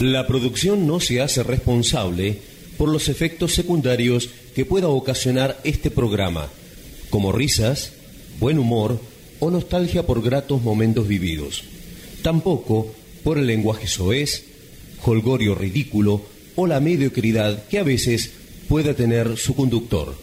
[0.00, 2.38] La producción no se hace responsable
[2.78, 6.48] por los efectos secundarios que pueda ocasionar este programa,
[7.10, 7.92] como risas,
[8.38, 8.98] buen humor
[9.40, 11.64] o nostalgia por gratos momentos vividos.
[12.22, 14.46] Tampoco por el lenguaje soez,
[15.04, 16.22] holgorio ridículo
[16.56, 18.32] o la mediocridad que a veces
[18.70, 20.14] pueda tener su conductor.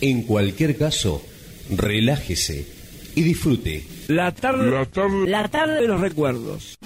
[0.00, 1.22] En cualquier caso,
[1.70, 2.66] relájese
[3.16, 3.84] y disfrute.
[4.06, 6.76] La tarde, la tarde, la tarde de los recuerdos.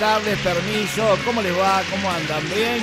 [0.00, 1.04] Tardes, permiso.
[1.26, 1.82] ¿Cómo les va?
[1.90, 2.42] ¿Cómo andan?
[2.54, 2.80] ¿Bien?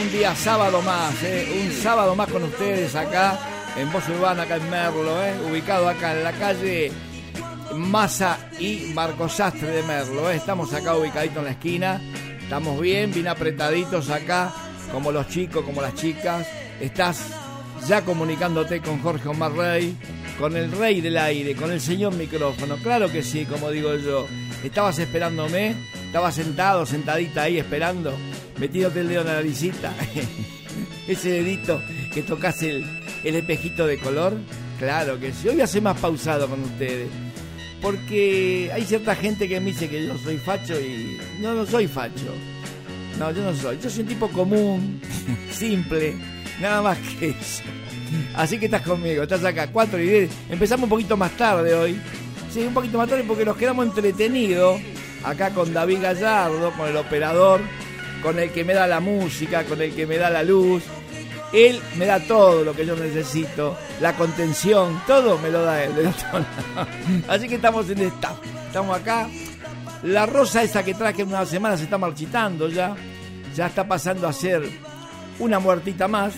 [0.00, 1.64] Un día sábado más, ¿eh?
[1.64, 3.36] un sábado más con ustedes acá
[3.76, 5.34] en Voz Urbana, acá en Merlo, ¿eh?
[5.50, 6.92] ubicado acá en la calle
[7.74, 10.30] Massa y Marcos Sastre de Merlo.
[10.30, 10.36] ¿eh?
[10.36, 12.00] Estamos acá ubicaditos en la esquina,
[12.40, 14.52] estamos bien, bien apretaditos acá,
[14.92, 16.46] como los chicos, como las chicas.
[16.80, 17.32] Estás
[17.88, 19.96] ya comunicándote con Jorge Omar Rey,
[20.38, 22.76] con el rey del aire, con el señor micrófono.
[22.76, 24.28] Claro que sí, como digo yo.
[24.62, 25.74] Estabas esperándome,
[26.08, 28.16] estabas sentado, sentadita ahí esperando,
[28.58, 29.92] metiéndote el dedo en la naricita.
[31.06, 31.82] Ese dedito
[32.12, 32.84] que tocas el,
[33.24, 34.38] el espejito de color.
[34.78, 35.48] Claro que sí.
[35.48, 37.08] Hoy voy a ser más pausado con ustedes.
[37.82, 41.86] Porque hay cierta gente que me dice que yo soy facho y no, no soy
[41.86, 42.34] facho.
[43.18, 43.78] No, yo no soy.
[43.82, 45.00] Yo soy un tipo común,
[45.52, 46.16] simple,
[46.60, 47.62] nada más que eso.
[48.34, 50.30] Así que estás conmigo, estás acá, 4 y 10.
[50.50, 52.00] Empezamos un poquito más tarde hoy.
[52.50, 54.80] Sí, un poquito más tarde porque nos quedamos entretenidos
[55.24, 57.60] acá con David Gallardo, con el operador,
[58.22, 60.82] con el que me da la música, con el que me da la luz.
[61.52, 65.92] Él me da todo lo que yo necesito, la contención, todo me lo da él.
[67.28, 68.34] Así que estamos en esta,
[68.66, 69.28] estamos acá.
[70.02, 72.94] La rosa esa que traje en una semana se está marchitando ya,
[73.56, 74.62] ya está pasando a ser
[75.38, 76.34] una muertita más.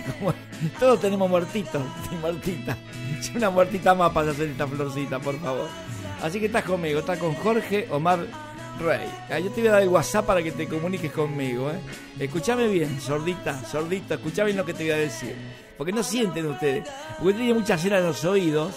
[0.78, 2.76] Todos tenemos muertitos y muertitas.
[3.34, 5.68] Una muertita más para hacer esta florcita, por favor.
[6.22, 8.26] Así que estás conmigo, estás con Jorge Omar
[8.78, 9.08] Rey.
[9.30, 11.70] Ah, yo te voy a dar el WhatsApp para que te comuniques conmigo.
[11.70, 11.78] ¿eh?
[12.18, 15.34] Escúchame bien, sordita, sordita, escucha bien lo que te voy a decir.
[15.78, 16.88] Porque no sienten ustedes.
[17.18, 18.74] Porque tiene mucha cera en los oídos.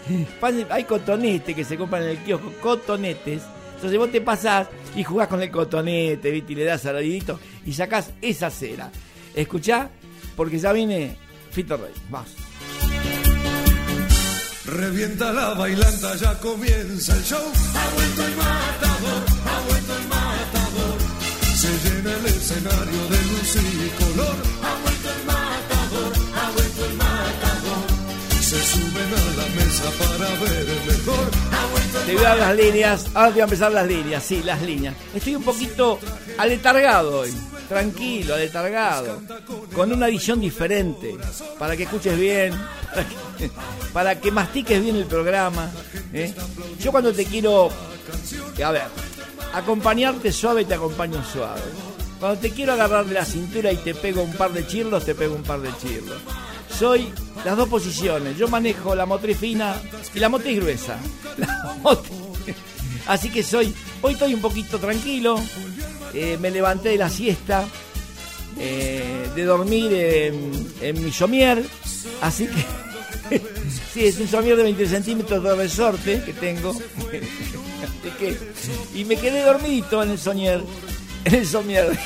[0.70, 3.42] Hay cotonetes que se compran en el kiosco, cotonetes.
[3.76, 6.52] Entonces vos te pasás y jugás con el cotonete, ¿viste?
[6.52, 8.90] Y le das al y sacás esa cera.
[9.34, 9.90] Escuchá,
[10.36, 11.16] porque ya viene
[11.50, 11.92] Fito Rey.
[12.10, 12.34] Vas.
[14.70, 17.42] Revienta la bailanta, ya comienza el show.
[17.74, 20.96] Ha vuelto el matador, ha vuelto el matador.
[21.56, 24.36] Se llena el escenario de luz y color.
[24.62, 27.84] Ha vuelto el matador, ha vuelto el matador.
[28.40, 31.30] Se suben a la mesa para ver el mejor.
[32.06, 34.62] Te voy a dar las líneas, ahora te voy a empezar las líneas, sí, las
[34.62, 34.94] líneas.
[35.12, 35.98] Estoy un poquito
[36.38, 37.34] aletargado hoy
[37.70, 39.22] tranquilo, aletargado,
[39.72, 41.16] con una edición diferente,
[41.56, 42.52] para que escuches bien,
[43.92, 45.70] para que, mastiques bien el programa.
[46.12, 46.34] ¿eh?
[46.80, 47.70] Yo cuando te quiero,
[48.64, 48.82] a ver,
[49.54, 51.60] acompañarte suave, te acompaño suave.
[52.18, 55.14] Cuando te quiero agarrar de la cintura y te pego un par de chirlos, te
[55.14, 56.18] pego un par de chirlos.
[56.76, 57.08] Soy
[57.44, 58.36] las dos posiciones.
[58.36, 59.80] Yo manejo la motriz fina
[60.12, 60.98] y la motriz gruesa.
[63.06, 63.72] Así que soy,
[64.02, 65.40] hoy estoy un poquito tranquilo,
[66.14, 67.66] eh, me levanté de la siesta,
[68.58, 71.64] eh, de dormir en, mi somier,
[72.20, 73.38] así que
[73.94, 76.74] sí, es un somier de 20 centímetros de resorte que tengo,
[78.94, 80.60] y me quedé dormidito en el somier,
[81.24, 81.96] en el somier.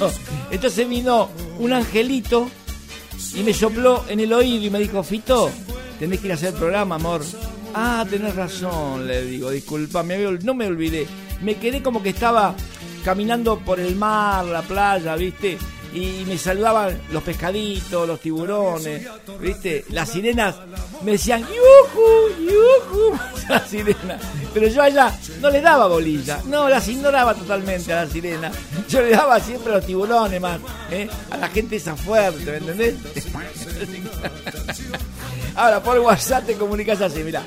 [0.50, 2.48] Entonces vino un angelito
[3.34, 5.50] y me sopló en el oído y me dijo, Fito,
[5.98, 7.22] tenés que ir a hacer el programa, amor.
[7.74, 11.06] Ah, tenés razón, le digo, disculpa, no me olvidé.
[11.42, 12.54] Me quedé como que estaba
[13.08, 15.56] caminando por el mar, la playa, ¿viste?
[15.92, 19.06] Y me saludaban los pescaditos, los tiburones,
[19.40, 19.84] ¿viste?
[19.90, 20.56] Las sirenas
[21.02, 22.44] me decían ¡Yuju!
[22.44, 23.18] ¡Yuju!
[23.48, 24.20] Las sirenas.
[24.52, 28.54] Pero yo a ella no le daba bolilla, no, las ignoraba totalmente a las sirenas.
[28.88, 31.08] Yo le daba siempre a los tiburones más, ¿eh?
[31.30, 32.94] a la gente esa fuerte, ¿me entendés?
[35.54, 37.42] Ahora por WhatsApp te comunicas así, mira.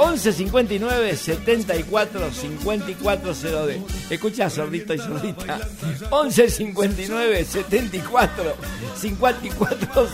[0.00, 3.82] 11 59 74 54 0D.
[4.08, 5.60] Escucha, sordito y sordita.
[6.08, 8.56] 11 59 74 54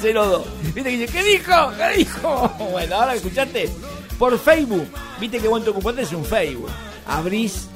[0.03, 0.47] 02.
[0.63, 1.73] ¿Viste que dice, ¿qué dijo?
[1.77, 2.49] ¿Qué dijo?
[2.71, 3.71] Bueno, ahora escuchate.
[4.19, 4.87] Por Facebook.
[5.21, 6.71] ¿Viste que bueno ocupante es un Facebook?
[7.07, 7.69] Abrís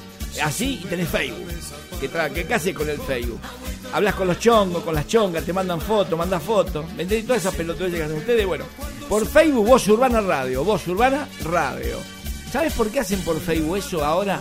[0.42, 1.48] así y tenés Facebook.
[2.00, 2.08] ¿Qué,
[2.46, 3.40] qué haces con el Facebook?
[3.92, 6.84] Hablas con los chongos, con las chongas, te mandan fotos, mandas fotos.
[6.94, 7.26] ¿Me entendés?
[7.26, 8.46] Todas esas pelotudas que hacen ustedes.
[8.46, 8.64] Bueno,
[9.08, 10.64] por Facebook, Voz Urbana Radio.
[10.64, 11.98] Voz Urbana Radio.
[12.52, 14.40] ¿Sabes por qué hacen por Facebook eso ahora?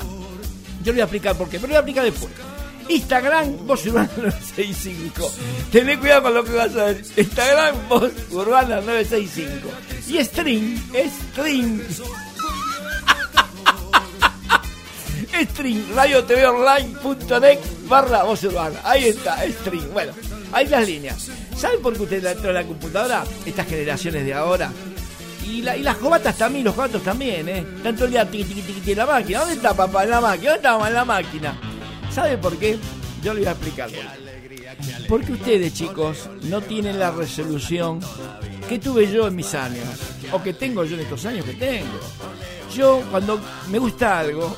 [0.83, 2.31] Yo le voy a explicar por qué, pero le voy a explicar después.
[2.89, 5.31] Instagram, Voz Urbana 965.
[5.71, 7.03] Tené cuidado con lo que vas a ver.
[7.15, 9.69] Instagram, Voz Urbana 965.
[10.07, 10.77] Y String,
[11.31, 11.81] String.
[15.51, 18.79] String, radio TV online.net barra voz urbana.
[18.83, 19.93] Ahí está, String.
[19.93, 20.11] Bueno,
[20.51, 21.29] ahí las líneas.
[21.55, 23.23] ¿Saben por qué usted entró en la computadora?
[23.45, 24.71] Estas generaciones de ahora.
[25.45, 27.65] Y, la, y las cobatas también, los cobatos también, ¿eh?
[27.83, 29.39] Tanto el día tiqui, tiqui, en la máquina.
[29.39, 30.51] ¿Dónde está papá en la máquina?
[30.51, 31.68] ¿Dónde está en la máquina?
[32.11, 32.77] ¿Sabe por qué?
[33.23, 33.89] Yo le voy a explicar.
[35.07, 37.99] Porque ustedes, chicos, no tienen la resolución
[38.67, 39.85] que tuve yo en mis años.
[40.31, 41.99] O que tengo yo en estos años que tengo.
[42.73, 43.39] Yo, cuando
[43.69, 44.55] me gusta algo,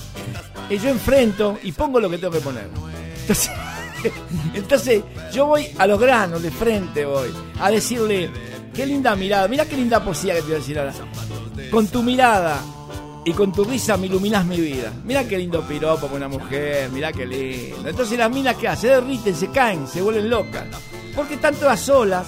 [0.70, 2.68] yo enfrento y pongo lo que tengo que poner.
[3.20, 3.50] Entonces,
[4.54, 5.02] entonces,
[5.32, 7.28] yo voy a los granos, de frente voy,
[7.60, 8.30] a decirle,
[8.74, 10.94] qué linda mirada, mira qué linda poesía que te voy a decir ahora.
[11.70, 12.60] Con tu mirada
[13.24, 14.92] y con tu risa me iluminas mi vida.
[15.04, 17.88] Mira qué lindo piropo con una mujer, mira qué lindo.
[17.88, 20.66] Entonces las minas que hacen, se derriten, se caen, se vuelven locas.
[21.14, 22.26] Porque están todas solas,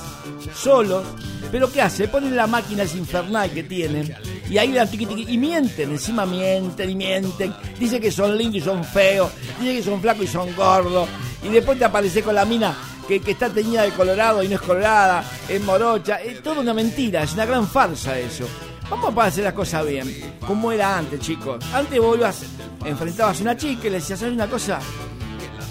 [0.54, 1.04] solos,
[1.50, 2.08] pero ¿qué hace?
[2.08, 4.14] Ponen la máquina esa infernal que tienen
[4.48, 7.54] y ahí la tiqui, y mienten, encima mienten y mienten.
[7.78, 11.08] Dice que son lindos y son feos, dice que son flacos y son gordos.
[11.42, 12.76] Y después te aparece con la mina
[13.06, 16.16] que, está teñida de colorado y no es colorada, es morocha.
[16.16, 18.46] Es toda una mentira, es una gran farsa eso.
[18.88, 21.64] Vamos a hacer las cosas bien, como era antes, chicos.
[21.72, 22.42] Antes vos ibas,
[22.84, 24.78] enfrentabas a una chica y le decías, ¿sabes una cosa?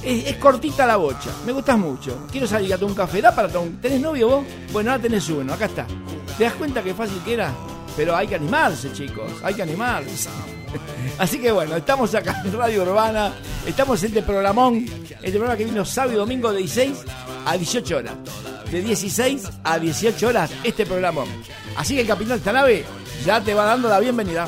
[0.03, 2.27] Es, cortita la bocha, me gustas mucho.
[2.29, 4.45] Quiero salir a tomar un café, ¿da para tomar ¿Tenés novio vos?
[4.73, 5.87] Bueno, ahora tenés uno, acá está.
[6.37, 7.53] ¿Te das cuenta qué fácil que era?
[7.95, 10.29] Pero hay que animarse, chicos, hay que animarse.
[11.17, 13.33] Así que bueno, estamos acá en Radio Urbana,
[13.65, 17.05] estamos en este programón, este programa que vino sábado y domingo de 16
[17.45, 18.13] a 18 horas.
[18.69, 21.29] De 16 a 18 horas este programón.
[21.77, 22.83] Así que el capitán nave
[23.23, 24.47] ya te va dando la bienvenida.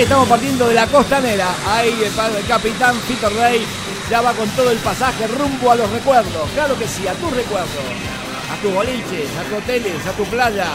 [0.00, 1.54] Estamos partiendo de la costanera.
[1.68, 3.66] Ahí el, el capitán Peter Rey
[4.10, 6.48] ya va con todo el pasaje rumbo a los recuerdos.
[6.54, 7.68] Claro que sí, a tus recuerdos.
[8.50, 10.68] A tus boliches, a tus hoteles, a tu playa,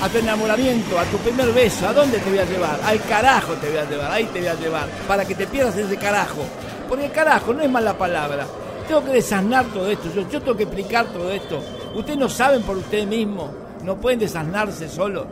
[0.00, 1.88] a tu enamoramiento, a tu primer beso.
[1.88, 2.80] ¿A dónde te voy a llevar?
[2.84, 4.88] Al carajo te voy a llevar, ahí te voy a llevar.
[5.08, 6.46] Para que te pierdas ese carajo.
[6.88, 8.46] Porque el carajo no es mala palabra.
[8.86, 10.08] Tengo que desasnar todo esto.
[10.14, 11.60] Yo, yo tengo que explicar todo esto.
[11.96, 13.50] Ustedes no saben por ustedes mismos.
[13.82, 15.26] No pueden desasnarse solos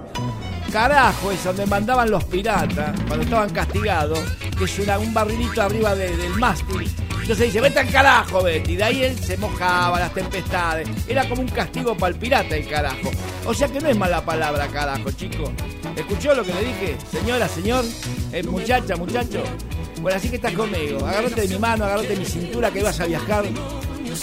[0.72, 4.18] carajo es donde mandaban los piratas cuando estaban castigados,
[4.58, 6.90] que es un barrilito arriba del mástil.
[7.26, 8.74] Entonces dice, vete al carajo, Betty.
[8.74, 10.88] Y de ahí él se mojaba las tempestades.
[11.08, 13.10] Era como un castigo para el pirata el carajo.
[13.44, 15.50] O sea que no es mala palabra carajo, chicos.
[15.96, 16.96] ¿Escuchó lo que le dije?
[17.10, 17.84] Señora, señor,
[18.32, 19.42] eh, muchacha, muchacho.
[20.00, 21.04] Bueno, así que estás conmigo.
[21.04, 23.44] Agárrate de mi mano, agárrate de mi cintura que vas a viajar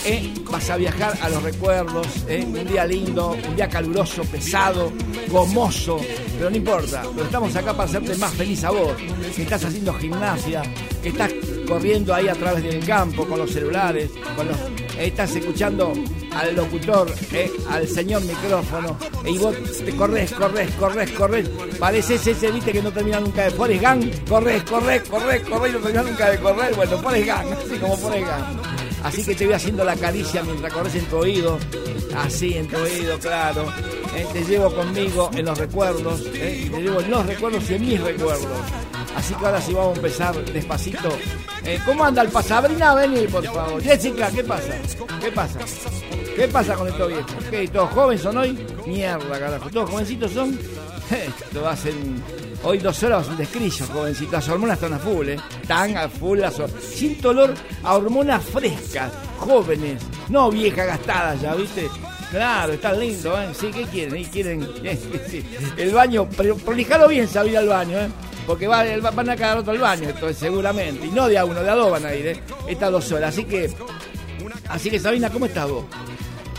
[0.05, 0.33] ¿eh?
[0.50, 2.45] vas a viajar a los recuerdos, ¿eh?
[2.45, 4.91] un día lindo, un día caluroso, pesado,
[5.29, 6.00] gomoso,
[6.38, 8.93] pero no importa, estamos acá para hacerte más feliz a vos,
[9.35, 10.62] que estás haciendo gimnasia,
[11.01, 11.31] que estás
[11.67, 15.93] corriendo ahí a través del campo con los celulares, con los, eh, estás escuchando
[16.31, 17.13] al locutor,
[17.69, 22.91] al señor micrófono, y vos te corres, corres, corres, corres, pareces ese, viste que no
[22.91, 26.97] termina nunca de Forrest Gump, corres, corres, corres, corres no termina nunca de correr, bueno,
[27.00, 28.83] Forrest Gump, así como Forrest Gump.
[29.03, 31.60] Así que te voy haciendo la caricia mientras corres en tu oído.
[32.17, 33.65] Así, en tu oído, claro.
[34.15, 37.81] eh, te llevo conmigo en los recuerdos, eh, te llevo en los recuerdos y en
[37.81, 38.48] mis recuerdos.
[39.15, 41.10] Así que ahora sí vamos a empezar despacito.
[41.65, 42.93] Eh, ¿Cómo anda el pasabrina?
[42.95, 43.81] Vení, por favor.
[43.81, 44.74] Jessica, ¿qué pasa?
[45.22, 45.60] ¿Qué pasa?
[46.36, 47.31] ¿Qué pasa con estos viejos?
[47.50, 47.67] ¿Qué?
[47.67, 48.65] ¿Todos jóvenes son hoy?
[48.88, 49.69] Mierda, carajo.
[49.69, 50.60] ¿Todos jovencitos son?
[51.12, 52.24] Esto hacen...
[52.65, 54.33] Hoy dos horas de descrillo, jovencitos.
[54.33, 55.38] Las hormonas están a full, ¿eh?
[55.62, 61.89] Están a full las Sin dolor a hormonas frescas, jóvenes, no viejas gastadas ya, ¿viste?
[62.31, 63.50] Claro, está lindo, ¿eh?
[63.53, 64.24] Sí, ¿qué quieren?
[64.25, 64.67] quieren
[65.77, 68.10] el baño, prolijalo bien, saber al baño, ¿eh?
[68.48, 71.05] Porque va, van a quedar otro al baño, entonces seguramente.
[71.05, 72.39] Y no de a uno, de a dos van a ir, ¿eh?
[72.67, 73.33] Estas dos horas.
[73.33, 73.69] Así que,
[74.69, 75.86] así que Sabina, ¿cómo estás vos?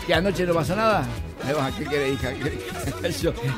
[0.05, 1.07] ¿Que anoche no pasó nada?
[1.77, 2.33] ¿Qué querés, hija?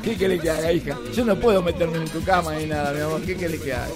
[0.03, 0.97] ¿Qué querés que haga, hija?
[1.13, 3.21] Yo no puedo meterme en tu cama ni nada, mi amor.
[3.21, 3.87] ¿Qué querés que haga?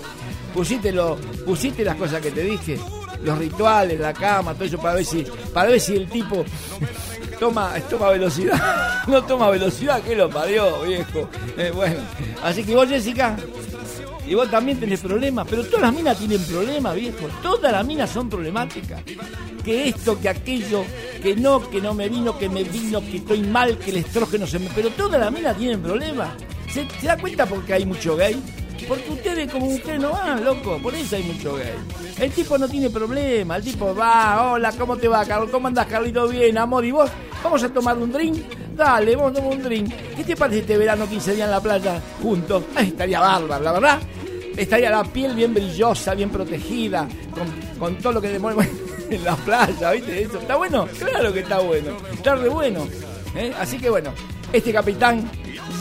[0.53, 2.77] Pusiste, lo, pusiste las cosas que te dije,
[3.23, 6.43] los rituales, la cama, todo eso para ver si, para ver si el tipo
[7.39, 9.03] toma, toma velocidad.
[9.07, 11.29] no toma velocidad, que lo parió, viejo.
[11.57, 12.01] Eh, bueno,
[12.43, 13.37] así que vos, Jessica,
[14.27, 17.27] y vos también tenés problemas, pero todas las minas tienen problemas, viejo.
[17.41, 19.01] Todas las minas son problemáticas
[19.63, 20.85] que esto, que aquello,
[21.21, 24.47] que no, que no me vino, que me vino, que estoy mal, que el estrógeno
[24.47, 24.69] se me...
[24.73, 26.29] Pero todas las minas tienen problemas.
[26.69, 28.41] ¿Se, da cuenta porque hay mucho gay?
[28.87, 31.73] Porque ustedes como mujeres no van, loco, por eso hay mucho gay.
[32.19, 35.51] El tipo no tiene problema, el tipo va, hola, ¿cómo te va, Carlos?
[35.51, 36.27] ¿Cómo andás, Carlito?
[36.27, 37.09] Bien, amor, ¿y vos?
[37.43, 38.43] ¿Vamos a tomar un drink?
[38.75, 39.93] Dale, vamos a tomar un drink.
[40.15, 42.63] ¿Qué te parece este verano 15 días en la playa juntos?
[42.79, 43.99] estaría bárbaro, la verdad.
[44.57, 48.65] Estaría la piel bien brillosa, bien protegida, con, con todo lo que demuestra
[49.11, 50.23] en la playa, ¿viste?
[50.23, 50.39] Eso.
[50.39, 50.87] ¿Está bueno?
[50.97, 51.97] Claro que está bueno.
[52.11, 52.87] Está re bueno.
[53.35, 53.53] ¿eh?
[53.59, 54.13] Así que bueno,
[54.51, 55.29] este capitán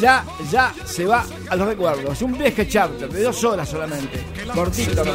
[0.00, 2.20] ya, ya se va a los recuerdos.
[2.22, 4.24] Un viaje charter de dos horas solamente.
[4.54, 5.12] Cortito, ¿no?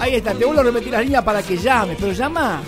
[0.00, 2.62] Ahí está, te vuelvo a repetir las líneas para que llames, pero llama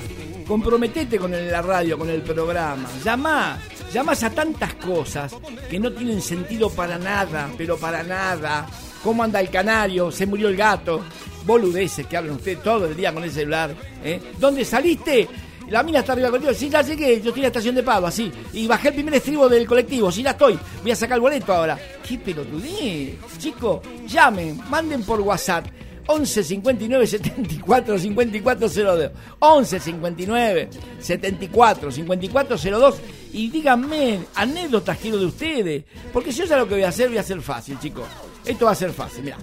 [0.47, 2.89] Comprometete con la radio, con el programa.
[3.05, 3.59] Llama,
[3.93, 5.35] llamas a tantas cosas
[5.71, 8.67] que no tienen sentido para nada, pero para nada.
[9.03, 10.11] ¿Cómo anda el canario?
[10.11, 11.05] ¿Se murió el gato?
[11.45, 13.75] Boludeces que hablan usted todo el día con el celular.
[14.05, 14.21] ¿eh?
[14.39, 15.29] ¿Dónde saliste?
[15.69, 16.53] La mina está arriba contigo.
[16.53, 17.21] Sí, ya llegué.
[17.21, 18.31] Yo estoy en la estación de Pavo, así.
[18.53, 20.13] Y bajé el primer estribo del colectivo.
[20.13, 20.59] Sí, ya estoy.
[20.83, 21.79] Voy a sacar el boleto ahora.
[22.07, 23.17] ¿Qué pelotudez?
[23.39, 25.67] Chicos, llamen, manden por WhatsApp
[26.07, 29.11] 11 59 74 54 02.
[29.39, 30.69] 11 59
[31.01, 33.01] 74 54 02.
[33.33, 35.85] Y díganme anécdotas quiero de ustedes.
[36.13, 38.07] Porque si yo sé lo que voy a hacer, voy a hacer fácil, chicos.
[38.45, 39.39] Esto va a ser fácil, mira.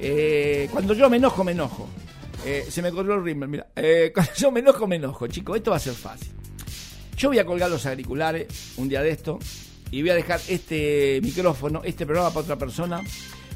[0.00, 1.88] Eh, cuando yo me enojo, me enojo.
[2.44, 3.68] Eh, se me corrió el ritmo, mira.
[3.76, 5.56] Eh, cuando yo me enojo, me enojo, chicos.
[5.56, 6.32] Esto va a ser fácil.
[7.16, 9.38] Yo voy a colgar los auriculares un día de esto
[9.92, 13.00] y voy a dejar este micrófono, este programa para otra persona.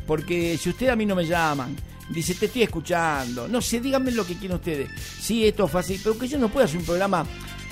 [0.07, 1.75] Porque si ustedes a mí no me llaman,
[2.09, 3.49] Dice, te estoy escuchando.
[3.49, 4.91] No sé, díganme lo que quieren ustedes.
[5.21, 7.27] Sí, esto es fácil, pero que yo no puedo hacer un programa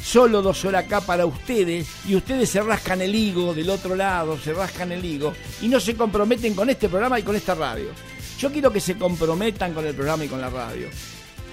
[0.04, 4.38] solo dos horas acá para ustedes y ustedes se rascan el higo del otro lado,
[4.38, 7.88] se rascan el higo y no se comprometen con este programa y con esta radio.
[8.38, 10.88] Yo quiero que se comprometan con el programa y con la radio.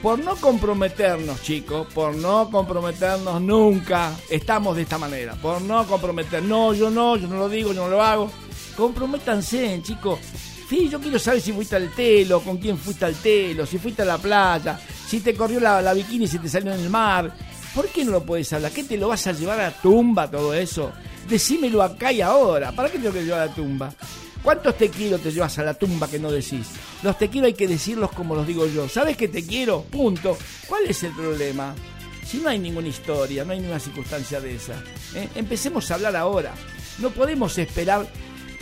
[0.02, 5.36] Por no comprometernos, chicos, por no comprometernos nunca, estamos de esta manera.
[5.36, 8.32] Por no comprometer, no, yo no, yo no lo digo, yo no lo hago.
[8.76, 10.20] Comprométanse, chicos.
[10.72, 14.04] Sí, yo quiero saber si fuiste al telo, con quién fuiste al telo, si fuiste
[14.04, 16.90] a la playa, si te corrió la, la bikini y se te salió en el
[16.90, 17.30] mar.
[17.75, 18.72] ¿Por qué no lo puedes hablar?
[18.72, 20.94] ¿Qué te lo vas a llevar a la tumba todo eso?
[21.28, 22.72] Decímelo acá y ahora.
[22.72, 23.94] ¿Para qué te lo que llevar a la tumba?
[24.42, 26.68] ¿Cuántos te quiero te llevas a la tumba que no decís?
[27.04, 28.88] Los te quiero hay que decirlos como los digo yo.
[28.88, 29.82] ¿Sabes que te quiero?
[29.82, 30.38] Punto.
[30.70, 31.75] ¿Cuál es el problema?
[32.25, 34.82] Si no hay ninguna historia, no hay ninguna circunstancia de esa.
[35.16, 35.28] ¿eh?
[35.36, 36.54] Empecemos a hablar ahora.
[37.00, 38.08] No podemos esperar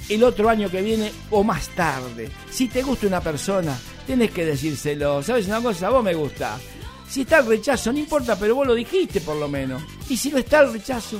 [0.09, 2.29] el otro año que viene o más tarde.
[2.49, 5.21] Si te gusta una persona, tienes que decírselo.
[5.21, 5.89] ¿Sabes una cosa?
[5.89, 6.59] Vos me gusta.
[7.07, 9.81] Si está el rechazo, no importa, pero vos lo dijiste por lo menos.
[10.09, 11.19] Y si no está el rechazo,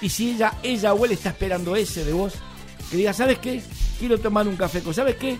[0.00, 2.34] y si ella, ella o él está esperando ese de vos,
[2.90, 3.62] que diga, ¿sabes qué?
[3.98, 5.38] Quiero tomar un café con, ¿sabes qué?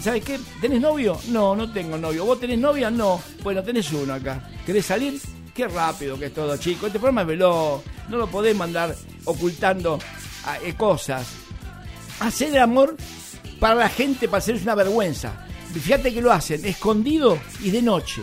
[0.00, 0.38] ¿Sabes qué?
[0.60, 1.18] ¿Tenés novio?
[1.28, 2.24] No, no tengo novio.
[2.24, 2.90] ¿Vos tenés novia?
[2.90, 3.20] No.
[3.42, 4.50] Bueno, tenés uno acá.
[4.66, 5.20] ¿Querés salir?
[5.54, 6.86] Qué rápido que es todo, chico.
[6.86, 7.82] Este programa es veloz.
[8.08, 9.98] No lo podés mandar ocultando
[10.44, 11.26] ah, eh, cosas
[12.20, 12.96] hacer el amor
[13.58, 15.46] para la gente, para hacerles una vergüenza.
[15.72, 18.22] Fíjate que lo hacen escondido y de noche.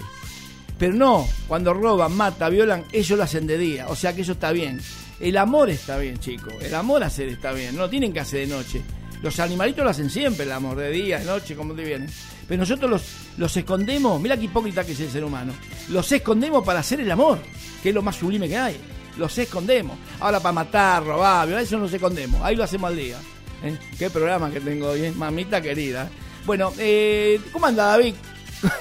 [0.77, 3.87] Pero no, cuando roban, matan, violan, ellos lo hacen de día.
[3.87, 4.79] O sea que eso está bien.
[5.19, 6.53] El amor está bien, chicos.
[6.61, 7.75] El amor hacer está bien.
[7.75, 8.81] No lo tienen que hacer de noche.
[9.23, 12.07] Los animalitos lo hacen siempre, el amor, de día, de noche, como te viene.
[12.47, 13.03] Pero nosotros los,
[13.37, 15.53] los escondemos, mira qué hipócrita que es el ser humano.
[15.89, 17.39] Los escondemos para hacer el amor,
[17.81, 18.77] que es lo más sublime que hay.
[19.17, 19.97] Los escondemos.
[20.19, 22.39] Ahora para matar, robar, violar, eso no los escondemos.
[22.43, 23.17] Ahí lo hacemos al día.
[23.63, 23.77] ¿Eh?
[23.97, 25.11] Qué programa que tengo hoy, ¿eh?
[25.15, 26.09] mamita querida.
[26.45, 28.13] Bueno, eh, ¿cómo anda David?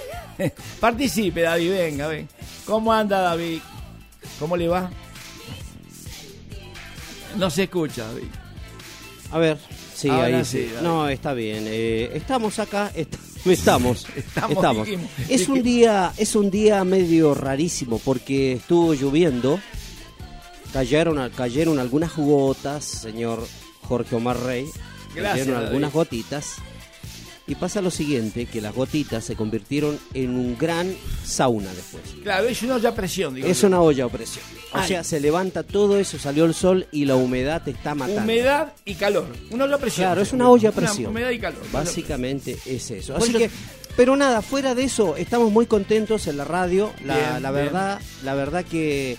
[0.80, 2.28] Participe, David, venga, ven.
[2.64, 3.60] ¿Cómo anda David?
[4.38, 4.90] ¿Cómo le va?
[7.36, 8.28] No se escucha, David.
[9.32, 9.58] A ver,
[9.94, 10.66] sí, Ahora ahí sí.
[10.66, 10.80] David.
[10.82, 11.64] No, está bien.
[11.66, 13.14] eh, estamos acá, est-
[13.46, 14.86] estamos, Estamos, estamos.
[14.86, 15.10] dijimos.
[15.28, 19.60] Es un día, es un día medio rarísimo porque estuvo lloviendo.
[20.72, 23.46] Cayeron, cayeron algunas gotas, señor
[23.86, 24.66] Jorge Omar Rey.
[25.14, 26.56] Gracias, algunas gotitas.
[27.48, 30.92] Y pasa lo siguiente, que las gotitas se convirtieron en un gran
[31.24, 32.02] sauna después.
[32.24, 33.46] Claro, es una olla a presión, digo.
[33.46, 33.68] Es yo.
[33.68, 34.44] una olla a presión.
[34.72, 34.88] O Ay.
[34.88, 38.22] sea, se levanta todo eso, salió el sol y la humedad te está matando.
[38.22, 39.28] Humedad y calor.
[39.52, 40.06] Una olla a presión.
[40.08, 41.10] Claro, es una olla a Una presión.
[41.12, 41.62] humedad y calor.
[41.70, 43.12] Básicamente es eso.
[43.14, 43.50] Pues Así yo- que,
[43.96, 46.92] pero nada, fuera de eso, estamos muy contentos en la radio.
[47.04, 47.64] La, Bien, la bien.
[47.66, 49.18] verdad, la verdad que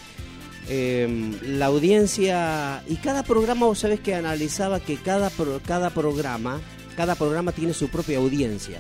[0.70, 6.60] eh, la audiencia y cada programa, vos sabés que analizaba que cada pro- cada programa,
[6.96, 8.80] cada programa tiene su propia audiencia.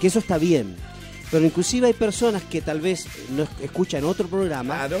[0.00, 0.76] Que eso está bien.
[1.30, 4.98] Pero inclusive hay personas que tal vez no es- escuchan otro programa Claro.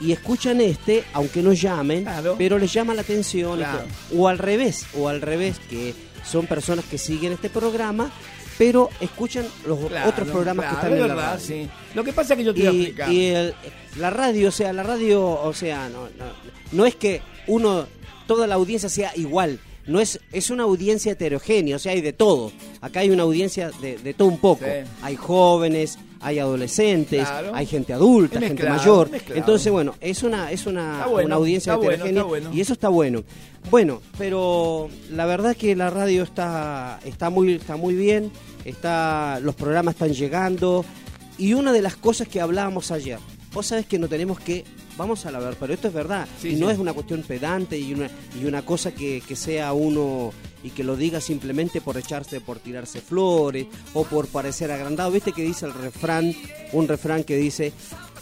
[0.00, 2.34] y escuchan este, aunque no llamen, Claro.
[2.36, 3.58] pero les llama la atención.
[3.58, 3.84] Claro.
[4.16, 5.94] O al revés, o al revés, que
[6.28, 8.10] son personas que siguen este programa,
[8.60, 11.40] pero escuchan los Claro, otros programas claro, que están es en la radio.
[11.40, 11.68] sí.
[11.94, 13.10] Lo que pasa es que yo te voy a Y, explicar.
[13.12, 13.54] y el-
[13.96, 16.26] la radio, o sea, la radio, o sea, no, no,
[16.72, 17.86] no es que uno,
[18.26, 19.58] toda la audiencia sea igual.
[19.86, 22.52] No es, es una audiencia heterogénea, o sea, hay de todo.
[22.82, 24.66] Acá hay una audiencia de, de todo un poco.
[24.66, 24.86] Sí.
[25.02, 27.52] Hay jóvenes, hay adolescentes, Claro.
[27.54, 29.10] hay gente adulta, Es gente mayor.
[29.10, 29.40] mezclado.
[29.40, 32.50] Entonces, bueno, es una, es una, bueno, una audiencia bueno, heterogénea bueno.
[32.52, 33.24] y eso está bueno.
[33.70, 38.30] Bueno, pero la verdad que la radio está, está muy, está muy bien,
[38.64, 40.84] está, los programas están llegando
[41.38, 43.18] y una de las cosas que hablábamos ayer,
[43.52, 44.64] vos sabés que no tenemos que,
[44.96, 46.72] vamos a la ver, pero esto es verdad, Sí, y no sí.
[46.74, 50.84] es una cuestión pedante y una, y una cosa que, que sea uno y que
[50.84, 55.10] lo diga simplemente por echarse, por tirarse flores o por parecer agrandado.
[55.10, 56.34] ¿Viste que dice el refrán,
[56.72, 57.72] un refrán que dice,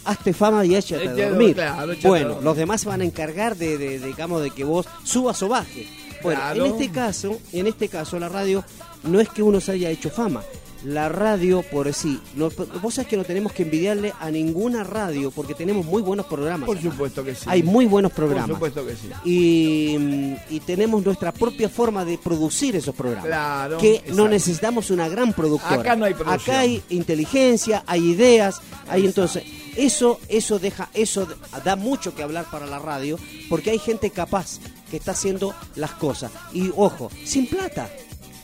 [0.05, 1.55] hazte fama y échate a dormir?
[1.55, 4.87] claro, bueno, los demás se van a encargar de, de- de, digamos, de que vos
[5.03, 5.85] subas o bajes.
[6.23, 6.65] Bueno, Claro.
[6.65, 8.63] en este caso, en este caso la radio
[9.03, 10.41] no es que uno se haya hecho fama.
[10.85, 12.49] La radio por sí, no,
[12.81, 16.67] vos sabés que no tenemos que envidiarle a ninguna radio porque tenemos muy buenos programas.
[16.67, 17.43] Por supuesto que sí.
[17.47, 18.51] Hay muy buenos Por programas.
[18.51, 19.09] supuesto que sí.
[19.25, 23.25] Y, y tenemos nuestra propia forma de producir esos programas.
[23.25, 24.15] Claro, que exacto.
[24.15, 25.81] no necesitamos una gran productora.
[25.81, 26.55] Acá no hay producción.
[26.55, 29.43] Acá hay inteligencia, hay ideas, hay entonces
[29.75, 31.27] eso eso deja eso
[31.65, 34.59] da mucho que hablar para la radio porque hay gente capaz
[34.89, 37.89] que está haciendo las cosas y ojo, sin plata,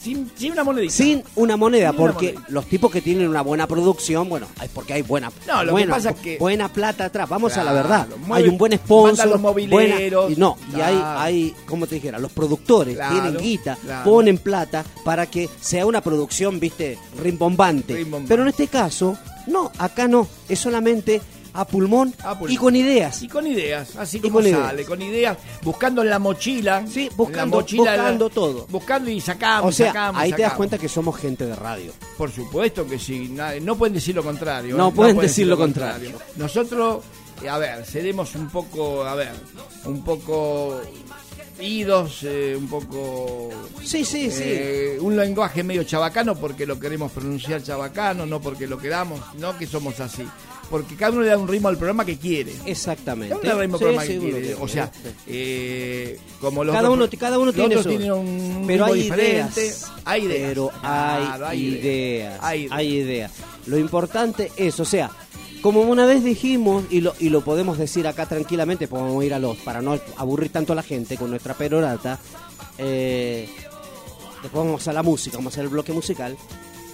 [0.05, 0.93] Sin, sin una monedita.
[0.93, 4.69] sin una moneda, Sin una porque los tipos que tienen una buena producción, bueno, es
[4.69, 7.27] porque hay buena, No, lo que pasa es que- buena plata atrás.
[7.27, 8.07] Vamos a la verdad.
[8.25, 12.19] mueve- hay un buen sponsor, los buena- y no, y hay, hay, como te dijera,
[12.19, 17.95] los productores Claro, tienen guita, ponen plata para que sea una producción, viste, rimbombante.
[17.95, 18.29] Rimbombante.
[18.29, 21.19] Pero en este caso, no, acá no, es solamente
[21.55, 22.51] a pulmón, A pulmón.
[22.51, 23.21] y con ideas.
[23.23, 24.87] Y con ideas, así como con sale, ideas.
[24.87, 26.85] con ideas, buscando en la mochila.
[26.87, 28.67] Sí, la buscando- mochila de la- buscando todo.
[28.69, 31.91] Buscando y sacamos, O sea, sacamos, ahí te das cuenta que somos gente de radio.
[32.17, 34.75] Por supuesto que sí, na- no pueden decir lo contrario.
[34.77, 34.93] No ¿eh?
[34.95, 36.11] pueden decir lo contrario.
[36.35, 37.03] Nosotros,
[37.43, 39.31] eh, a ver, seremos un poco, a ver,
[39.85, 40.79] un poco
[41.59, 43.49] idos, eh, un poco...
[43.83, 44.41] Sí, sí, sí.
[44.43, 49.57] eh, un lenguaje medio chabacano porque lo queremos pronunciar chabacano, no porque lo queramos, no
[49.57, 50.23] que somos así.
[50.69, 52.51] Porque cada uno le da un ritmo al programa que quiere.
[52.65, 53.35] Exactamente.
[53.39, 54.55] Cada uno le da el ritmo al Sí, programa sí, que quiere.
[54.55, 55.09] O sea, sí.
[55.27, 58.85] eh, como los cada otros- uno, cada uno los tiene otros su- tienen un pero
[58.85, 59.61] ritmo hay diferente.
[59.61, 60.47] ideas, Hay ideas.
[60.49, 63.05] pero Claro, hay, ideas, Hay hay ideas.
[63.05, 63.31] ideas.
[63.67, 65.11] Lo importante es, o sea,
[65.65, 69.39] como una vez dijimos y lo y lo podemos decir acá tranquilamente, podemos ir a
[69.39, 72.19] los para no aburrir tanto a la gente con nuestra perorata.
[72.77, 73.49] Eh,
[74.43, 76.37] después vamos a la música, vamos a hacer el bloque musical,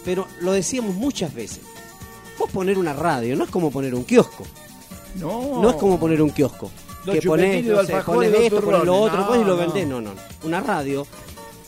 [0.05, 1.59] pero lo decíamos muchas veces.
[2.39, 4.45] Vos poner una radio no es como poner un kiosco.
[5.15, 6.71] No, No es como poner un kiosco.
[7.05, 9.85] Dos que pones, no sé, pones esto, pones lo otro, pones y lo No, vendés.
[9.85, 9.99] no.
[9.99, 10.21] No, no.
[10.45, 11.05] Una radio,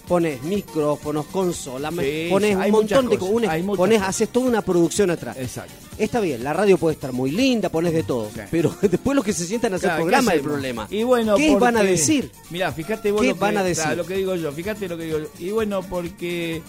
[0.08, 5.10] pones micrófonos, consola, me- Sí, pones un montón de cosas, Pones, haces toda una producción
[5.10, 5.38] atrás.
[5.38, 5.74] Exacto.
[5.98, 8.30] Está bien, la radio puede estar muy linda, pones de todo.
[8.34, 8.42] Sí.
[8.50, 10.88] Pero después los que se sientan a hacer Claro, ¿qué programa es el problema.
[10.90, 12.32] Y bueno, ¿Qué van a decir?
[12.50, 13.84] Mirá, fíjate vos ¿Qué lo que, van a decir?
[13.84, 15.28] claro, lo que digo yo, fíjate lo que digo yo.
[15.40, 16.62] Y bueno, porque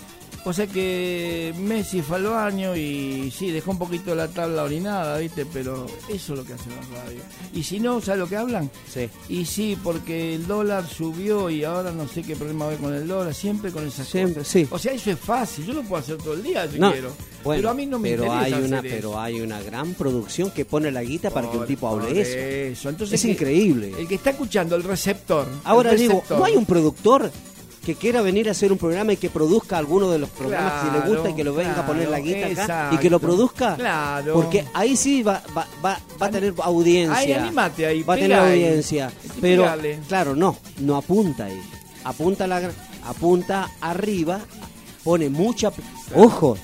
[0.45, 5.19] o sea que Messi fue al baño y sí, dejó un poquito la tabla orinada,
[5.19, 5.47] ¿viste?
[5.47, 7.23] Pero eso es lo que hacen las radios.
[7.55, 8.71] Y si no, ¿sabes lo que hablan?
[8.93, 9.09] Sí.
[9.29, 13.07] Y sí, porque el dólar subió y ahora no sé qué problema va con el
[13.09, 14.53] dólar, siempre con esas Siempre, cosas.
[14.53, 14.67] sí.
[14.71, 17.13] O sea, eso es fácil, yo lo puedo hacer todo el día si No, quiero.
[17.43, 18.97] bueno, pero a mí no me pero interesa hay una, hacer eso.
[18.97, 22.89] pero hay una gran producción que pone la guita para que un tipo hable eso.
[22.91, 23.93] Entonces, Es que- increíble.
[23.99, 25.47] El que está escuchando el receptor.
[25.65, 27.31] Ahora el digo, ¿no hay un productor
[27.85, 30.91] que quiera venir a hacer un programa y que produzca alguno de los programas si
[30.91, 33.77] le gusta y que lo venga a poner la guita acá y que lo produzca.
[33.77, 34.35] Claro.
[34.35, 37.17] Porque ahí sí va, va, va, va a tener audiencia.
[37.19, 38.65] Ay, animate ahí, Va a tener ahí.
[38.65, 39.13] audiencia.
[39.41, 39.99] Pero, pegale.
[40.09, 41.61] claro, no, no apunta ahí.
[42.05, 42.71] Apunta, la,
[43.05, 44.41] apunta arriba,
[45.03, 45.73] pone mucha...
[46.15, 46.57] Ojo,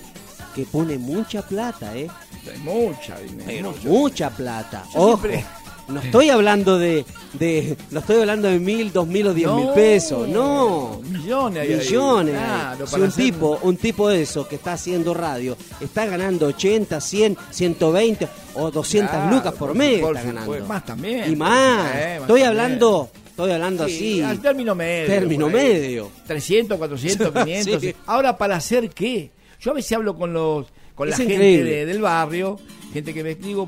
[0.54, 2.08] que pone mucha plata, ¿eh?
[2.50, 3.70] Hay mucha, dinero.
[3.72, 3.88] mucha.
[3.88, 4.84] Mucha plata.
[4.94, 5.18] Yo Ojo.
[5.26, 5.44] siempre-
[5.90, 7.76] No estoy hablando de, de.
[7.90, 10.28] No estoy hablando de mil, dos mil o diez mil No, pesos.
[10.28, 11.00] No.
[11.10, 11.78] Millones hay ahí.
[11.78, 12.34] Millones.
[12.34, 12.40] hay.
[12.44, 16.46] Claro, si un hacer- tipo, un tipo de eso que está haciendo radio, está ganando
[16.46, 20.46] 80, 100, 120 o 200 Claro, lucas por por mes, supuesto, está ganando.
[20.52, 21.32] pues, más también.
[21.32, 21.94] Y más.
[21.94, 22.46] Eh, más estoy también.
[22.48, 24.22] hablando, estoy hablando Sí, así.
[24.22, 25.06] al término medio.
[25.06, 25.64] Término por ahí.
[25.68, 26.10] medio.
[26.26, 27.80] 300, 400, 500.
[27.80, 27.94] Sí.
[28.06, 29.30] Ahora, ¿para hacer qué?
[29.60, 31.70] Yo a veces hablo con los con la Es gente increíble.
[31.70, 32.58] de- del barrio,
[32.92, 33.66] gente que me digo,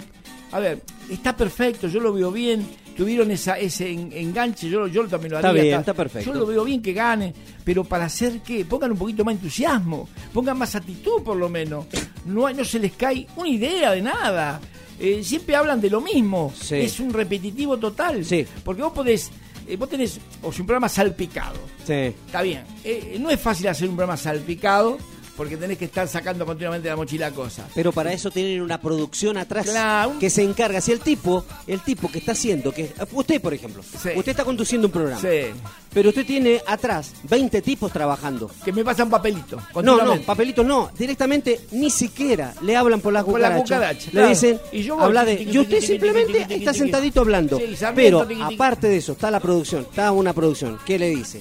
[0.53, 5.07] a ver, está perfecto, yo lo veo bien, tuvieron esa, ese en- enganche, yo, yo
[5.09, 5.63] también lo Está haría.
[5.63, 6.33] bien, está perfecto.
[6.33, 7.33] Yo lo veo bien que gane,
[7.65, 8.65] pero ¿para hacer qué?
[8.65, 11.87] Pongan un poquito más entusiasmo, pongan más actitud por lo menos.
[12.27, 14.61] No, hay- no se les cae una idea de nada.
[15.01, 16.53] Eh, siempre hablan de lo mismo.
[16.55, 16.77] Sí.
[16.77, 18.25] Es un repetitivo total.
[18.25, 18.47] Sí.
[18.63, 19.31] Porque vos podés,
[19.67, 21.57] eh, vos tenés, o sea, un programa salpicado.
[21.85, 21.93] Sí.
[22.27, 22.63] Está bien.
[22.85, 24.99] Eh, no es fácil hacer un programa salpicado
[25.37, 27.67] porque tenés que estar sacando continuamente de la mochila cosas.
[27.75, 30.81] Pero para eso tienen una producción atrás Claro, que se encarga.
[30.81, 34.11] Si el tipo, el tipo que está haciendo, que usted por ejemplo, Sí.
[34.17, 35.53] usted está conduciendo un programa, Sí.
[35.93, 38.51] pero usted tiene atrás 20 tipos trabajando.
[38.65, 39.59] Que me pasan papelito.
[39.83, 43.65] No, no, papelitos no, directamente ni siquiera le hablan por las Por la cucarachas.
[43.79, 44.29] cucaracha, le claro.
[44.29, 47.59] dicen, Y yo habla de, y usted simplemente está sentadito hablando.
[47.59, 51.41] Sí, pero aparte de eso, está la producción, está una producción, ¿qué le dice?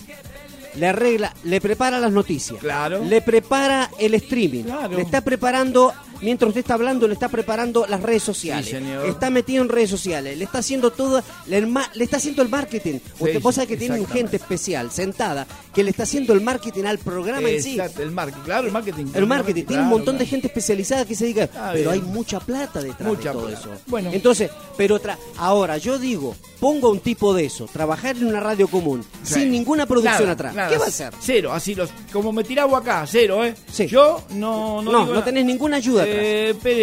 [0.76, 2.60] Le arregla, le prepara las noticias.
[2.60, 3.04] Claro.
[3.04, 4.64] Le prepara el streaming.
[4.64, 4.96] Claro.
[4.96, 8.66] Le está preparando, mientras usted está hablando, le está preparando las redes sociales.
[8.66, 9.06] Sí, señor.
[9.06, 10.38] Está metido en redes sociales.
[10.38, 11.68] Le está haciendo todo, le,
[12.04, 13.00] está haciendo el marketing.
[13.20, 16.98] Usted sí, sabe que tienen gente especial, sentada, que le está haciendo el marketing al
[17.00, 17.72] programa en sí.
[17.80, 18.42] Exacto, el marketing.
[18.46, 19.06] Claro, el marketing.
[19.14, 22.04] El marketing, tiene un Claro, montón de gente especializada que se dedica, Ah, pero bien.
[22.04, 23.60] hay mucha plata detrás Mucha de todo plata.
[23.60, 23.70] eso.
[23.88, 24.10] Bueno.
[24.14, 28.40] Entonces, pero tra- ahora yo digo, pongo a un tipo de eso, trabajar en una
[28.40, 29.36] radio común, Sí.
[29.36, 30.56] sin ninguna producción Nada, atrás.
[30.56, 30.70] nada.
[30.70, 31.14] ¿Qué va a hacer?
[31.20, 33.56] Cero, así los, como me tiraba acá, cero, ¿eh?
[33.72, 33.88] Sí.
[33.88, 34.92] Yo no, no.
[34.92, 36.06] No, no tenés ninguna ayuda.
[36.12, 36.82] Eh, espere,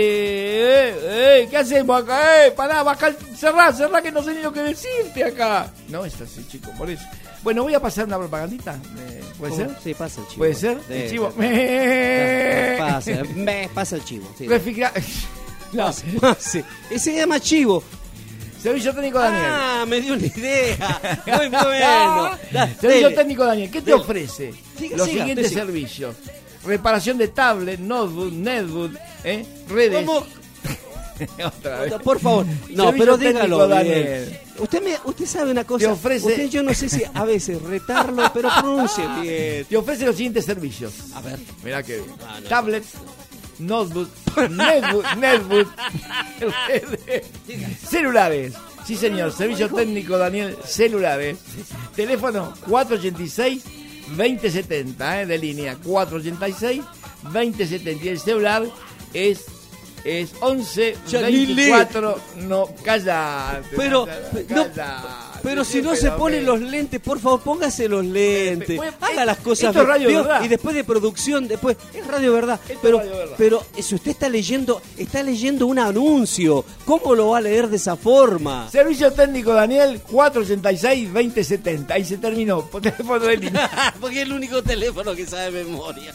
[0.91, 0.95] eh,
[1.43, 2.47] eh, ¿qué hacemos acá?
[2.47, 5.71] Eh, pará, bajar, cerrá, cerrá que no sé ni lo que decirte acá.
[5.89, 7.05] No es así, chico, por eso.
[7.43, 9.71] Bueno, voy a pasar una propagandita, eh, ¿puede ser?
[9.83, 10.39] Sí, pasa el chivo.
[10.39, 10.79] ¿Puede ser?
[10.89, 11.33] Sí, El chivo.
[11.33, 11.39] sí.
[12.79, 14.29] Pasa, me- pasa el chivo.
[14.41, 14.93] Refrigra-
[15.73, 16.59] No, Pasa, pasa.
[16.91, 17.83] Ese se llama chivo.
[18.63, 19.45] servicio técnico Daniel.
[19.47, 21.23] Ah, me dio una idea.
[21.27, 22.31] Muy bueno.
[22.81, 24.53] Servicio técnico Daniel, ¿qué te ofrece?
[24.79, 26.17] Siga, Los siga, siguientes servicios.
[26.69, 28.93] Reparación de tablet, notebook, netbook,
[29.25, 29.45] ¿eh?
[29.69, 30.05] redes.
[30.05, 30.27] ¿Cómo?
[31.45, 31.93] Otra vez.
[31.95, 33.67] Por favor, no, pero dígalo.
[33.67, 34.39] Daniel.
[34.59, 35.87] Usted me, usted sabe una cosa.
[35.87, 39.65] Te ofrece- Usted yo no sé si a veces retarlo, pero pronuncie bien.
[39.65, 40.93] Te ofrece los siguientes servicios.
[41.15, 41.39] A ver.
[41.65, 42.11] Mirá que bien.
[42.27, 42.49] Ah, no.
[42.49, 42.85] Tablet,
[43.61, 44.09] notebook,
[44.51, 45.69] netbook, netbook,
[47.89, 48.53] celulares.
[48.85, 49.33] Sí, señor.
[49.33, 51.39] Servicio técnico Daniel, celulares.
[51.97, 52.53] Teléfono
[54.17, 55.27] 486-2070, ¿eh?
[55.27, 55.77] de línea.
[55.85, 58.03] 486-2070.
[58.03, 58.65] Y el celular
[59.13, 59.45] es,
[60.05, 61.71] es 11 Ya ni lee.
[61.71, 62.19] 24.
[62.49, 63.61] No, calla.
[63.77, 64.13] Pero, no,
[64.65, 65.28] calla.
[65.43, 68.79] Pero si no se pone me- los lentes, por favor, póngase los lentes.
[69.01, 70.19] Haga eh, las cosas esto es radio ¿vio?
[70.25, 70.43] verdad.
[70.45, 72.61] Y después de producción, después es radio verdad.
[72.63, 73.35] Esto es Pero, radio verdad.
[73.39, 77.69] pero eh, si usted está leyendo, está leyendo un anuncio, ¿cómo lo va a leer
[77.69, 78.69] de esa forma?
[78.71, 81.91] Servicio técnico Daniel 486-2070.
[81.91, 82.63] Ahí se terminó.
[82.67, 83.95] Por teléfono de línea.
[84.01, 86.15] Porque es el único teléfono que sabe memoria.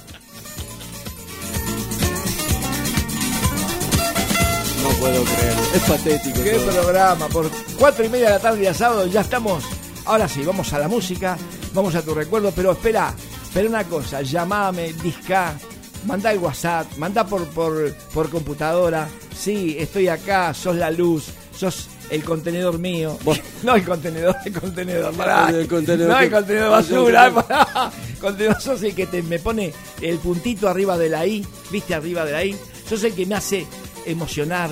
[5.03, 5.61] Puedo creerlo.
[5.75, 6.43] Es patético.
[6.43, 6.71] Qué todo.
[6.81, 7.27] programa.
[7.27, 9.63] Por cuatro y media de la tarde de sábado ya estamos.
[10.05, 11.37] Ahora sí, vamos a la música.
[11.73, 12.51] Vamos a tu recuerdo.
[12.55, 13.13] Pero espera,
[13.43, 14.21] espera una cosa.
[14.21, 15.55] Llamame, disca.
[16.05, 16.87] Mandá el WhatsApp.
[16.97, 19.07] Mandá por, por, por computadora.
[19.37, 20.53] Sí, estoy acá.
[20.53, 21.25] Sos la luz.
[21.57, 23.17] Sos el contenedor mío.
[23.23, 25.13] Vos- No el contenedor, el contenedor.
[25.15, 25.49] Pará.
[25.49, 27.31] El contenedor no el contenedor el basura.
[27.31, 27.65] contenedor.
[27.65, 27.91] pará.
[28.21, 31.45] Contenedor sos el que te, me pone el puntito arriba de la I.
[31.71, 31.93] ¿Viste?
[31.93, 32.57] Arriba de la I.
[32.89, 33.65] Sos el que me hace
[34.05, 34.69] emocionar.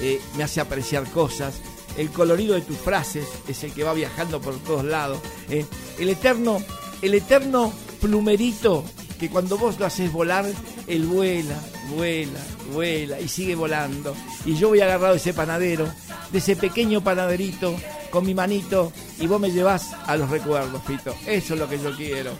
[0.00, 1.54] Eh, me hace apreciar cosas.
[1.96, 5.18] El colorido de tus frases es el que va viajando por todos lados.
[5.48, 5.64] eh.
[5.98, 6.58] El eterno,
[7.00, 8.84] el eterno plumerito
[9.18, 10.44] que cuando vos lo haces volar,
[10.86, 11.58] él vuela,
[11.96, 12.38] vuela,
[12.72, 14.14] vuela y sigue volando.
[14.44, 15.88] Y yo voy agarrado de ese panadero,
[16.30, 17.74] de ese pequeño panaderito
[18.10, 21.14] con mi manito y vos me llevas a los recuerdos, Pito.
[21.26, 22.32] Eso es lo que yo quiero.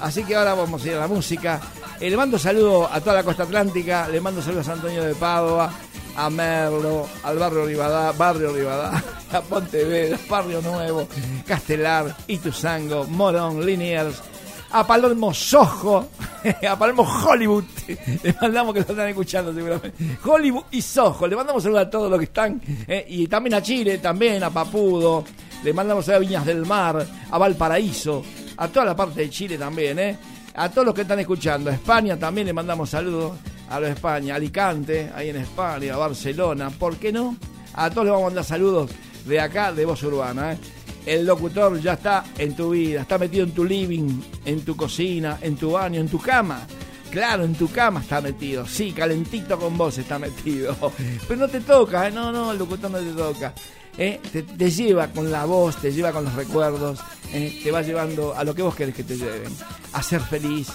[0.00, 1.60] Así que ahora vamos a ir a la música.
[2.00, 5.14] Eh, le mando saludo a toda la costa atlántica, le mando saludos a Antonio de
[5.14, 5.72] Padua,
[6.16, 11.08] a Merlo, al barrio Rivadá, barrio Rivadá, a Pontevedra, Barrio Nuevo,
[11.46, 14.22] Castelar, Ituzango, Morón, Liniers,
[14.70, 16.08] a Palermo Soho,
[16.68, 17.64] a Palermo Hollywood.
[18.22, 19.92] Le mandamos que lo están escuchando seguramente.
[20.24, 21.26] Hollywood y Soho.
[21.26, 22.60] Le mandamos saludos a todos los que están.
[22.88, 25.24] eh, y también a Chile, también a Papudo.
[25.62, 28.22] Le mandamos a Viñas del Mar, a Valparaíso,
[28.56, 30.18] a toda la parte de Chile también, ¿eh?
[30.56, 31.70] A todos los que están escuchando.
[31.70, 33.32] A España también le mandamos saludos.
[33.70, 37.36] A los de España, Alicante, ahí en España, a Barcelona, ¿por qué no?
[37.74, 38.90] A todos les vamos a mandar saludos
[39.24, 40.58] de acá, de Voz Urbana, ¿eh?
[41.06, 45.38] El locutor ya está en tu vida, está metido en tu living, en tu cocina,
[45.42, 46.66] en tu baño, en tu cama.
[47.10, 48.66] Claro, en tu cama está metido.
[48.66, 50.74] Sí, calentito con vos está metido.
[51.28, 52.10] Pero no te toca, ¿eh?
[52.10, 53.52] no, no, el locutor no te toca.
[53.98, 54.18] ¿eh?
[54.32, 57.00] Te, te lleva con la voz, te lleva con los recuerdos,
[57.30, 59.52] te va llevando a lo que vos querés que te lleven.
[59.92, 60.68] A ser feliz,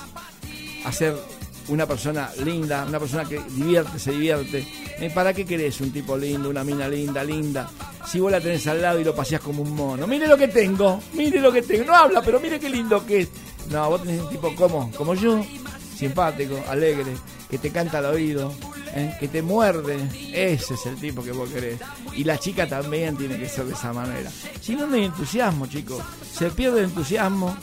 [0.85, 1.15] a ser
[1.69, 4.67] una persona linda, una persona que divierte, se divierte.
[4.99, 5.09] ¿Eh?
[5.13, 7.69] ¿Para qué querés un tipo lindo, una mina linda, linda?
[8.05, 10.07] Si vos la tenés al lado y lo paseás como un mono.
[10.07, 11.85] Mire lo que tengo, mire lo que tengo.
[11.85, 13.29] No habla, pero mire qué lindo que es.
[13.69, 15.45] No, vos tenés un tipo como, como yo,
[15.95, 17.15] simpático, alegre,
[17.49, 18.51] que te canta al oído,
[18.95, 19.15] ¿eh?
[19.19, 19.97] que te muerde.
[20.33, 21.79] Ese es el tipo que vos querés.
[22.15, 24.31] Y la chica también tiene que ser de esa manera.
[24.59, 26.03] Si no, no hay entusiasmo, chicos.
[26.33, 27.55] Se pierde el entusiasmo.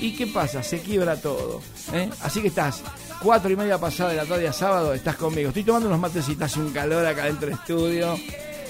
[0.00, 0.62] ¿Y qué pasa?
[0.64, 1.60] Se quiebra todo.
[1.92, 2.10] ¿eh?
[2.22, 2.82] Así que estás
[3.22, 5.48] cuatro y media pasada de la tarde sábado, estás conmigo.
[5.48, 8.18] Estoy tomando unos matecitos, hace un calor acá dentro del estudio.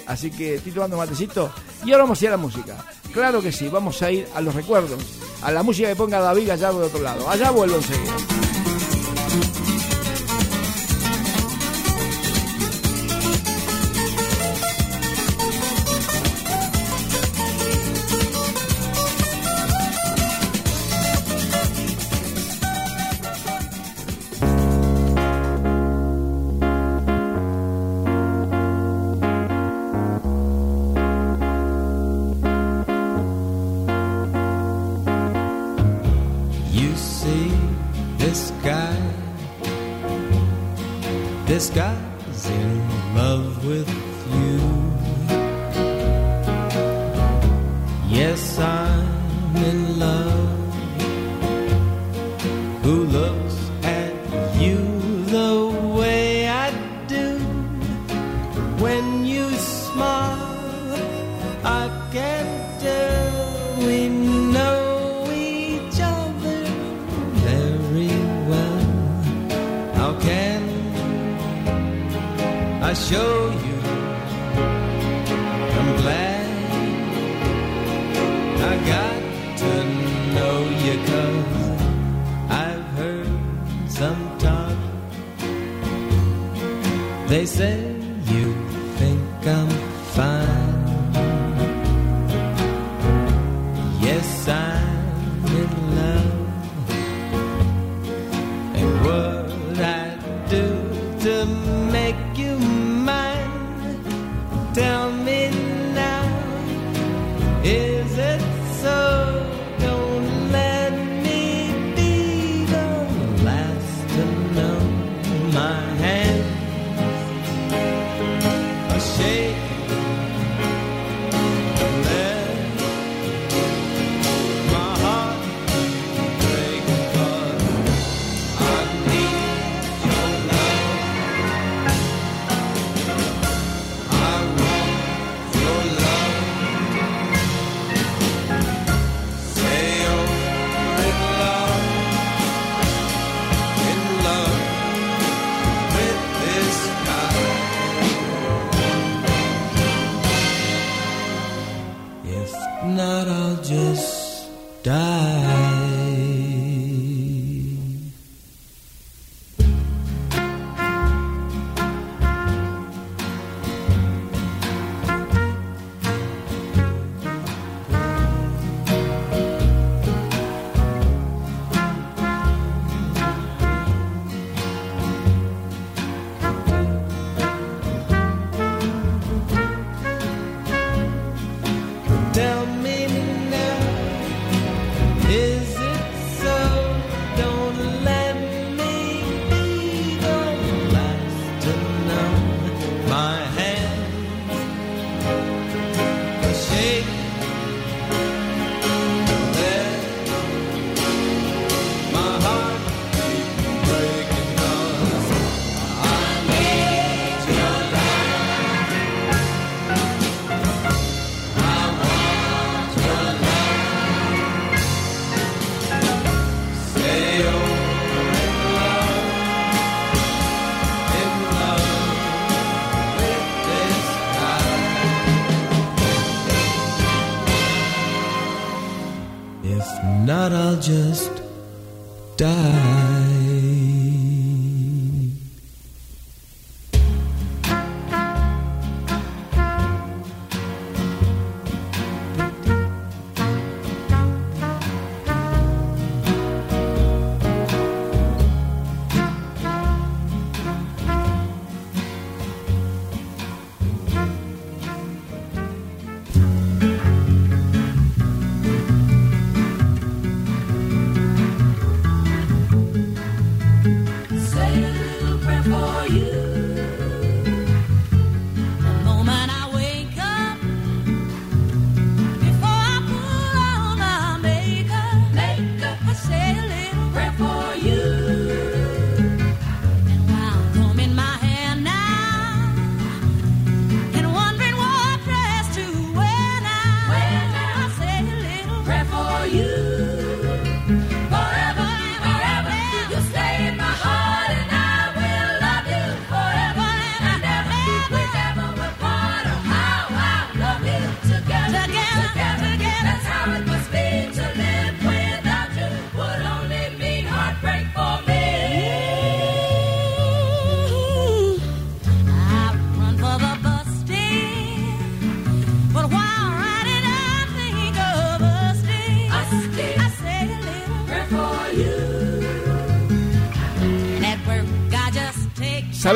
[0.05, 1.51] Así que estoy tomando matecito.
[1.83, 2.85] Y ahora vamos a ir a la música.
[3.13, 5.01] Claro que sí, vamos a ir a los recuerdos.
[5.41, 7.29] A la música que ponga David allá de otro lado.
[7.29, 8.42] Allá vuelvo enseguida.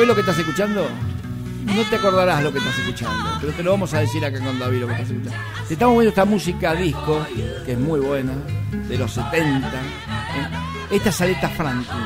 [0.08, 0.88] lo que estás escuchando?
[1.66, 4.58] No te acordarás lo que estás escuchando, pero te lo vamos a decir acá con
[4.58, 5.38] David lo que estás escuchando.
[5.68, 7.26] Te estamos viendo esta música disco,
[7.66, 8.32] que es muy buena,
[8.88, 9.68] de los 70.
[9.68, 9.70] ¿eh?
[10.90, 12.00] Esta es Aleta Franklin,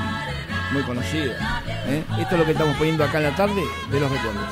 [0.72, 1.62] muy conocida.
[1.86, 2.02] ¿eh?
[2.18, 3.62] Esto es lo que estamos poniendo acá en la tarde
[3.92, 4.48] de los recuerdos.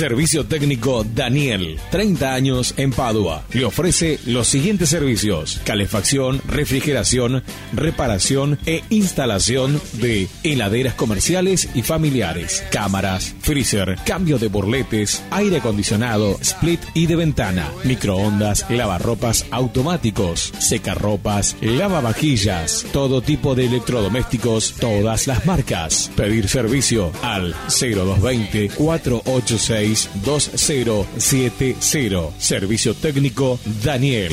[0.00, 3.44] Servicio técnico Daniel, 30 años en Padua.
[3.52, 7.42] Le ofrece los siguientes servicios: calefacción, refrigeración,
[7.72, 16.38] reparación e instalación de heladeras comerciales y familiares, cámaras, freezer, cambio de burletes, aire acondicionado,
[16.40, 25.46] split y de ventana, microondas, lavarropas automáticos, secarropas, lavavajillas, todo tipo de electrodomésticos, todas las
[25.46, 26.10] marcas.
[26.16, 32.30] Pedir servicio al 0220 486 2070.
[32.38, 34.32] Servicio técnico Daniel.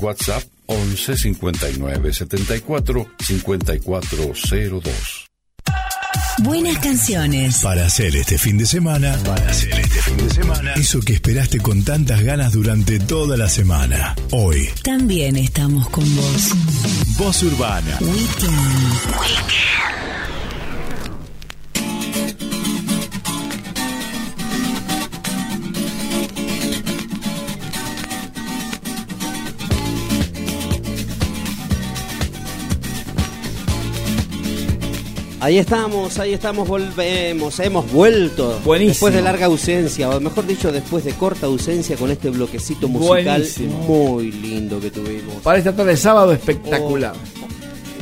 [0.00, 5.26] WhatsApp 11 59 74 5402.
[6.42, 7.60] Buenas canciones.
[7.62, 11.60] Para hacer este fin de semana, para hacer este fin de semana, eso que esperaste
[11.60, 14.14] con tantas ganas durante toda la semana.
[14.30, 16.50] Hoy, También estamos con vos.
[17.18, 17.98] Voz Urbana.
[18.00, 20.09] Weekend.
[35.42, 38.60] Ahí estamos, ahí estamos, volvemos, hemos vuelto.
[38.62, 38.90] Buenísimo.
[38.92, 43.24] Después de larga ausencia, o mejor dicho, después de corta ausencia con este bloquecito musical
[43.24, 43.78] Buenísimo.
[43.78, 45.36] muy lindo que tuvimos.
[45.42, 47.14] Para esta tarde de sábado espectacular.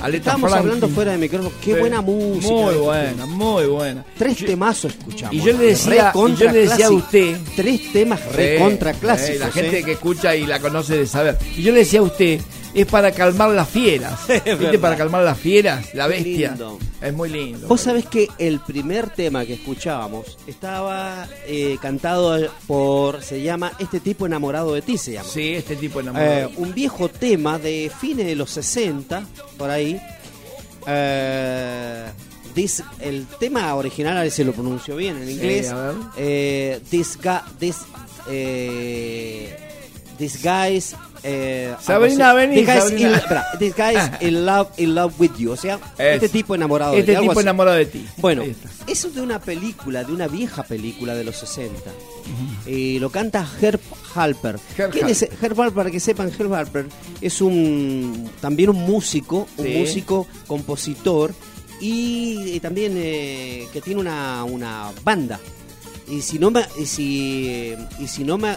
[0.01, 0.73] Aleta Estábamos Franklin.
[0.75, 1.81] hablando fuera de micrófono, qué Sí.
[1.81, 2.53] buena música.
[2.55, 4.05] Muy buena, muy buena.
[4.17, 5.35] Tres temazos escuchamos.
[5.35, 9.41] y yo le decía- y yo le decía a usted- Tres temas recontra clásicos.
[9.41, 9.85] la gente ¿eh?
[9.85, 11.37] que escucha y la conoce de saber.
[11.57, 12.41] Y yo le decía a usted,
[12.75, 14.21] es para calmar las fieras.
[14.29, 14.79] ¿Viste?
[14.79, 16.51] Para calmar las fieras, la bestia.
[16.51, 16.79] lindo.
[17.01, 17.69] Es muy lindo.
[17.69, 24.01] Vos sabés que el primer tema que escuchábamos estaba eh, cantado por, se llama Este
[24.01, 25.29] tipo enamorado de ti, se llama.
[25.29, 26.51] Sí, este tipo de Eh, enamorado.
[26.57, 29.25] un viejo tema de fines de los 60,
[29.57, 30.01] por ahí,
[30.87, 32.07] eh,
[32.55, 35.73] this, el tema original, a ver si lo pronuncio bien en inglés.
[35.73, 35.95] ver.
[36.17, 37.77] eh, this, ga- this,
[38.29, 39.57] eh,
[40.19, 40.97] this guys.
[41.23, 45.51] Eh, Sabrina, vení, This guys in- espera, this guys in love, in love with you.
[45.53, 46.33] O sea, este Eso.
[46.33, 47.45] tipo enamorado de Este ti, algo tipo así.
[47.47, 48.07] enamorado de ti.
[48.19, 48.43] Bueno,
[48.87, 51.91] eso es de una película, de una vieja película de los 60.
[52.67, 53.81] Y lo canta Herb
[54.15, 54.59] Halper.
[54.77, 55.39] Herb ¿Quién es Halper.
[55.45, 55.75] Herb Halper?
[55.75, 56.87] Para que sepan, Herb Halper
[57.21, 59.75] es un también un músico, un Sí.
[59.79, 61.35] músico, compositor
[61.81, 65.41] y, y también eh, que tiene una, una banda.
[66.11, 68.57] Y si no me, y si, y si no me,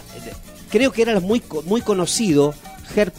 [0.72, 2.54] creo que era muy muy conocido
[2.96, 3.12] Herb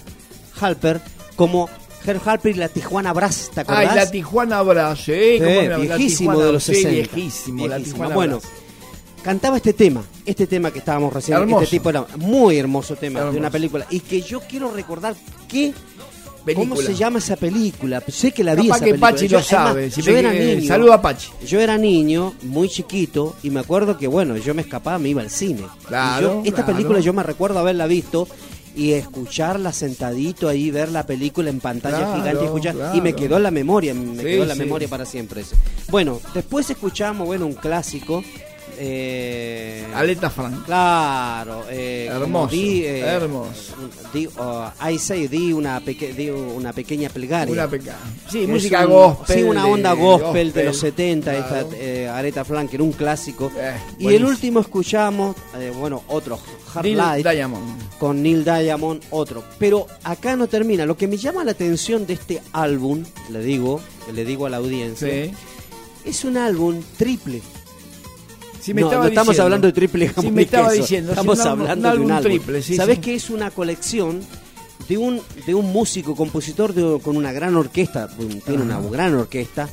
[0.59, 0.99] Halper
[1.37, 1.69] como
[2.05, 3.89] Herb Halper y la Tijuana Brass, ¿te acordás?
[3.91, 6.91] Ay, la Tijuana Brass, sí, Sí, cómo no, la viejísimo de los sí, 60.
[6.91, 7.79] viejísimo, la.
[7.79, 8.51] Tijuana Bueno, Brass.
[9.23, 11.63] cantaba este tema, este tema que estábamos recién, Hermoso.
[11.63, 15.15] este tipo era muy hermoso tema de una película y que yo quiero recordar
[16.55, 18.01] ¿Cómo se llama esa película?
[18.07, 19.11] Sé que la vi Capaz esa que película.
[19.11, 20.67] Pachi Yo- lo sabe, además, si yo era niño.
[20.67, 21.29] saluda a Pachi.
[21.47, 25.21] Yo era niño, muy chiquito, y me acuerdo que, bueno, yo me escapaba, me iba
[25.21, 25.61] al cine.
[25.87, 26.73] Claro, yo- esta claro.
[26.73, 28.27] película yo me recuerdo haberla visto
[28.75, 32.75] y escucharla sentadito ahí, ver la película en pantalla Claro, gigante y escuchar.
[32.75, 32.97] claro.
[32.97, 34.59] Y me quedó en la memoria, me Sí, quedó en la sí.
[34.61, 35.55] memoria para siempre ese.
[35.89, 38.23] Bueno, después escuchamos, bueno, un clásico.
[38.77, 40.65] Eh, Aleta Frank.
[40.65, 43.73] Claro, eh, Hermoso, di, eh, hermoso.
[44.11, 47.51] di, oh, I say, di una, peque- di una pequeña plegaria.
[47.67, 47.69] Una.
[48.29, 49.35] Sí, música un- gospel.
[49.37, 51.67] Sí, una onda gospel, de los gospel, 70, claro.
[51.69, 53.51] esta eh, Aretha Franklin, un clásico.
[53.99, 55.35] Y el último escuchamos,
[55.79, 56.39] bueno, otro,
[56.73, 57.97] Hard Neil Light, Diamond.
[57.99, 59.43] con Neil Diamond, otro.
[59.59, 60.85] Pero acá no termina.
[60.85, 63.79] Lo que me llama la atención de este álbum, le digo,
[64.13, 65.31] le digo a la audiencia, Sí.
[66.05, 67.41] es un álbum triple.
[68.71, 69.43] Me no, estaba no estamos diciendo.
[69.43, 70.81] hablando de triple jamón me estaba queso.
[70.81, 73.01] diciendo, Estamos hablando de un álbum triple, sí, ¿Sabes sí.
[73.01, 74.21] qué es una colección
[74.87, 78.07] de un de un músico compositor de- con una gran orquesta?
[78.45, 79.67] Tiene una gran orquesta.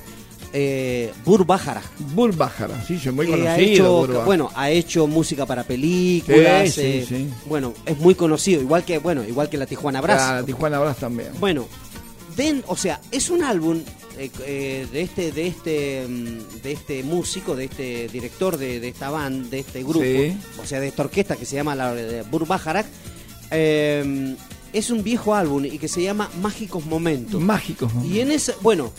[0.52, 1.80] Eh, Bur Bajara.
[2.12, 4.04] Bur Bajara, sí, soy muy que ha conocido.
[4.06, 6.72] hecho, bueno, ha hecho música para películas.
[6.72, 7.28] Sí, eh, sí, sí.
[7.46, 10.20] Bueno, es muy conocido, igual que bueno, igual que la Tijuana Brass.
[10.20, 11.28] Ah, la Tijuana Brass también.
[11.38, 11.68] Bueno,
[12.36, 13.78] den, o sea, es un álbum
[14.20, 18.88] eh, eh, de este de este mm, de este músico, de este director de, de
[18.88, 20.36] esta banda, de este grupo, Sí.
[20.62, 22.86] o sea, de esta orquesta que se llama la de Bur Bajarak.
[23.50, 24.36] eh,
[24.72, 27.40] es un viejo álbum y que se llama Mágicos Momentos.
[27.40, 27.92] Mágicos.
[27.92, 28.04] ¿no?
[28.04, 28.92] Y en ese, bueno,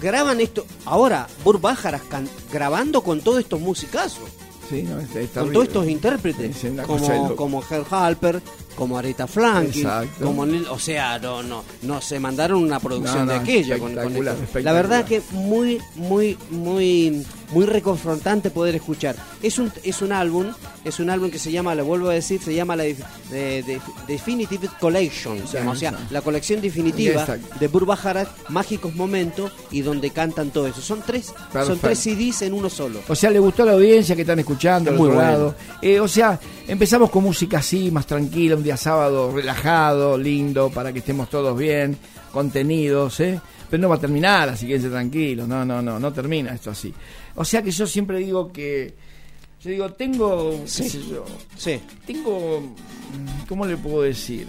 [0.00, 0.66] graban esto.
[0.84, 4.28] Ahora, Bur Bajarak can- grabando con todos estos musicazos,
[4.68, 5.52] Sí, no, está, está con horrible.
[5.52, 8.42] todos estos intérpretes, Es como, como Herb Halper,
[8.74, 10.24] como Aretha Franklin, Exacto.
[10.24, 13.78] como o sea, no, no, no se mandaron una producción No, de aquella.
[13.78, 13.94] con-.
[13.94, 19.16] La verdad que muy, muy, muy, muy reconfrontante poder escuchar.
[19.42, 20.46] Es un, es un álbum,
[20.84, 23.62] es un álbum que se llama, lo vuelvo a decir, se llama la def- de-
[23.62, 25.46] de- Definitive Collection, o
[25.76, 27.56] sea, la colección definitiva Exacto.
[27.60, 30.80] de Burbajarat, Mágicos Momentos y donde cantan todo eso.
[30.80, 33.00] Son tres, son tres CDs en uno solo.
[33.08, 35.54] O sea, le gustó a la audiencia que están escuchando Muy bueno.
[35.82, 40.92] Eh, o sea, empezamos con música así, más tranquila, un día sábado relajado, lindo, para
[40.92, 41.96] que estemos todos bien,
[42.32, 43.40] contenidos, ¿eh?
[43.70, 45.46] Pero no va a terminar, así que tranquilos.
[45.48, 46.92] No, no, no, no termina esto así.
[47.36, 48.94] O sea que yo siempre digo que.
[49.62, 50.50] Yo digo, tengo.
[50.62, 50.88] qué Sí.
[50.90, 51.24] sé yo,
[51.56, 51.80] Sí.
[52.06, 52.74] tengo.
[53.48, 54.46] ¿Cómo le puedo decir?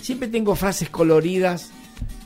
[0.00, 1.70] Siempre tengo frases coloridas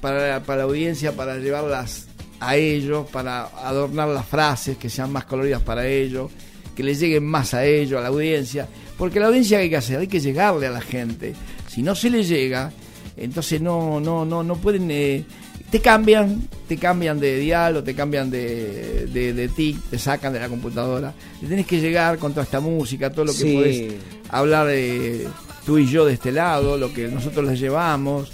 [0.00, 2.06] para, para la audiencia, para llevarlas
[2.40, 6.30] a ellos, para adornar las frases que sean más coloridas para ellos,
[6.74, 8.68] que le lleguen más a ellos, a la audiencia.
[8.98, 11.34] Porque la audiencia ¿qué hay que hacer, hay que llegarle a la gente.
[11.68, 12.72] Si no se le llega,
[13.16, 14.88] entonces no, no, no, no pueden.
[14.90, 15.24] eh,
[15.70, 20.32] te cambian, te cambian de dial o te cambian de, de, de tic, te sacan
[20.32, 21.12] de la computadora.
[21.42, 23.54] Le tenés que llegar con toda esta música, todo lo que Sí.
[23.54, 23.92] podés
[24.30, 25.26] hablar de
[25.66, 28.30] tú y yo de este lado, lo que nosotros les llevamos.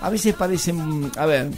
[0.00, 1.48] A veces parecen, a ver,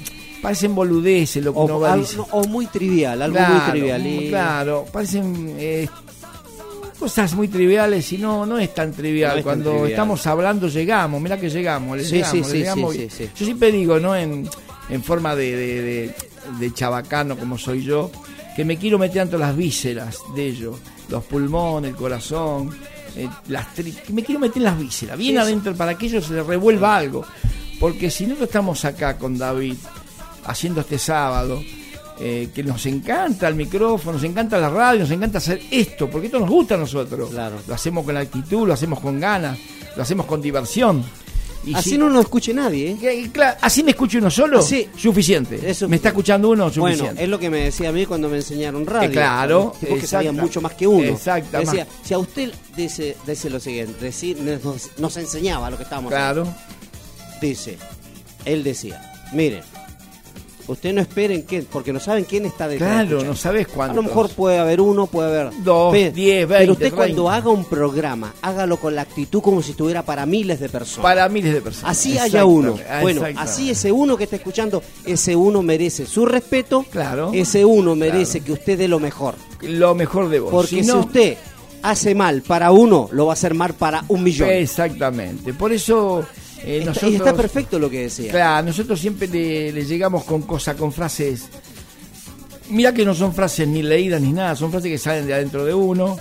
[0.40, 1.98] parecen boludeces lo que uno O, va
[2.30, 4.06] o muy trivial, algo muy trivial.
[4.06, 5.88] y- Claro, parecen eh,
[6.98, 9.32] cosas muy triviales y no no es tan trivial.
[9.32, 9.90] No es tan Cuando trivial.
[9.90, 13.08] estamos hablando llegamos, mira que llegamos, le Sí, llegamos, sí, le sí, llegamos sí.
[13.36, 14.14] Yo siempre digo, ¿no?
[14.16, 14.48] En,
[14.90, 16.14] en forma de, de, de-
[16.58, 18.10] de chabacano como soy yo,
[18.56, 20.76] que me quiero meter entre las vísceras de ellos,
[21.10, 22.70] los pulmones, el corazón,
[23.16, 26.24] eh, las tri- que me quiero meter en las vísceras, bien adentro para que ellos
[26.24, 27.24] se les revuelva algo.
[27.78, 29.74] Porque si nosotros estamos acá con David
[30.46, 31.62] haciendo este sábado,
[32.20, 36.26] eh, que nos encanta el micrófono, nos encanta la radio, nos encanta hacer esto, porque
[36.26, 37.30] esto nos gusta a nosotros.
[37.30, 37.56] Claro.
[37.66, 39.58] Lo hacemos con actitud, lo hacemos con ganas,
[39.96, 41.04] lo hacemos con diversión.
[41.64, 43.30] Y Así si- no nos escuche nadie, ¿eh?
[43.32, 44.88] claro, así me escucha uno solo, Así.
[44.96, 45.60] suficiente.
[45.68, 47.22] Eso- me está escuchando uno, Bueno, suficiente.
[47.24, 49.08] es lo que me decía a mí cuando me enseñaron radio.
[49.08, 51.04] Eh, claro, Tipos que sabían mucho más que uno.
[51.08, 51.94] exacta, Decía, más.
[52.06, 56.46] si a usted dice, dice lo siguiente, decir, nos, nos enseñaba lo que estábamos claro,
[57.42, 57.76] dice,
[58.44, 59.62] él decía, miren,
[60.68, 62.88] Usted no esperen quién, porque no saben quién está detrás.
[62.90, 63.32] Claro, escuchando.
[63.32, 63.96] no sabes A cuántos.
[63.96, 67.50] lo mejor puede haber uno, puede haber Dos, Pe- diez, Pero veinte, usted cuando haga
[67.50, 71.02] un programa, hágalo con la actitud como si estuviera para miles de personas.
[71.02, 71.90] Para miles de personas.
[71.90, 72.76] Así haya uno.
[73.00, 76.84] Bueno, así ese uno que está escuchando, ese uno merece su respeto.
[76.90, 77.30] Claro.
[77.32, 79.34] Ese uno merece que usted dé lo mejor.
[79.62, 80.50] Lo mejor de vos.
[80.50, 81.36] Porque si, usted
[81.82, 84.50] hace mal para uno, lo va a hacer mal para un millón.
[84.50, 85.54] Exactamente.
[85.54, 86.24] Por eso
[86.64, 87.12] eh, Está- nosotros...
[87.12, 88.30] y está perfecto lo que decía.
[88.30, 91.48] Claro, nosotros siempre le, le llegamos con cosas, con frases.
[92.70, 95.64] Mira que no son frases ni leídas ni nada, son frases que salen de adentro
[95.64, 96.18] de uno.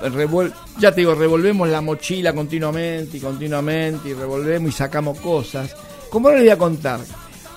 [0.00, 5.74] Revuel- ya te digo, revolvemos la mochila continuamente y continuamente y revolvemos y sacamos cosas.
[6.10, 7.00] Como ahora le voy a contar,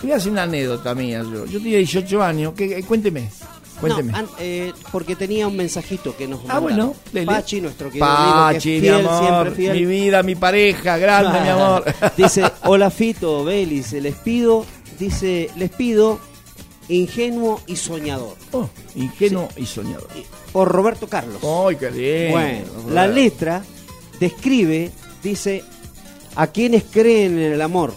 [0.02, 1.46] voy a hacer una anécdota mía yo.
[1.46, 3.30] Yo tenía 18 años, que, eh, cuénteme,
[3.88, 4.12] cuénteme.
[4.12, 6.94] No, an- eh, porque tenía un mensajito que nos Ah, mandaron.
[7.12, 7.26] bueno.
[7.32, 9.74] Pachi, nuestro querido amigo, que Pachi, es mi fiel, amor, siempre fiel.
[9.80, 11.84] mi vida, mi pareja, grande, mi amor.
[12.18, 14.66] Dice, hola Fito, Belis, les pido,
[15.00, 16.20] dice, les pido
[16.90, 18.36] ingenuo y soñador.
[18.52, 20.08] Oh, ingenuo y soñador.
[20.52, 21.42] Por Roberto Carlos.
[21.44, 22.32] ¡Ay, qué lindo!
[22.32, 23.64] Bueno, la letra
[24.20, 24.92] describe,
[25.24, 25.64] dice,
[26.36, 27.94] a quienes creen en el amor.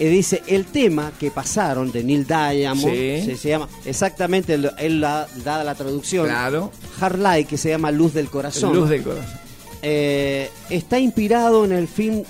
[0.00, 3.22] Y dice, el tema que pasaron de Neil Diamond, Sí.
[3.24, 6.70] se, se llama, exactamente, él, él la, da la traducción, Claro.
[7.00, 8.74] Hard Light, que se llama Luz del Corazón.
[8.76, 9.38] Luz del corazón.
[9.82, 12.22] Eh, está inspirado en el film,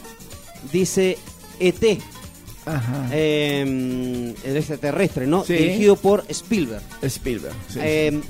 [0.72, 1.18] dice,
[1.60, 2.00] E.T.,
[2.64, 3.08] Ajá.
[3.12, 5.44] eh, el extraterrestre, ¿no?
[5.44, 5.54] Sí.
[5.54, 6.82] Dirigido por Spielberg.
[7.02, 7.54] Spielberg.
[7.72, 8.20] sí, Eh,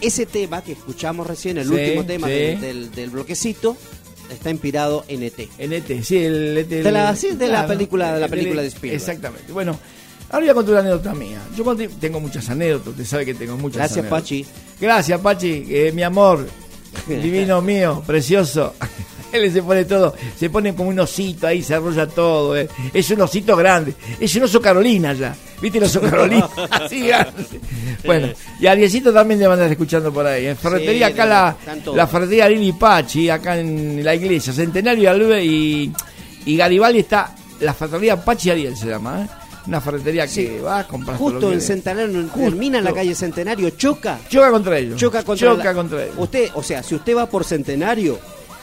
[0.00, 3.76] ese tema que escuchamos recién, el último tema del- del bloquecito,
[4.30, 5.48] está inspirado en E ET.
[5.58, 6.68] En ET, sí, el ET.
[6.68, 9.00] De la- sí, de la película- de la el- película de Spielberg.
[9.00, 9.52] Exactamente.
[9.52, 9.78] Bueno,
[10.30, 11.40] ahora voy a contar una anécdota mía.
[11.56, 14.22] Yo tengo muchas anécdotas, usted sabe que tengo muchas Gracias, anécdotas.
[14.22, 14.46] Pachi.
[14.80, 16.46] Gracias, Pachi, eh, mi amor,
[17.06, 18.74] divino mío, precioso.
[19.32, 22.56] Él se pone todo, se pone como un osito ahí, se arrolla todo.
[22.56, 22.68] eh.
[22.94, 25.34] Es un osito grande, es un oso Carolina ya.
[25.60, 26.48] ¿Viste el oso Carolina?
[26.70, 27.10] Así.
[28.04, 28.28] Bueno,
[28.60, 30.46] y a Diecito también le van a estar escuchando por ahí.
[30.46, 31.56] En ferretería, Sí, acá la,
[31.94, 35.92] la ferretería Lili Pachi, acá en la iglesia, Centenario y Alve y,
[36.46, 39.28] y Garibaldi está la ferretería Pachi Ariel se llama, ¿eh?
[39.66, 40.48] Una ferretería que Sí.
[40.64, 44.18] va a comprar Justo en Centenario, termina en la calle Centenario, choca.
[44.28, 44.98] Choca contra ellos.
[44.98, 46.14] Choca contra, Choca la- contra ellos.
[46.16, 48.18] Usted, o sea, si usted va por Centenario,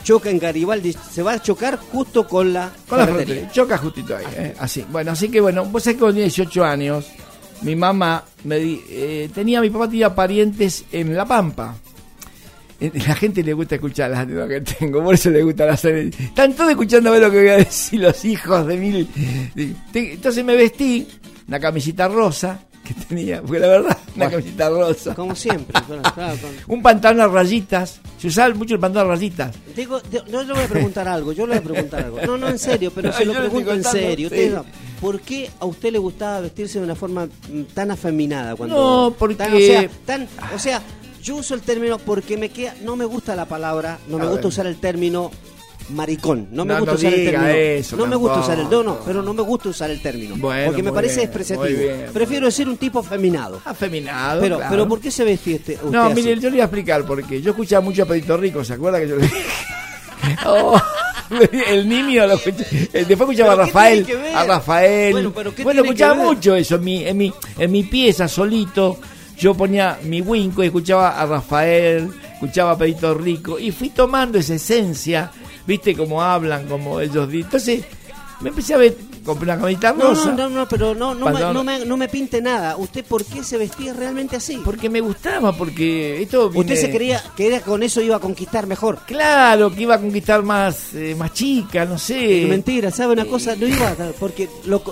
[0.06, 3.50] choca en Garibaldi, se va a chocar justo con la Con la ferretería.
[3.50, 4.54] Choca justito ahí, ¿eh?
[4.60, 4.84] así.
[4.88, 7.06] Bueno, así que bueno, vos sabés que tenía 18 años,
[7.62, 11.74] mi mamá me di- eh, tenía, mi papá tenía parientes en La Pampa.
[12.78, 15.84] Eh, La gente le gusta escuchar las anécdotas que tengo, por eso le gusta las
[15.84, 16.20] anécdotas.
[16.20, 19.08] Están todos escuchando a ver lo que voy a decir los hijos de mil.
[19.92, 21.08] Entonces me vestí,
[21.48, 25.14] una camisita rosa que tenía, porque la verdad, una camisita rosa.
[25.14, 25.80] Como siempre.
[25.86, 28.00] claro, claro, con- Un pantalón a rayitas.
[28.18, 29.54] Se usaba mucho el pantalón a rayitas.
[29.74, 32.20] Digo, yo le voy a preguntar algo, yo le voy a preguntar algo.
[32.26, 34.28] No, no, en serio, pero No, se lo pregunto en serio.
[34.30, 34.34] sí.
[34.34, 34.58] Usted
[35.00, 38.56] ¿Por qué a usted le gustaba vestirse de una forma mm, tan afeminada?
[38.56, 38.74] Cuando,
[39.10, 40.80] No, porque- tan, o, sea, tan, o sea,
[41.22, 44.36] yo uso el término porque me queda, no me gusta la palabra, no me gusta
[44.42, 44.46] ver.
[44.46, 45.30] usar el término
[45.90, 46.48] maricón.
[46.50, 47.48] No me No, gusta no usar el término.
[47.48, 50.36] eso no me gusta usar el no, no, pero no me gusta usar el término.
[50.36, 51.64] Bueno, porque me parece bien, expresativo.
[51.78, 53.60] bien, Prefiero decir un tipo afeminado.
[53.64, 54.40] Afeminado.
[54.40, 54.70] Pero, claro.
[54.70, 56.14] pero ¿por qué se vestía este, usted No, así?
[56.14, 59.00] mire, yo le voy a explicar porque yo escuchaba mucho a Pedrito Rico, ¿se acuerda
[59.00, 59.36] que yo le dije?
[60.44, 60.80] Oh,
[61.68, 62.64] el niño lo escuché.
[62.92, 64.06] Eh, Después escuchaba a ¿Pero qué Rafael.
[64.34, 65.12] A Rafael.
[65.12, 68.26] Bueno, pero ¿qué Bueno, tiene escuchaba mucho eso en mi, en mi, en mi pieza
[68.26, 68.98] solito.
[69.38, 74.38] Yo ponía mi winco y escuchaba a Rafael, escuchaba a Pedrito Rico y fui tomando
[74.38, 75.30] esa esencia,
[75.66, 77.44] viste cómo hablan, como ellos dicen.
[77.46, 77.84] Entonces
[78.40, 78.94] me empecé a ver,
[79.24, 80.32] compré una camiseta No, rosa.
[80.32, 82.76] no, no, no, pero no, no, me, no, me, no me pinte nada.
[82.76, 84.60] ¿Usted por qué se vestía realmente así?
[84.64, 88.66] Porque me gustaba, porque esto Usted se creía que era con eso iba a conquistar
[88.66, 89.00] mejor.
[89.06, 92.46] Claro, que iba a conquistar más, eh, más chica, no sé.
[92.48, 93.56] Mentira, ¿sabe una cosa?
[93.56, 94.82] No iba a porque lo,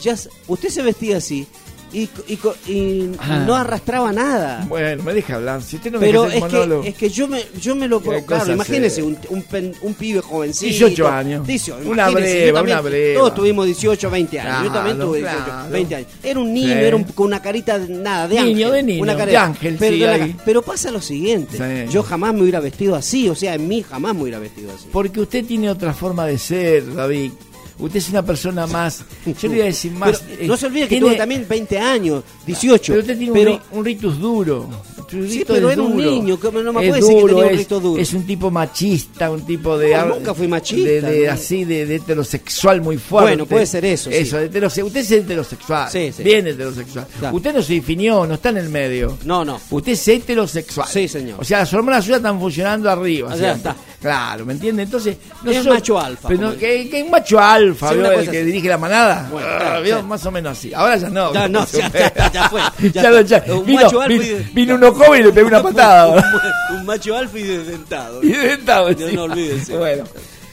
[0.00, 0.14] ya,
[0.46, 1.46] usted se vestía así
[1.94, 2.38] y, y,
[2.72, 3.44] y Ah.
[3.46, 4.64] no arrastraba nada.
[4.68, 5.62] Bueno, me deja hablar.
[5.62, 8.24] Si usted no me Pero es que, es que yo me, yo me lo Qué
[8.24, 10.68] claro, imagínese un, un, pen- un pibe jovencito.
[10.86, 11.46] 18 años.
[11.46, 13.20] 18, Una breva, también- una breva.
[13.20, 14.64] Todos tuvimos 18, 20 años.
[14.64, 15.70] yo también tuve 18, claro.
[15.70, 16.08] 20 años.
[16.22, 16.72] Era un niño, Sí.
[16.80, 18.72] era un- con una carita nada, de Niño, ángel.
[18.72, 21.56] de niño, una de ángel, pero, sí, la- pero pasa lo siguiente.
[21.56, 21.92] Sí.
[21.92, 24.86] Yo jamás me hubiera vestido así, o sea, en mí jamás me hubiera vestido así.
[24.92, 27.30] Porque usted tiene otra forma de ser, David.
[27.78, 29.04] Usted es una persona más.
[29.26, 30.20] Yo le voy a decir más.
[30.20, 32.92] Pero, eh, no se olvide que tiene- tuve también 20 años, 18.
[32.92, 34.68] Pero usted tiene un pero- un, ritus duro.
[35.10, 37.50] Sí, pero es era un niño, ¿cómo no me Es puede decir que tenía un
[37.52, 38.00] es- rito duro?
[38.02, 39.94] Es un tipo machista, un tipo de.
[39.96, 41.32] No, nunca fui machista, De, de- no.
[41.32, 43.30] Así, de, de heterosexual muy fuerte.
[43.30, 44.16] Bueno, puede ser eso, sí.
[44.16, 45.90] Eso, de heterose- Usted es heterosexual.
[45.90, 46.22] Sí, sí.
[46.22, 47.06] Bien heterosexual.
[47.18, 47.36] Claro.
[47.36, 49.18] Usted no se definió, no está en el medio.
[49.24, 49.60] No, no.
[49.70, 50.88] Usted es heterosexual.
[50.88, 51.38] Sí, señor.
[51.40, 53.28] O sea, las hormonas suyas están funcionando arriba.
[53.36, 53.46] Siempre.
[53.46, 53.76] ya está.
[54.00, 54.82] Claro, ¿me entiende?
[54.82, 58.00] Entonces, no Es soy- macho alfa, Pero que, que un macho alfa, ¿vio?
[58.00, 58.46] una el que así.
[58.46, 59.28] dirige la manada.
[59.30, 59.96] Bueno, Ah, claro, ¿vio?
[59.98, 60.02] sí.
[60.04, 60.74] Más o menos así.
[60.74, 61.32] Ahora ya no.
[61.32, 62.60] Ya no, ya, ya, ya fue,
[62.92, 63.22] ya está.
[63.22, 66.06] ya- Un vino, macho alfa vino, uno joven y le pegó una patada.
[66.08, 66.22] Un,
[66.78, 68.22] un macho alfa y desdentado.
[68.22, 69.76] y dentado, No, no olvídense.
[69.76, 70.04] Bueno,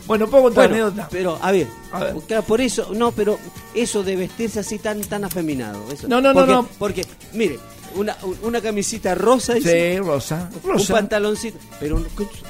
[0.08, 1.08] bueno, puedo contar Bueno, anécdota.
[1.12, 2.16] pero a ver, A ver.
[2.28, 3.40] claro, por eso, no, pero
[3.74, 6.08] eso de vestirse así tan tan afeminado, eso.
[6.08, 6.70] No, no, no, porque, no.
[6.80, 7.60] Porque, mire,
[7.96, 10.50] una, un- una camisita rosa, dice, Sí, Rosa.
[10.64, 10.94] un Rosa.
[10.94, 12.06] pantaloncito, pero no-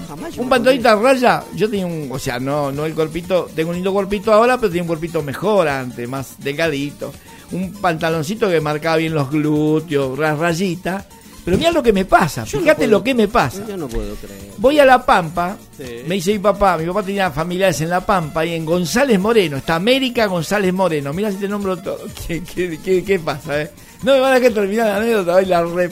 [0.07, 2.93] jamás yo Un me pantalonito a raya, yo tenía un, o sea, no, no el
[2.93, 7.13] cuerpito, tengo un lindo cuerpito ahora, pero tenía un cuerpito mejor antes, más delgadito.
[7.51, 11.05] Un pantaloncito que marcaba bien los glúteos, ra- rayita.
[11.43, 13.65] Pero mira lo que me pasa, Yo fíjate lo que me pasa.
[13.67, 14.51] Yo no puedo creer.
[14.59, 16.03] Voy a La Pampa, Sí.
[16.05, 19.57] me dice mi papá, mi papá tenía familiares en La Pampa y en González Moreno,
[19.57, 23.59] está América González Moreno, mira si te nombro todo, ¿qué, qué, qué- qué pasa?
[23.59, 23.71] eh?
[24.03, 25.89] No me van a dejar terminar la anécdota, hoy la re...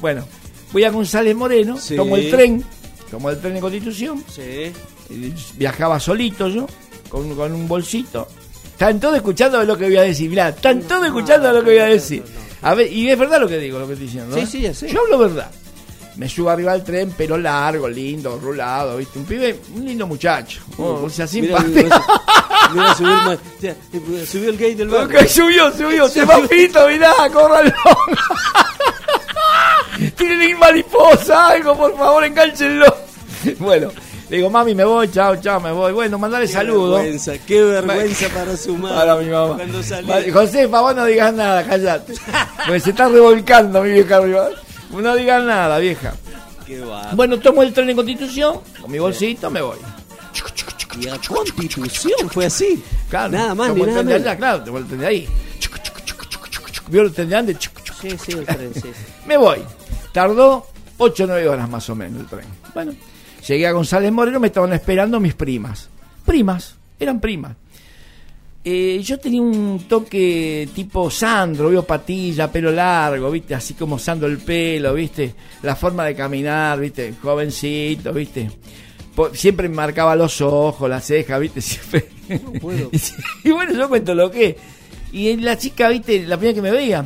[0.00, 0.24] Bueno,
[0.72, 1.96] voy a González Moreno, Sí.
[1.96, 2.64] tomo el tren,
[3.10, 4.72] tomo el tren de Constitución, Sí.
[5.56, 6.66] viajaba solito yo,
[7.08, 8.28] con, con un bolsito.
[8.72, 11.78] Están todos escuchando lo que voy a decir, mirá, están todos escuchando lo que voy
[11.78, 12.22] a decir.
[12.60, 14.36] A ver, y es verdad lo que digo, lo que estoy diciendo.
[14.36, 14.46] Sí, ¿eh?
[14.46, 14.88] sí, ya sé.
[14.92, 15.50] Yo hablo verdad.
[16.16, 19.18] Me subo arriba del tren, pelo largo, lindo, rulado, ¿viste?
[19.18, 20.62] Un pibe, un lindo muchacho.
[20.78, 21.68] Oh, o sea, simpático.
[21.74, 22.02] mira,
[22.72, 23.76] mira, subió el, ya,
[24.26, 25.20] subió el gay del barrio.
[25.20, 27.70] Ok, subió, subió, se va pito, mirá, córralo.
[30.16, 32.86] Tienen mariposa, algo, por favor, encánchenlo.
[33.58, 33.90] Bueno,
[34.28, 35.92] le digo, mami, me voy, chao, chao, me voy.
[35.92, 36.98] Bueno, mandale Qué saludos.
[37.00, 38.96] vergüenza, qué vergüenza para su madre.
[38.96, 39.56] Para mi mamá.
[39.56, 40.30] Cuando salí.
[40.30, 42.14] Josefa, vos no digas nada, callate.
[42.64, 44.48] Porque se está revolcando mi vieja arriba.
[44.90, 46.14] No digas nada, vieja.
[46.66, 46.82] Qué.
[47.14, 49.78] Bueno, tomo el tren de Constitución, con mi bolsito, me voy.
[50.98, 52.82] Y Constitución fue así.
[53.10, 54.26] Claro, Nada más tomo ni el nada tren de menos.
[54.26, 55.28] allá, claro, tomo el tren de ahí.
[56.88, 57.56] ¿Vio el tren de antes?
[58.00, 58.90] Sí, sí, el tren, sí.
[59.26, 59.58] Me voy.
[60.12, 60.66] Tardó
[60.98, 62.46] 8 o 9 horas más o menos el tren.
[62.74, 62.92] Bueno,
[63.46, 65.88] llegué a González Moreno, me estaban esperando mis primas.
[66.24, 67.52] Primas, eran primas.
[68.68, 74.26] Eh, yo tenía un toque tipo Sandro, veo patilla, pelo largo, viste, así como Sandro
[74.26, 78.50] el pelo, viste, la forma de caminar, viste, jovencito, viste.
[79.34, 82.08] Siempre me marcaba los ojos, las cejas, viste, siempre.
[82.60, 82.90] puedo.
[83.44, 84.56] y bueno, yo cuento lo que.
[85.12, 87.04] Y la chica, viste, la primera que me veía,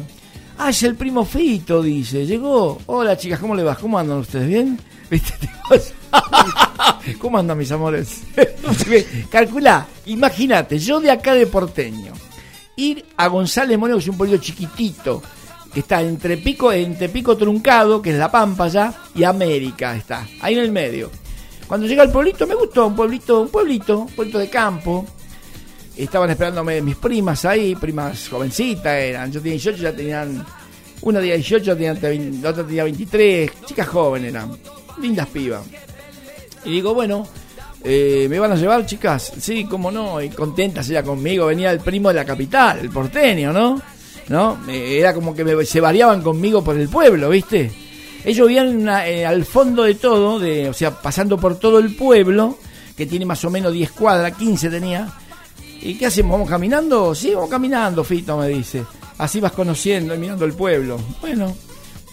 [0.57, 2.79] ah, es el primo Fito, dice, llegó.
[2.87, 3.77] Hola chicas, ¿cómo le vas?
[3.77, 4.49] ¿Cómo andan ustedes?
[4.49, 4.81] ¿Bien?
[5.11, 5.35] ¿Viste?
[7.19, 8.23] ¿Cómo andan mis amores?
[9.31, 12.13] Calcula, imagínate, yo de acá de porteño,
[12.77, 15.23] ir a González Moreno, que es un pueblo chiquitito,
[15.73, 20.27] que está entre Pico, entre Pico Truncado, que es La Pampa ya, y América está,
[20.41, 21.11] ahí en el medio.
[21.71, 25.07] Cuando llega al pueblito, me gustó, un pueblito, un pueblito, un pueblito de campo.
[25.97, 29.31] Estaban esperándome mis primas ahí, primas jovencitas eran.
[29.31, 30.45] Yo tenía 18, ya tenían.
[31.03, 31.95] Una tenía 18, tenía,
[32.43, 33.53] la otra tenía 23.
[33.67, 34.51] Chicas jóvenes eran.
[35.01, 35.63] Lindas pibas.
[36.65, 37.27] Y digo, bueno,
[37.85, 39.33] eh, ¿me van a llevar, chicas?
[39.41, 40.21] Sí, cómo no.
[40.23, 41.47] Y contentas ella conmigo.
[41.47, 43.81] Venía el primo de la capital, el porteño, ¿no?
[44.29, 44.59] ¿No?
[44.69, 47.73] Era como que me- se variaban conmigo por el pueblo, ¿viste?
[48.25, 52.59] Ellos vivían eh, al fondo de todo, de, o sea, pasando por todo el pueblo,
[52.97, 55.09] que tiene más o menos 10 cuadras, 15 tenía.
[55.83, 56.33] ¿Y qué hacemos?
[56.33, 57.15] ¿Vamos caminando?
[57.15, 58.85] Sí, vamos caminando, Fito, me dice.
[59.19, 60.99] Así vas conociendo y mirando el pueblo.
[61.23, 61.57] Bueno,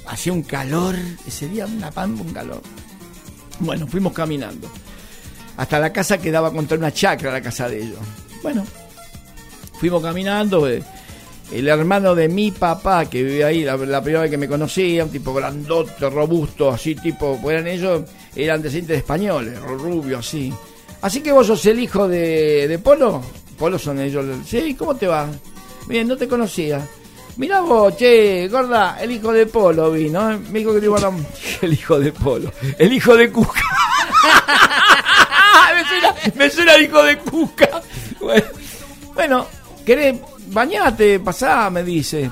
[0.08, 0.96] hacía un calor,
[1.28, 2.62] ese día una pampa, un calor.
[3.60, 4.70] Bueno, fuimos caminando.
[5.58, 8.00] Hasta la casa quedaba contra una chacra, la casa de ellos.
[8.44, 8.64] Bueno,
[9.80, 10.68] fuimos caminando.
[10.70, 10.84] eh,
[11.52, 15.12] el hermano de mi papá, que vive ahí, la, primera vez que me conocía, un
[15.12, 18.04] tipo grandote, robusto, así tipo, eran ellos,
[18.36, 20.54] eran descendientes de españoles, rubio, así.
[21.02, 23.22] Así que vos sos el hijo de, de Polo.
[23.58, 24.26] Polo son ellos.
[24.46, 25.28] Sí, ¿cómo te va?
[25.88, 26.86] Bien, no te conocía.
[27.38, 30.32] Mirá vos, che, gorda, el hijo de Polo vino.
[30.32, 30.40] ¿eh?
[30.52, 31.12] Me dijo que te iban a...
[31.62, 32.52] El hijo de Polo.
[32.78, 33.62] El hijo de Cuca.
[35.76, 37.82] me, suena, me suena el hijo de Cuca.
[38.20, 38.46] Bueno,
[39.14, 39.48] bueno,
[39.86, 41.20] ¿querés bañate?
[41.20, 42.32] Pasá, me dice.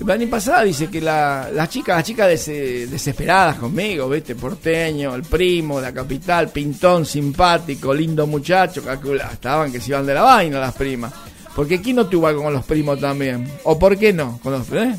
[0.00, 4.36] El año pasado dice que la, las chicas, las chicas des- desesperadas conmigo, ¿viste?
[4.36, 10.14] Porteño, el primo, la capital, pintón, simpático, lindo muchacho, calcula, estaban que se iban de
[10.14, 11.12] la vaina las primas.
[11.58, 13.44] Porque ¿quién no tuvo algo con los primos también?
[13.64, 14.38] ¿O por qué no?
[14.44, 14.94] Con los, ¿eh?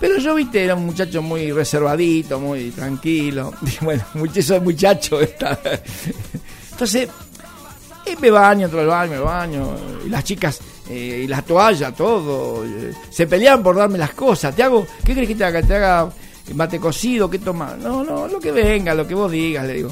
[0.00, 3.52] Pero yo, viste, era un muchacho muy reservadito, muy tranquilo.
[3.60, 5.20] Dije, bueno, muchacho, muchacho.
[6.72, 7.08] Entonces,
[8.04, 9.76] y me baño, entro al baño, me baño.
[10.04, 10.58] Y las chicas,
[10.90, 12.64] eh, y las toallas, todo.
[12.64, 14.56] eh, se pelean por darme las cosas.
[14.56, 15.62] Te hago, ¿qué crees que te haga?
[15.62, 16.10] ¿Te haga
[16.52, 17.30] mate cocido?
[17.30, 17.76] ¿Qué toma?
[17.80, 19.90] No, no, lo que venga, lo que vos digas, le digo.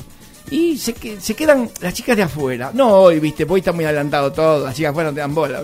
[0.50, 2.70] Y se, se quedan las chicas de afuera.
[2.74, 4.66] No hoy, viste, porque hoy está muy adelantado todo.
[4.66, 5.62] Las chicas afuera no te dan bola.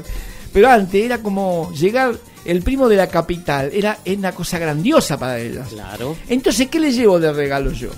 [0.53, 2.15] Pero antes era como llegar
[2.45, 3.71] el primo de la capital.
[3.73, 5.69] Era, era una cosa grandiosa para ellas.
[5.69, 6.17] Claro.
[6.29, 7.91] Entonces, ¿qué le llevo de regalo yo?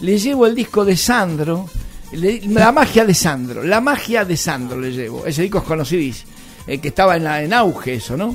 [0.00, 1.68] Le llevo el disco de Sandro,
[2.12, 5.24] Le- la magia de Sandro, la magia de Sandro le llevo.
[5.26, 6.30] Ese disco es conocidísimo.
[6.66, 8.34] eh, que estaba en, la- en auge eso, ¿no?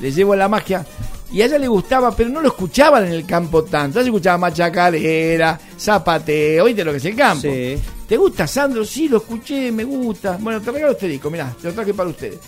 [0.00, 0.84] Le llevo la magia.
[1.32, 4.00] Y a ella le gustaba, pero no lo escuchaban en el campo tanto.
[4.00, 7.42] Ella escuchaba machacarera, zapateo, ¿oíste lo que es el campo?
[7.42, 7.78] Sí.
[8.08, 8.84] ¿Te gusta, Sandro?
[8.84, 10.36] Sí, lo escuché, me gusta.
[10.40, 12.38] Bueno, te regalo este disco, mirá, te lo traje para ustedes.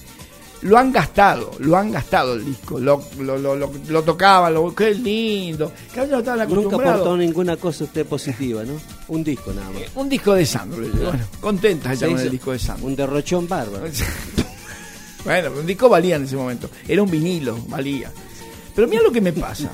[0.63, 2.79] Lo han gastado, lo han gastado el disco.
[2.79, 5.73] Lo, lo, lo, lo, lo tocaban, lo, qué lindo.
[5.93, 7.01] Claro, ya no estaban Nunca acostumbrados.
[7.01, 8.75] aportó ninguna cosa usted positiva, ¿no?
[9.09, 9.83] Un disco nada más.
[9.97, 10.79] Un disco de Sandro.
[10.79, 12.87] Bueno, contentas Se ella con el disco de Sandro.
[12.87, 13.85] Un derrochón bárbaro.
[15.25, 16.69] Bueno, un disco valía en ese momento.
[16.89, 18.11] Era un vinilo, valía.
[18.75, 19.71] Pero mira lo que me pasa.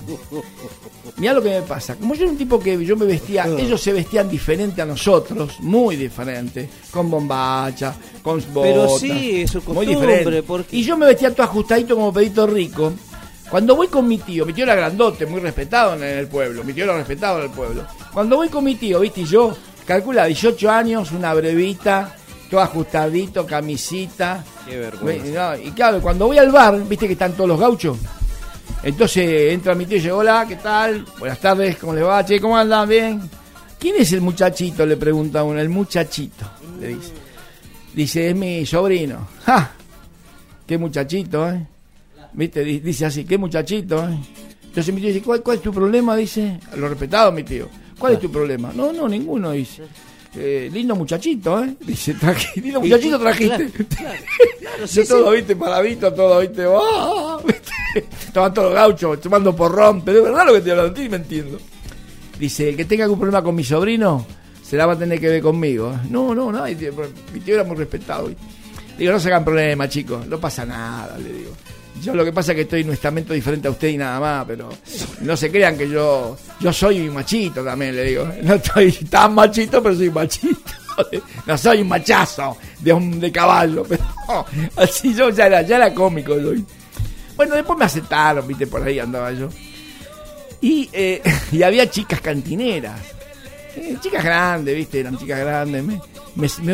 [1.16, 1.96] Mira lo que me pasa.
[1.96, 5.60] Como yo era un tipo que yo me vestía, ellos se vestían diferente a nosotros,
[5.60, 8.72] muy diferente, con bombacha, con botas.
[8.72, 10.42] Pero sí, es su muy costumbre, diferente.
[10.42, 12.92] porque- Y yo me vestía todo ajustadito como pedito rico.
[13.50, 16.72] Cuando voy con mi tío, mi tío era grandote, muy respetado en el pueblo, mi
[16.74, 17.82] tío era respetado en el pueblo.
[18.12, 22.14] Cuando voy con mi tío, viste, y yo, calcula, 18 años, una brevita,
[22.50, 24.44] todo ajustadito, camisita.
[24.68, 25.56] Qué vergüenza.
[25.56, 27.96] No, y claro, cuando voy al bar, viste que están todos los gauchos.
[28.82, 31.04] Entonces entra mi tío y dice, hola, ¿qué tal?
[31.18, 32.24] Buenas tardes, ¿cómo le va?
[32.24, 32.88] Che, ¿cómo andan?
[32.88, 33.20] ¿Bien?
[33.78, 34.86] ¿Quién es el muchachito?
[34.86, 36.44] Le pregunta uno, el muchachito,
[36.80, 37.12] le dice.
[37.94, 39.26] Dice, es mi sobrino.
[39.44, 39.72] ¡Ja!
[40.66, 41.66] ¡Qué muchachito, eh!
[42.32, 42.62] ¿Viste?
[42.62, 44.18] Di- Dice así, qué muchachito, ¿eh?
[44.64, 46.14] Entonces mi tío dice, ¿cuál, cuál es tu problema?
[46.14, 47.68] Dice, lo respetado mi tío.
[47.98, 48.70] ¿Cuál es tu problema?
[48.74, 49.82] No, no, ninguno, dice.
[50.38, 51.74] "Eh, lindo muchachito, ¿eh?
[51.80, 53.70] Dice, traje, lindo muchachito trajiste.
[54.92, 57.38] Yo todo, viste, paradito, todo, viste, ¡ah!
[57.46, 58.08] ¿viste?
[58.26, 61.58] Estaban todos gauchos tomando porrón, pero es verdad lo que te hablando, me entiendo.
[62.38, 64.24] Dice, el que tenga algún problema con mi sobrino,
[64.62, 65.92] se la va a tener que ver conmigo.
[66.08, 68.30] No, no, no, mi tío era muy respetado.
[68.96, 71.50] Digo, no se hagan problema, chicos, no pasa nada, le digo.
[72.02, 74.18] Yo lo que pasa es que estoy en un estamento diferente a usted y nada
[74.20, 74.68] más, pero
[75.20, 78.28] no se crean que yo yo soy machito también, le digo.
[78.42, 80.56] No estoy tan machito, pero soy machito.
[81.46, 84.02] No soy un machazo de un de caballo, pero
[84.76, 86.34] así yo ya era, ya era cómico.
[86.34, 86.64] Soy.
[87.36, 89.48] Bueno, después me aceptaron, viste, por ahí andaba yo.
[90.60, 91.22] Y, eh,
[91.52, 93.00] y había chicas cantineras.
[93.76, 95.84] Eh, chicas grandes, viste, eran chicas grandes.
[95.84, 96.00] Me-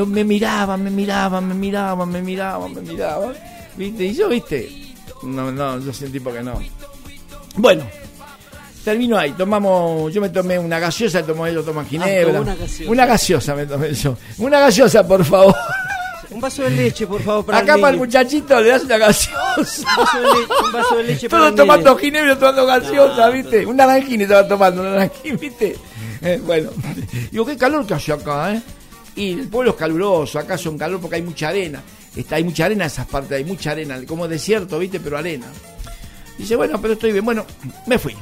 [0.07, 3.35] me miraban, me miraban, me miraban, me miraban, me miraban.
[3.77, 4.71] Viste, y yo, viste,
[5.25, 6.61] no, no, yo sentí porque no.
[7.57, 7.85] Bueno,
[8.85, 9.33] termino ahí.
[9.33, 12.27] Tomamos, yo me tomé una gaseosa, tomó ellos toman ginebra.
[12.33, 12.91] tomó una gaseosa.
[12.91, 14.17] Una gaseosa me tomé yo.
[14.39, 15.55] Una gaseosa, por favor.
[16.31, 18.99] Un vaso de leche, por favor, para Acá el para el muchachito le das una
[18.99, 19.37] gaseosa.
[19.57, 21.97] Un vaso de, le- un vaso de leche Todos tomando niño.
[22.01, 23.65] ginebra, tomando gaseosa, No, ¿viste?
[23.67, 25.77] Un naranjín estaba tomando, un naranjín, ¿viste?
[26.23, 26.71] Eh, bueno,
[27.31, 28.63] digo, qué calor que hace acá, ¿eh?
[29.15, 31.81] Y el pueblo es caluroso, acá hace un calor porque hay mucha arena.
[32.17, 35.01] Está, hay mucha arena en esas partes, hay mucha arena, como desierto, ¿viste?
[35.01, 35.47] Pero arena.
[36.39, 37.25] Dice, bueno, pero estoy bien.
[37.25, 37.45] Bueno,
[37.87, 38.15] me fui.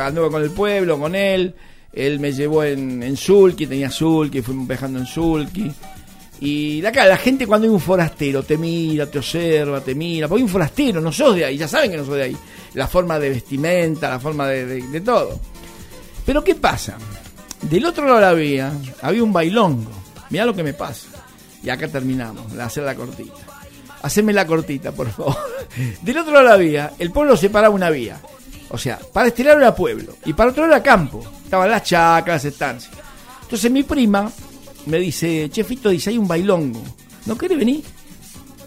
[0.00, 1.54] Anduve con el pueblo, con él.
[1.92, 5.72] Él me llevó en, en Sulky, tenía Sulky, fuimos viajando en Sulky.
[6.40, 10.40] Y la, la gente cuando hay un forastero te mira, te observa, te mira, porque
[10.40, 12.36] hay un forastero, no sos de ahí, ya saben que no sos de ahí.
[12.74, 15.40] La forma de vestimenta, la forma de, de- de todo.
[16.26, 16.98] Pero ¿qué pasa?
[17.62, 19.90] Del otro lado de la vía había un bailongo.
[20.28, 21.08] Mirá lo que me pasa.
[21.66, 23.34] Y acá terminamos, de hacer la cortita.
[24.00, 25.36] Haceme la cortita, por favor.
[26.02, 28.20] Del otro lado de la vía, el pueblo separaba una vía.
[28.68, 31.24] O sea, para este lado era pueblo y para otro era campo.
[31.42, 32.94] Estaban las chacras, las estancias.
[33.42, 34.30] Entonces mi prima
[34.86, 36.84] me dice, Chefito, dice, hay un bailongo.
[37.24, 37.82] ¿No quiere venir?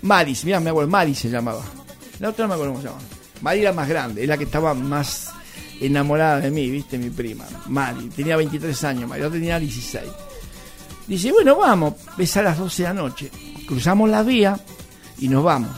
[0.01, 1.63] Maris, mira, me acuerdo, Maris se llamaba.
[2.19, 3.01] La otra no me acuerdo cómo se llama.
[3.41, 5.31] Mari era más grande, es la que estaba más
[5.79, 7.45] enamorada de mí, viste, mi prima.
[7.67, 10.03] Mari, tenía 23 años, Mari, yo tenía 16.
[11.09, 13.29] Dice, bueno, vamos, es a las 12 de la noche.
[13.67, 14.57] Cruzamos la vía
[15.19, 15.71] y nos vamos.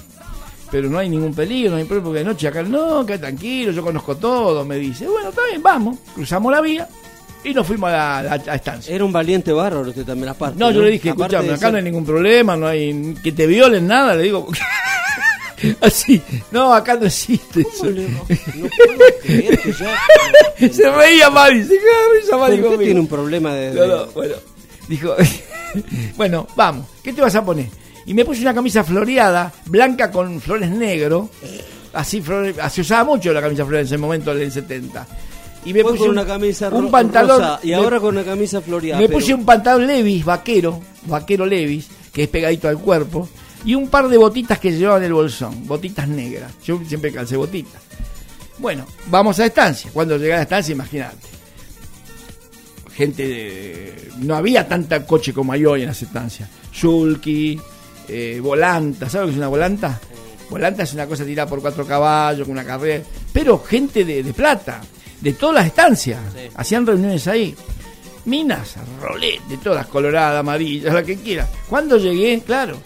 [0.70, 3.72] Pero no hay ningún peligro, no hay problema, porque de noche acá, no, queda tranquilo,
[3.72, 5.08] yo conozco todo, me dice.
[5.08, 5.98] Bueno, está bien, vamos.
[6.14, 6.88] Cruzamos la vía
[7.44, 8.94] y nos fuimos a la, a la estancia.
[8.94, 10.60] Era un valiente bárbaro usted también, aparte.
[10.60, 13.88] No, yo le dije, escúchame, acá no hay ningún problema, no hay que te violen
[13.88, 14.48] nada, le digo.
[15.82, 16.20] Así,
[16.52, 17.70] no, acá no existe eso.
[17.80, 18.08] ¿Cómo le-
[18.56, 20.70] No puedo creer que ya...
[20.74, 22.84] Se reía Mari, se quedaba risa Mari ¿Pero qué conmigo.
[22.86, 23.72] tiene un problema de...?
[23.74, 24.36] No, no, bueno,
[24.92, 25.16] dijo,
[26.18, 27.68] bueno, vamos, ¿qué te vas a poner?
[28.06, 31.30] Y me puse una camisa floreada, blanca con flores negro,
[31.94, 35.08] así, flores, así usaba mucho la camisa floreada en ese momento del 70.
[35.64, 38.62] Y me puse con una camisa un pantalón rosa y me- ahora con una camisa
[38.62, 39.00] floreada.
[39.00, 43.30] me pero- puse un pantalón Levis, vaquero, vaquero Levis, que es pegadito al cuerpo,
[43.64, 46.52] y un par de botitas que llevaba en el bolsón, botitas negras.
[46.66, 47.80] Yo siempre calcé botitas.
[48.58, 49.92] Bueno, vamos a estancia.
[49.94, 51.28] Cuando llegué a la estancia, imagínate.
[53.02, 54.12] Gente de...
[54.20, 56.48] No había tanta coche como hay hoy en las estancias.
[56.72, 57.60] Sulky,
[58.08, 59.10] eh, volanta.
[59.10, 60.00] ¿Sabes lo que es una volanta?
[60.52, 63.04] Volanta es una cosa tirada por cuatro caballos, con una carrera.
[63.34, 64.82] Pero gente de, de plata,
[65.20, 66.20] de todas las estancias.
[66.54, 67.56] Hacían reuniones ahí.
[68.26, 71.50] Minas, rolete, todas coloradas, amarillas, la que quieras.
[71.68, 72.78] Cuando llegué, claro,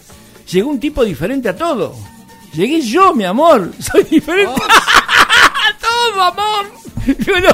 [0.50, 1.94] llegó un tipo diferente a todo.
[2.54, 5.05] Llegué yo, mi amor, soy diferente a
[5.96, 6.66] todo, amor.
[7.24, 7.48] Bueno,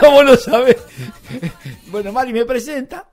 [0.00, 0.76] no, vos lo sabés.
[1.88, 3.08] Bueno, Mari me presenta.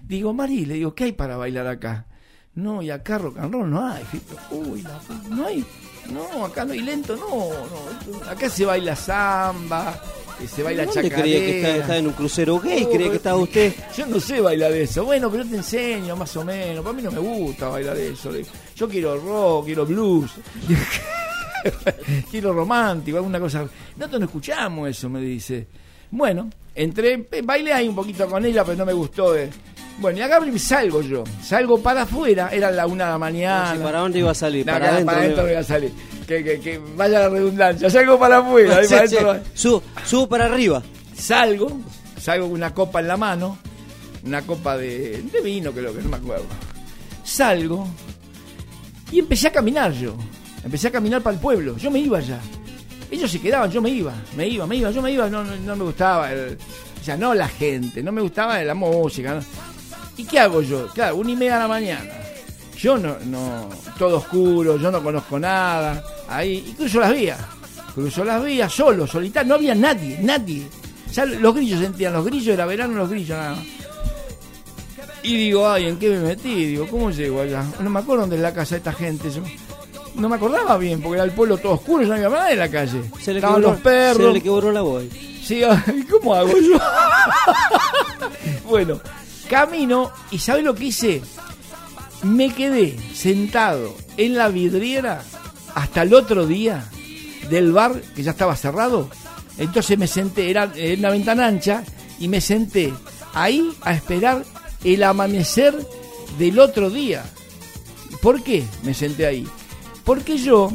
[0.00, 2.06] Digo, Mari, le digo, ¿qué hay para bailar acá?
[2.54, 4.04] No, y acá rock and roll no hay.
[4.50, 5.64] Uy, la no hay.
[6.10, 8.30] No, acá no hay lento, no, no.
[8.30, 10.00] Acá se baila samba,
[10.40, 11.22] eh, se baila ¿Dónde chacarera.
[11.22, 12.86] creía que está, está en un crucero gay?
[12.86, 13.74] ¿Creía que estaba usted?
[13.96, 15.04] Yo no sé bailar eso.
[15.04, 16.84] Bueno, pero te enseño más o menos.
[16.84, 18.30] Para mí no me gusta bailar eso.
[18.76, 20.30] Yo quiero rock, quiero blues.
[22.30, 23.64] quiero romántico, alguna cosa.
[23.96, 25.66] Nosotros no escuchamos eso, me dice.
[26.10, 29.36] Bueno, entré, eh, bailé ahí un poquito con ella, pero no me gustó.
[29.36, 29.50] eh.
[29.98, 31.24] Bueno, y acá salgo yo.
[31.42, 33.70] Salgo para afuera, era la una de la mañana.
[33.72, 34.66] No sé ¿Para dónde iba a salir?
[34.66, 35.06] No, ¿Para adentro?
[35.06, 35.92] para adentro voy a salir.
[36.26, 37.88] Que, que, que vaya la redundancia.
[37.88, 38.80] Salgo para afuera.
[38.84, 39.16] Sí, para sí.
[39.16, 39.50] adentro.
[39.54, 40.82] Subo, subo para arriba.
[41.14, 41.80] Salgo,
[42.20, 43.56] salgo con una copa en la mano,
[44.24, 46.44] una copa de, de vino creo que no me acuerdo.
[47.24, 47.86] Salgo
[49.10, 50.14] y empecé a caminar yo.
[50.66, 51.76] Empecé a caminar para el pueblo.
[51.76, 52.40] Yo me iba ya.
[53.08, 55.76] Ellos se quedaban, yo me iba, me iba, me iba, yo me iba, no, no,
[55.76, 56.58] me gustaba, el-
[57.00, 59.40] o sea, no la gente, no me gustaba la música.
[60.16, 60.88] ¿Y qué hago yo?
[60.88, 62.10] Claro, una y media de la mañana.
[62.76, 66.02] Yo no, no, todo oscuro, yo no conozco nada.
[66.28, 67.38] Ahí, y cruzo las vías.
[67.94, 70.66] Cruzo las vías solo, solitario, no había nadie, nadie.
[71.12, 73.64] Ya los grillos sentían, los grillos era verano, los grillos nada más.
[75.22, 76.66] Y digo, ay, ¿en qué me metí?
[76.66, 77.64] Digo, ¿cómo llego allá?
[77.80, 79.28] No me acuerdo dónde es la casa de esta gente.
[80.16, 82.58] No me acordaba bien, porque era el pueblo todo oscuro, yo no había nadie en
[82.58, 83.02] la calle.
[83.20, 84.26] Se le Estaban quebró, los perros.
[84.26, 85.04] Se le quebró la voz.
[85.44, 85.62] Sí,
[86.10, 86.78] ¿cómo hago yo?
[88.68, 89.00] bueno,
[89.48, 91.22] camino y ¿sabes lo que hice?
[92.22, 95.22] Me quedé sentado en la vidriera
[95.74, 96.88] hasta el otro día
[97.50, 99.08] del bar que ya estaba cerrado.
[99.58, 101.84] Entonces me senté, era en una ventana ancha,
[102.18, 102.92] y me senté
[103.34, 104.44] ahí a esperar
[104.82, 105.74] el amanecer
[106.38, 107.24] del otro día.
[108.22, 109.46] ¿Por qué me senté ahí?
[110.06, 110.70] Porque yo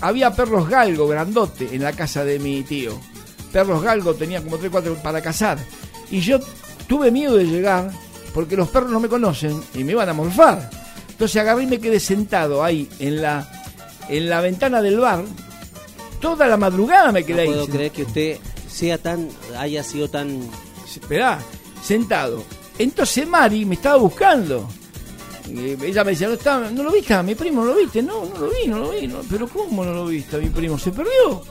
[0.00, 2.92] había perros galgo grandote en la casa de mi tío.
[3.50, 5.58] Perros galgo tenía como 3 4 para cazar.
[6.10, 6.38] Y yo
[6.86, 7.90] tuve miedo de llegar
[8.34, 10.70] porque los perros no me conocen y me iban a morfar.
[11.08, 13.50] Entonces agarré y me quedé sentado ahí en la
[14.08, 15.24] en la ventana del bar.
[16.20, 17.48] Toda la madrugada me No quedé ahí.
[17.48, 19.28] puedo creer que usted sea tan,
[19.58, 20.40] haya sido tan...
[20.84, 21.38] Esperá,
[21.82, 22.42] sentado.
[22.78, 24.68] Entonces Mari me estaba buscando.
[25.56, 28.02] Ella me decía, no, está, no lo viste a mi primo, ¿no lo viste?
[28.02, 29.06] No, no lo vi, no lo vi.
[29.06, 29.20] no.
[29.28, 30.78] Pero ¿cómo no lo viste a mi primo?
[30.78, 31.42] Se perdió.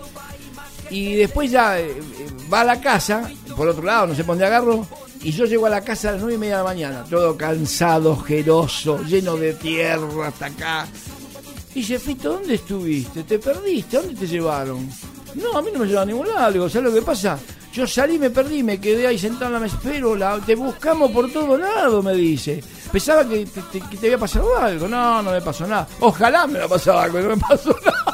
[0.89, 4.36] Y después ya eh, eh, va a la casa, por otro lado, no sé por
[4.36, 4.86] dónde agarro,
[5.24, 7.38] y yo llego a la casa a las nueve y media de la mañana, todo
[7.38, 10.88] cansado, ojeroso, lleno de tierra hasta acá.
[11.74, 13.24] Y dice, Fito, ¿dónde estuviste?
[13.24, 13.97] ¿Te perdiste?
[13.97, 14.88] ¿A ¿Dónde te llevaron?
[15.36, 16.51] No, a mí no me llevaron a ningún lado.
[16.51, 17.39] Digo, ¿sabes lo que pasa?
[17.74, 19.80] Yo salí, me perdí, me quedé ahí sentado en la mesa.
[19.82, 22.63] Pero la, te buscamos por todos lados, me dice.
[22.91, 24.88] Pensaba que te, había pasado algo.
[24.88, 25.88] No, no me pasó nada.
[25.99, 28.13] Ojalá me la pasaba algo, no me pasó nada.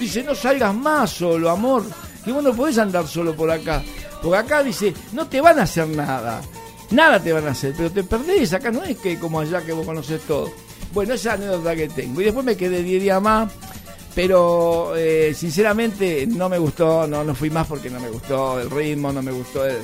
[0.00, 1.84] Dice, no salgas más solo, amor.
[2.24, 3.84] Que vos no podés andar solo por acá.
[4.20, 6.42] Porque acá dice, no te van a hacer nada.
[6.90, 8.52] Nada te van a hacer, pero te perdés.
[8.52, 10.50] Acá no es que como allá que vos conocés todo.
[10.92, 12.20] Bueno, esa anécdota que tengo.
[12.20, 13.52] Y después me quedé 10 días más.
[14.16, 18.70] Pero eh, sinceramente no me gustó, no, no fui más porque no me gustó el
[18.70, 19.76] ritmo, no me gustó el...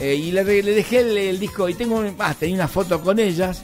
[0.00, 3.18] eh, y le, dejé el, el disco y tengo, un- ah, tenía una foto con
[3.18, 3.60] ellas.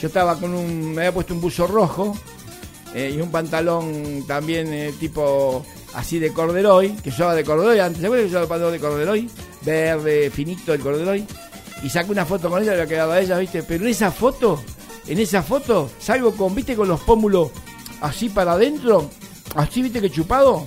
[0.00, 2.16] Yo estaba con un, me había puesto un buzo rojo
[2.94, 8.06] eh, y un pantalón también tipo así de corderoy, que yo de corderoy antes, ¿se
[8.06, 9.30] acuerdan que yo usaba pantalón de corderoy?
[9.62, 11.26] Verde, finito el corderoy.
[11.82, 13.64] Y saqué una foto con ella, le había quedado a ella, ¿viste?
[13.64, 14.62] Pero en esa foto,
[15.08, 16.76] en esa foto, salgo con, ¿viste?
[16.76, 17.50] Con los pómulos
[18.00, 19.10] así para adentro,
[19.54, 20.00] así, ¿viste?
[20.00, 20.66] Que chupado.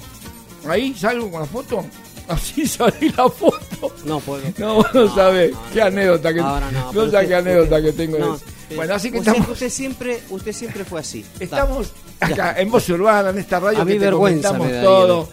[0.67, 1.85] Ahí salgo con la foto,
[2.27, 3.93] así salí la foto.
[4.03, 4.41] No puedo.
[4.57, 5.53] No, vos no, sabés.
[5.73, 6.91] qué anécdota que Ahora no.
[6.91, 8.17] no sabés qué anécdota usted- que tengo.
[8.17, 8.39] no,
[8.75, 11.23] Bueno, así que usted, estamos, usted siempre, usted siempre fue así.
[11.39, 14.81] estamos acá en Voz Urbana, en esta radio A mí que te vergüenza me da,
[14.83, 15.29] todo.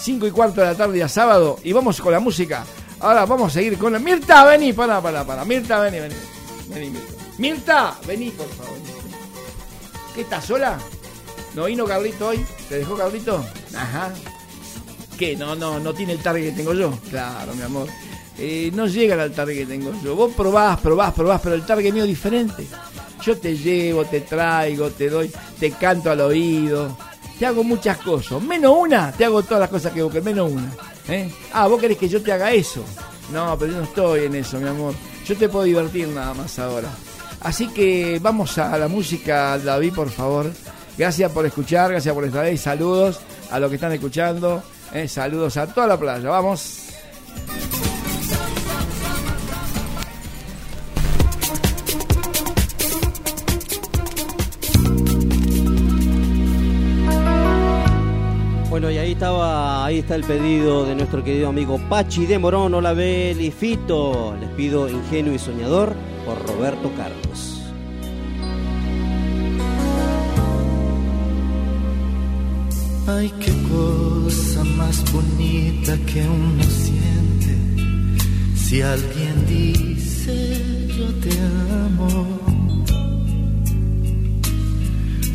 [0.00, 2.64] 5 y cuarto de la tarde día sábado y vamos con la música.
[2.98, 4.00] Ahora vamos a seguir con la...
[4.00, 5.44] Mirta, vení, para, para, para.
[5.44, 6.14] Mirta, vení, vení.
[6.68, 7.12] Vení, Mirta.
[7.38, 8.74] Mirta, vení, por favor.
[10.14, 10.76] ¿Qué estás sola?
[11.54, 12.44] ¿No vino Carlito hoy?
[12.68, 13.44] ¿Te dejó Carlito?
[13.76, 14.12] Ajá.
[15.18, 15.36] ¿Qué?
[15.36, 16.98] No, no, no tiene el target que tengo yo.
[17.10, 17.88] Claro, mi amor.
[18.38, 20.16] Eh, no llegan al target que tengo yo.
[20.16, 22.66] Vos probás, probás, probás, pero el target mío es diferente.
[23.22, 25.30] Yo te llevo, te traigo, te doy,
[25.60, 26.96] te canto al oído,
[27.38, 28.42] te hago muchas cosas.
[28.42, 30.72] Menos una, te hago todas las cosas que vos menos una.
[31.08, 31.30] ¿eh?
[31.52, 32.82] Ah, vos querés que yo te haga eso.
[33.32, 34.94] No, pero yo no estoy en eso, mi amor.
[35.26, 36.88] Yo te puedo divertir nada más ahora.
[37.40, 40.50] Así que vamos a la música, David, por favor.
[41.02, 42.56] Gracias por escuchar, gracias por estar ahí.
[42.56, 43.18] Saludos
[43.50, 44.62] a los que están escuchando.
[44.94, 46.28] Eh, saludos a toda la playa.
[46.28, 46.90] Vamos.
[58.70, 62.74] Bueno, y ahí estaba, ahí está el pedido de nuestro querido amigo Pachi de Morón,
[62.74, 64.36] Hola Bel y Fito.
[64.38, 67.51] Les pido ingenuo y soñador por Roberto Carlos.
[73.06, 77.56] Ay, qué cosa más bonita que uno siente
[78.54, 82.38] si alguien dice yo te amo.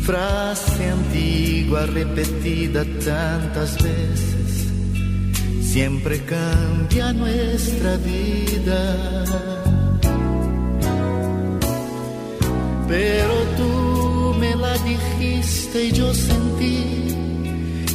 [0.02, 4.68] Frase antigua repetida tantas veces,
[5.60, 9.24] siempre cambia nuestra vida.
[12.88, 17.27] Pero tú me la dijiste y yo sentí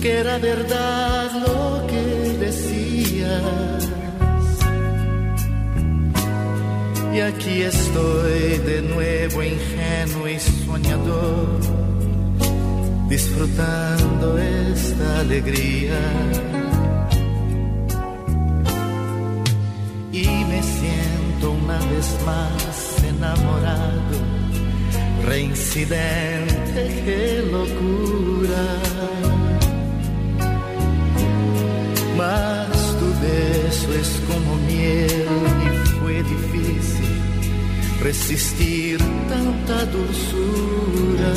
[0.04, 2.04] que era verdad lo que
[2.46, 3.90] decías.
[7.16, 11.60] Y aquí estoy de nuevo ingenuo y soñador,
[13.08, 16.02] disfrutando esta alegría.
[20.12, 24.18] Y me siento una vez más enamorado,
[25.26, 29.23] reincidente, qué locura.
[32.24, 35.28] Tu beso es como miel
[35.66, 37.14] y fue difícil
[38.02, 38.98] resistir
[39.28, 41.34] tanta dulzura.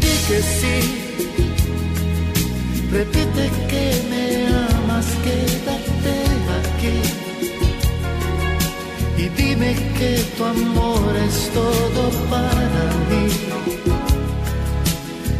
[0.00, 0.78] Di que sí,
[2.92, 4.26] repite que me
[4.74, 6.16] amas, quédate
[6.60, 6.98] aquí.
[9.22, 13.50] Y dime que tu amor es todo para mí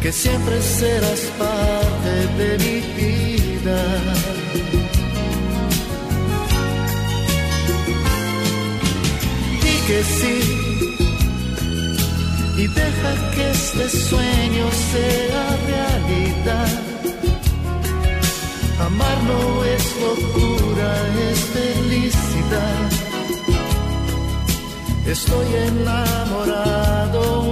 [0.03, 3.81] que siempre serás parte de mi vida.
[9.63, 10.61] Di que sí
[12.57, 16.81] y deja que este sueño sea realidad.
[18.87, 20.91] Amar no es locura,
[21.31, 22.83] es felicidad.
[25.07, 27.50] Estoy enamorado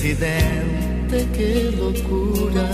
[0.00, 2.70] reincidente, qué locura.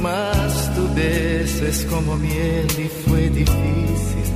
[0.00, 4.28] Mas tu beso es como miel y fue difícil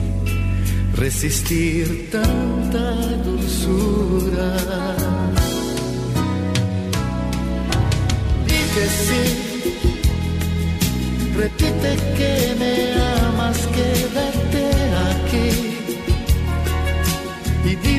[0.96, 4.56] resistir tanta dulzura.
[8.46, 9.52] Di que sí
[11.34, 12.74] Repite que me
[13.26, 14.11] amas, quédate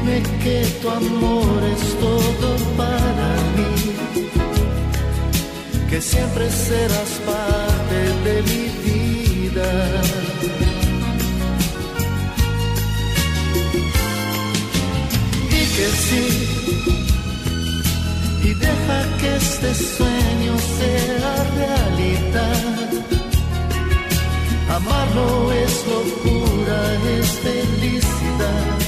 [0.04, 3.74] dime que tu amor es todo para mí.
[5.90, 9.72] Que siempre serás parte de mi vida.
[15.50, 16.26] Y que sí.
[18.44, 22.90] Y deja que este sueño sea realidad.
[24.70, 26.80] Amar no es locura,
[27.20, 28.83] es felicidad.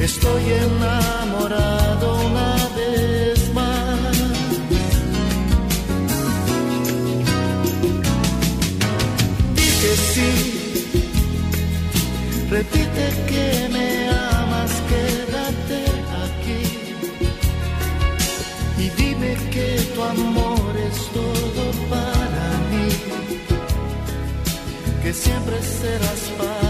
[0.00, 4.16] Estoy enamorado una vez más.
[9.56, 10.32] Di que sí,
[12.48, 15.80] repite que me amas, quédate
[16.24, 16.62] aquí.
[18.78, 22.88] Y dime que tu amor es todo para mí
[25.02, 26.69] que siempre serás parte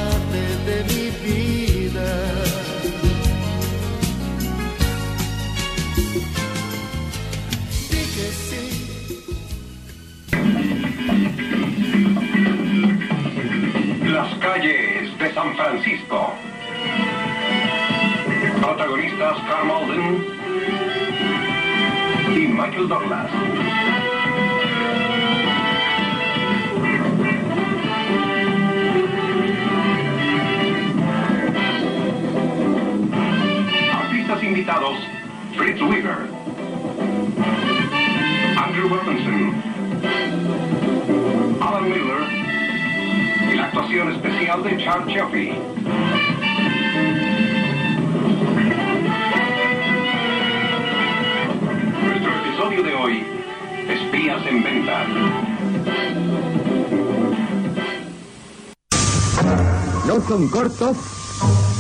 [15.41, 16.35] San Francisco.
[18.61, 20.27] Protagonistas Carl Malden
[22.37, 23.31] y Michael Douglas.
[33.95, 34.99] Artistas invitados,
[35.57, 36.29] Fritz Weaver.
[44.63, 45.53] Richard Chaffee.
[52.03, 53.25] Nuestro episodio de hoy,
[53.89, 55.07] Espías en Venta.
[60.07, 60.97] No son cortos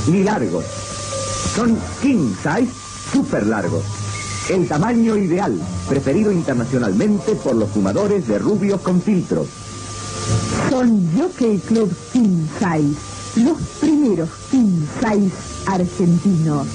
[0.08, 0.64] ni largos.
[0.64, 2.72] Son king size
[3.12, 3.84] super largos.
[4.48, 9.59] El tamaño ideal, preferido internacionalmente por los fumadores de rubios con filtros.
[10.70, 15.32] Son Jockey Club King Size, los primeros King Size
[15.66, 16.68] argentinos.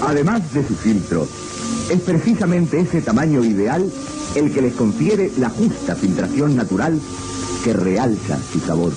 [0.00, 1.28] Además de su filtro,
[1.90, 3.92] es precisamente ese tamaño ideal
[4.38, 6.98] el que les confiere la justa filtración natural
[7.64, 8.92] que realza su sabor.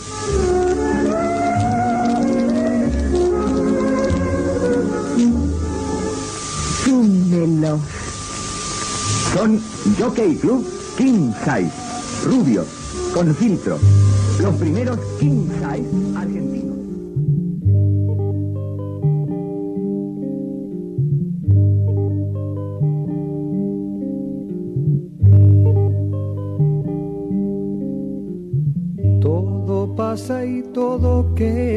[9.34, 9.61] Son
[9.97, 11.72] Jockey Club King Size,
[12.26, 12.68] rubios,
[13.13, 13.80] con filtro.
[14.41, 16.70] Los primeros King Size argentinos.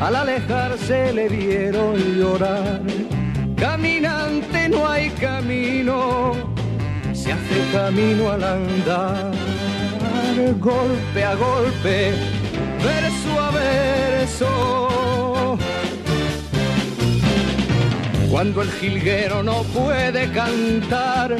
[0.00, 2.80] Al alejarse le vieron llorar.
[3.56, 6.32] Caminante no hay camino,
[7.12, 9.32] se hace camino al andar.
[10.58, 12.12] Golpe a golpe,
[12.82, 15.58] verso a verso.
[18.30, 21.36] Cuando el jilguero no puede cantar,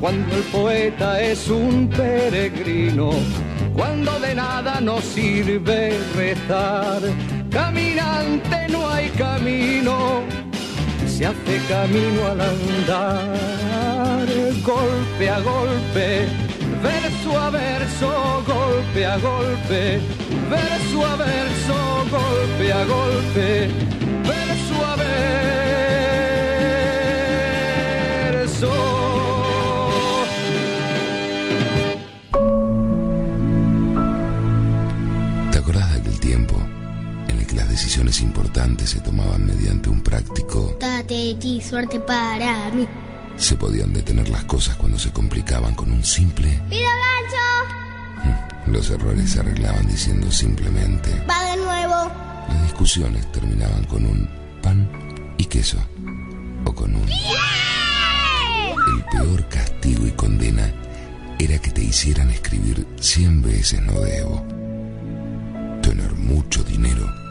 [0.00, 3.12] cuando el poeta es un peregrino,
[3.74, 7.00] cuando de nada nos sirve rezar.
[7.54, 10.24] Caminante no hay camino,
[11.06, 14.26] se hace camino al andar,
[14.64, 16.26] golpe a golpe,
[16.82, 20.00] verso a verso, golpe a golpe,
[20.50, 21.76] verso a verso,
[22.10, 23.68] golpe a golpe,
[24.24, 25.73] verso a verso.
[37.94, 40.76] Decisiones importantes se tomaban mediante un práctico?
[40.80, 42.88] Date ti, suerte para mí.
[43.36, 46.60] Se podían detener las cosas cuando se complicaban con un simple...
[46.68, 48.42] ¡Pido gancho!
[48.66, 51.08] Los errores se arreglaban diciendo simplemente...
[51.30, 52.10] Va de nuevo.
[52.48, 54.28] Las discusiones terminaban con un
[54.60, 54.90] pan
[55.38, 55.78] y queso.
[56.64, 57.08] O con un...
[57.08, 60.68] El peor castigo y condena
[61.38, 64.44] era que te hicieran escribir cien veces no debo.
[65.80, 67.23] Tu enorme mucho dinero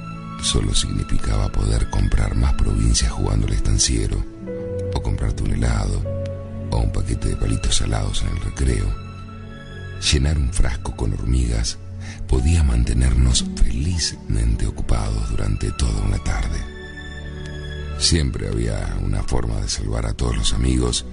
[0.44, 4.24] solo significaba poder comprar más provincias jugando al estanciero,
[4.94, 6.02] o comprarte un helado,
[6.70, 8.86] o un paquete de palitos salados en el recreo.
[10.12, 11.78] Llenar un frasco con hormigas
[12.28, 16.60] podía mantenernos felizmente ocupados durante toda una tarde.
[17.98, 21.06] Siempre había una forma de salvar a todos los amigos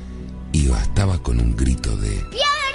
[0.52, 2.70] y bastaba con un grito de ¡Piedra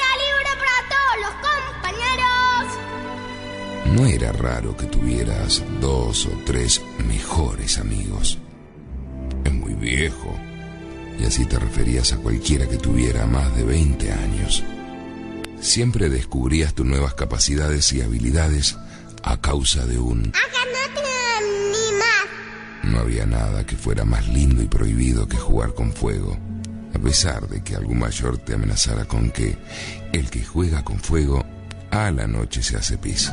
[3.94, 8.40] No era raro que tuvieras dos o tres mejores amigos.
[9.44, 10.36] Es muy viejo.
[11.20, 14.64] Y así te referías a cualquiera que tuviera más de 20 años.
[15.62, 18.76] Siempre descubrías tus nuevas capacidades y habilidades
[19.24, 20.32] a causa de un...
[22.84, 26.38] No había nada que fuera más lindo y prohibido que jugar con fuego,
[26.94, 29.58] a pesar de que algún mayor te amenazara con que
[30.14, 31.44] el que juega con fuego
[31.90, 33.32] a la noche se hace pis.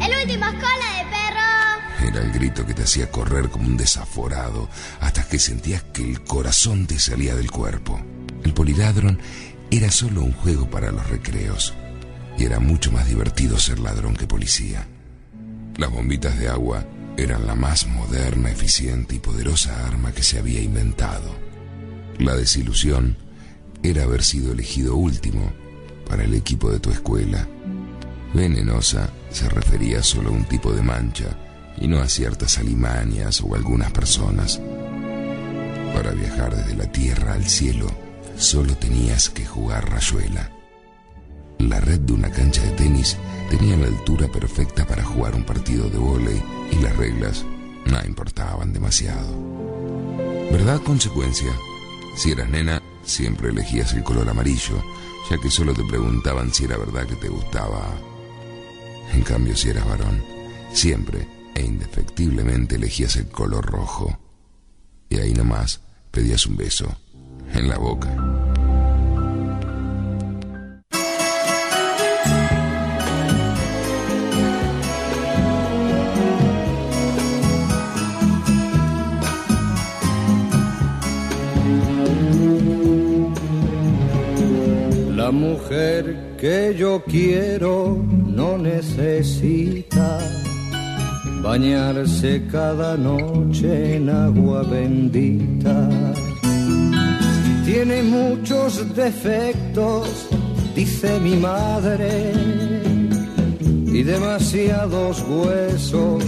[0.00, 2.08] El último cola de perro.
[2.08, 4.68] Era el grito que te hacía correr como un desaforado
[5.00, 8.00] hasta que sentías que el corazón te salía del cuerpo.
[8.44, 9.18] El poliladron
[9.70, 11.74] era solo un juego para los recreos
[12.38, 14.86] y era mucho más divertido ser ladrón que policía.
[15.76, 16.84] Las bombitas de agua
[17.16, 21.34] eran la más moderna, eficiente y poderosa arma que se había inventado.
[22.18, 23.16] La desilusión
[23.82, 25.52] era haber sido elegido último
[26.08, 27.48] para el equipo de tu escuela.
[28.36, 31.24] Venenosa se refería solo a un tipo de mancha
[31.78, 34.60] y no a ciertas alimañas o algunas personas.
[35.94, 37.86] Para viajar desde la tierra al cielo,
[38.36, 40.50] solo tenías que jugar rayuela.
[41.60, 43.16] La red de una cancha de tenis
[43.48, 46.42] tenía la altura perfecta para jugar un partido de vóley
[46.72, 47.42] y las reglas
[47.86, 49.34] no importaban demasiado.
[50.52, 51.52] ¿Verdad consecuencia?
[52.16, 54.84] Si eras nena, siempre elegías el color amarillo,
[55.30, 57.96] ya que solo te preguntaban si era verdad que te gustaba.
[59.12, 60.22] En cambio, si eras varón,
[60.72, 64.18] siempre e indefectiblemente elegías el color rojo.
[65.08, 65.80] Y ahí nomás
[66.10, 66.96] pedías un beso
[67.54, 68.14] en la boca.
[85.16, 87.96] La mujer que yo quiero
[88.36, 90.18] no necesita
[91.42, 95.88] bañarse cada noche en agua bendita.
[97.64, 100.28] Tiene muchos defectos,
[100.74, 102.32] dice mi madre,
[103.86, 106.22] y demasiados huesos,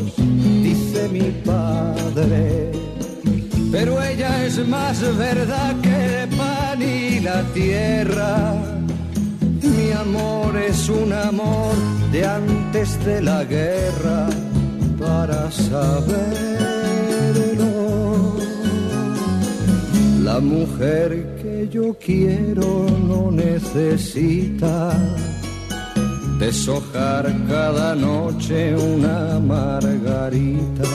[0.62, 2.72] dice mi padre.
[3.70, 8.78] Pero ella es más verdad que el pan y la tierra.
[10.68, 11.74] Es un amor
[12.12, 14.28] de antes de la guerra
[14.98, 16.06] para saberlo.
[20.22, 24.96] La mujer que yo quiero no necesita
[26.38, 30.88] deshojar cada noche una margarita.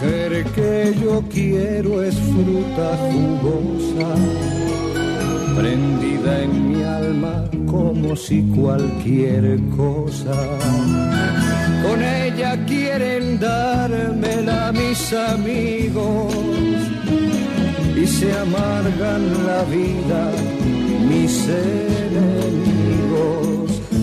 [0.00, 4.14] Mujer que yo quiero es fruta jugosa,
[5.56, 10.32] prendida en mi alma como si cualquier cosa.
[11.82, 16.34] Con ella quieren dármela mis amigos
[17.96, 20.32] y se amargan la vida
[21.08, 21.46] mis
[22.08, 23.00] enemigos,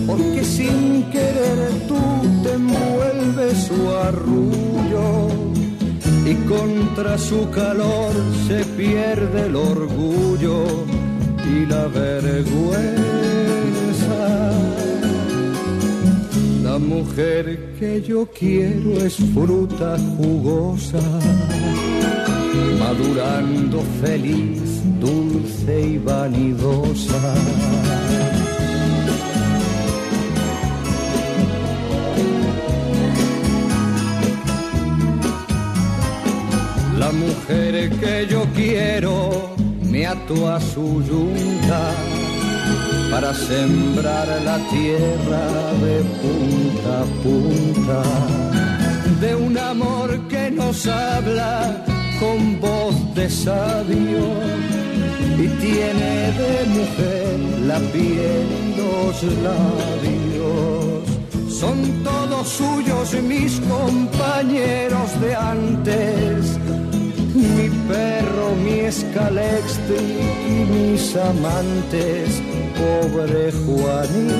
[0.06, 1.98] porque sin querer tú
[2.44, 5.37] te envuelves su arrullo
[6.30, 8.12] y contra su calor
[8.46, 10.64] se pierde el orgullo
[11.50, 12.92] y la vergüenza.
[16.62, 21.00] La mujer que yo quiero es fruta jugosa,
[22.78, 27.34] madurando feliz, dulce y vanidosa.
[37.48, 41.92] Mujer que yo quiero me ató a su yunta
[43.10, 45.44] para sembrar la tierra
[45.82, 48.02] de punta a punta.
[49.20, 51.84] De un amor que nos habla
[52.20, 54.24] con voz de sabio
[55.38, 58.46] y tiene de mujer la piel
[58.76, 61.04] los labios.
[61.50, 66.58] Son todos suyos mis compañeros de antes
[67.38, 69.96] mi perro, mi escalextri
[70.48, 72.42] y mis amantes,
[72.78, 74.38] pobre Juanito.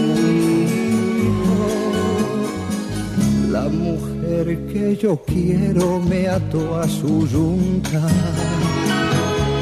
[3.50, 8.06] La mujer que yo quiero me ató a su yunta,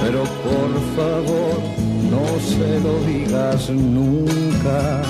[0.02, 1.56] pero por favor
[2.10, 5.02] no se lo digas nunca.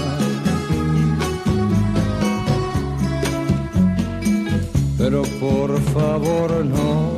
[4.98, 7.16] Pero por favor no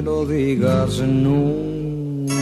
[0.00, 2.32] lo digas nunca.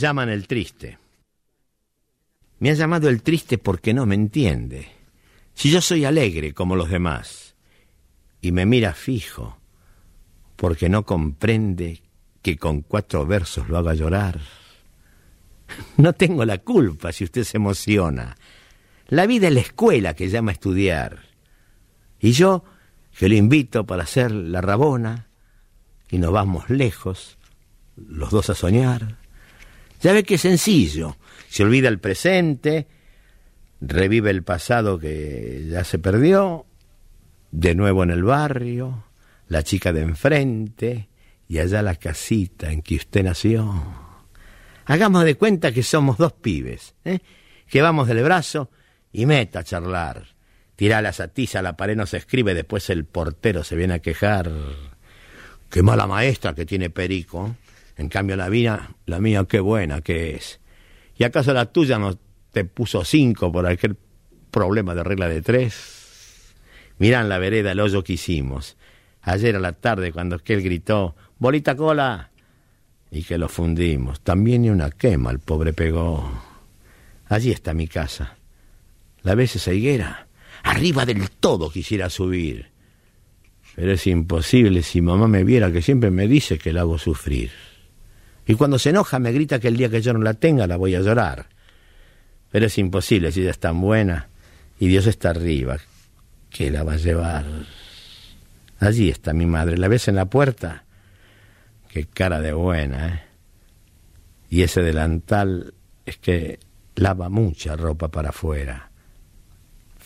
[0.00, 0.98] Llaman el triste.
[2.58, 4.88] Me ha llamado el triste porque no me entiende.
[5.54, 7.54] Si yo soy alegre como los demás,
[8.40, 9.58] y me mira fijo,
[10.56, 12.02] porque no comprende
[12.42, 14.40] que con cuatro versos lo haga llorar.
[15.96, 18.36] No tengo la culpa si usted se emociona.
[19.06, 21.20] La vida es la escuela que llama a estudiar.
[22.18, 22.64] Y yo,
[23.16, 25.28] que lo invito para hacer la rabona,
[26.10, 27.38] y nos vamos lejos,
[27.96, 29.19] los dos a soñar.
[30.00, 31.16] Ya ve que sencillo.
[31.48, 32.86] Se olvida el presente,
[33.80, 36.66] revive el pasado que ya se perdió,
[37.50, 39.04] de nuevo en el barrio,
[39.48, 41.08] la chica de enfrente
[41.48, 43.74] y allá la casita en que usted nació.
[44.84, 47.18] Hagamos de cuenta que somos dos pibes, ¿eh?
[47.68, 48.70] que vamos del brazo
[49.12, 50.26] y meta a charlar.
[50.76, 54.50] Tira la satiza la pared, no se escribe, después el portero se viene a quejar.
[55.68, 57.54] Qué mala maestra que tiene Perico.
[58.00, 60.58] En cambio la mía, la mía qué buena que es.
[61.18, 62.18] ¿Y acaso la tuya no
[62.50, 63.94] te puso cinco por aquel
[64.50, 66.54] problema de regla de tres?
[66.98, 68.78] Mirá en la vereda el hoyo que hicimos.
[69.20, 72.30] Ayer a la tarde cuando aquel gritó, bolita cola,
[73.10, 74.22] y que lo fundimos.
[74.22, 76.42] También ni una quema el pobre pegó.
[77.28, 78.38] Allí está mi casa.
[79.20, 80.26] ¿La ves esa higuera?
[80.62, 82.70] Arriba del todo quisiera subir.
[83.76, 87.50] Pero es imposible si mamá me viera que siempre me dice que la hago sufrir.
[88.50, 90.76] Y cuando se enoja me grita que el día que yo no la tenga la
[90.76, 91.46] voy a llorar.
[92.50, 94.28] Pero es imposible si ella es tan buena
[94.80, 95.78] y Dios está arriba.
[96.50, 97.44] que la va a llevar?
[98.80, 99.78] Allí está mi madre.
[99.78, 100.82] ¿La ves en la puerta?
[101.90, 103.22] Qué cara de buena, ¿eh?
[104.48, 105.72] Y ese delantal
[106.04, 106.58] es que
[106.96, 108.90] lava mucha ropa para afuera.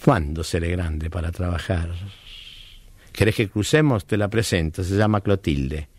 [0.04, 1.94] ¿Cuándo seré grande para trabajar?
[3.10, 4.04] ¿Querés que crucemos?
[4.04, 4.84] Te la presento.
[4.84, 5.93] Se llama Clotilde.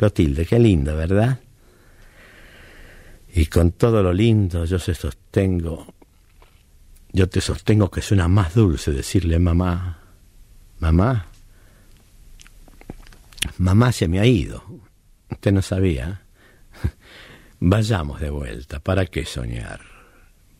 [0.00, 1.40] Clotilde, qué linda, ¿verdad?
[3.34, 5.92] Y con todo lo lindo yo se sostengo,
[7.12, 9.98] yo te sostengo que suena más dulce decirle mamá,
[10.78, 11.26] mamá,
[13.58, 14.64] mamá se me ha ido.
[15.28, 16.22] Usted no sabía.
[17.60, 19.82] Vayamos de vuelta, ¿para qué soñar?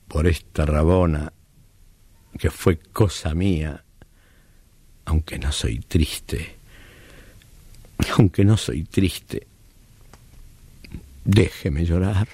[0.06, 1.32] Por esta rabona
[2.38, 3.86] que fue cosa mía,
[5.06, 6.59] aunque no soy triste,
[8.18, 9.46] aunque no soy triste,
[11.24, 12.28] déjeme llorar.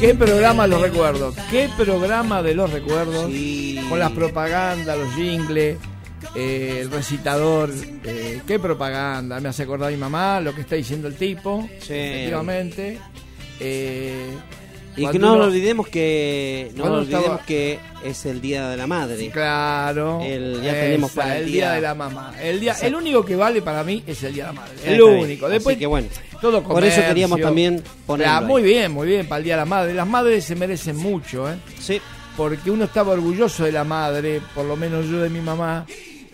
[0.00, 3.30] Qué programa los recuerdos, qué programa de los recuerdos,
[3.88, 5.78] con las propagandas, los jingles,
[6.34, 7.70] eh, el recitador.
[8.04, 9.40] eh, ¿Qué propaganda?
[9.40, 11.68] Me hace acordar a mi mamá, lo que está diciendo el tipo.
[11.78, 12.98] Efectivamente.
[13.60, 14.26] Eh,
[14.96, 18.86] Y que no uno- olvidemos que no olvidemos estaba- que es el día de la
[18.86, 19.30] madre.
[19.30, 20.20] Claro.
[20.22, 22.34] El- ya Esa, tenemos para el el día día- de la mamá.
[22.42, 22.88] El día, Exacto.
[22.88, 24.74] el único que vale para mí es el día de la madre.
[24.84, 25.46] El único.
[25.46, 26.08] Así Después que bueno.
[26.42, 28.44] todo Por eso queríamos también ponerlo Ah, ahí.
[28.44, 29.94] muy bien, muy bien para el día de la madre.
[29.94, 31.54] Las madres se merecen mucho, ¿eh?
[31.80, 32.00] Sí.
[32.36, 35.86] Porque uno estaba orgulloso de la madre, por lo menos yo de mi mamá.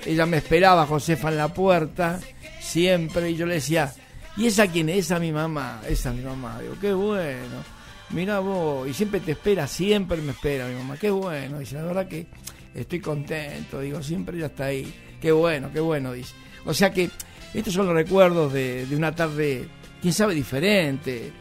[0.05, 2.21] Ella me esperaba, Josefa, en la puerta,
[2.61, 3.93] siempre, y yo le decía,
[4.37, 5.07] ¿y esa quién es?
[5.07, 6.61] Esa mi mamá, esa mi mamá.
[6.61, 7.79] Digo, qué bueno.
[8.11, 11.59] Mira vos, y siempre te espera, siempre me espera mi mamá, qué bueno.
[11.59, 12.27] Dice, la verdad que
[12.75, 14.93] estoy contento, digo, siempre ella está ahí.
[15.21, 16.35] Qué bueno, qué bueno, dice.
[16.65, 17.11] O sea que
[17.53, 19.69] estos son los recuerdos de, de una tarde,
[20.01, 21.33] quién sabe, diferente.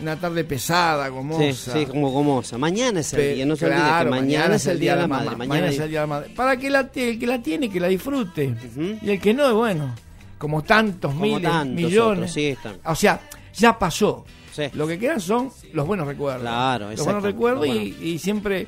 [0.00, 1.72] Una tarde pesada, Sí, gomosa.
[1.72, 2.56] sí, como gomosa.
[2.58, 5.02] Mañana es el Pe- día, no se olvide que claro, mañana, es el día de
[5.02, 5.36] la madre.
[5.36, 6.30] Mañana, es el día de la madre.
[6.34, 8.54] Para que la, el que la tiene, que la disfrute.
[9.02, 9.94] Y el que no, bueno,
[10.38, 12.18] como tantos Como miles, tantos millones.
[12.18, 12.76] otros, sí, están.
[12.84, 13.20] O sea,
[13.54, 14.24] ya pasó.
[14.74, 16.42] Lo que quedan son los buenos recuerdos.
[16.42, 18.66] Claro, Los buenos recuerdos lo y, y siempre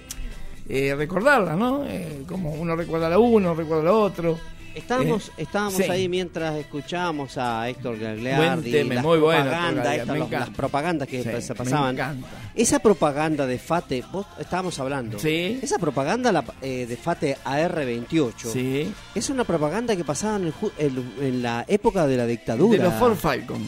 [0.69, 1.85] eh, recordarla, ¿no?
[1.87, 4.39] Eh, como uno recuerda a uno, recuerda a la otro.
[4.75, 5.83] Estábamos, Eh, estábamos sí.
[5.91, 10.39] ahí mientras escuchábamos a Héctor Gagliardi, Buen las muy bueno, Héctor me los- encanta.
[10.41, 11.95] las propagandas que Sí, se me pasaban.
[11.95, 12.29] encanta.
[12.55, 15.19] Esa propaganda de FATE, vos estábamos hablando.
[15.19, 15.59] Sí.
[15.63, 18.93] Esa propaganda la- eh, de FATE AR28 Sí.
[19.15, 22.79] es una propaganda que pasaba en, el en- en la época de la dictadura.
[22.79, 23.63] De los Ford Falcon,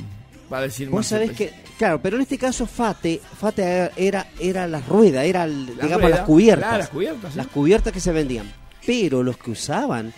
[0.49, 4.67] para decir Vos más sabés que, claro, pero en este caso FATE, FATE era, era
[4.67, 6.65] la rueda, era el- digamos rueda, las cubiertas.
[6.69, 7.37] claro, las cubiertas, sí.
[7.37, 8.53] Las cubiertas que se vendían.
[8.87, 10.13] Pero los que usaban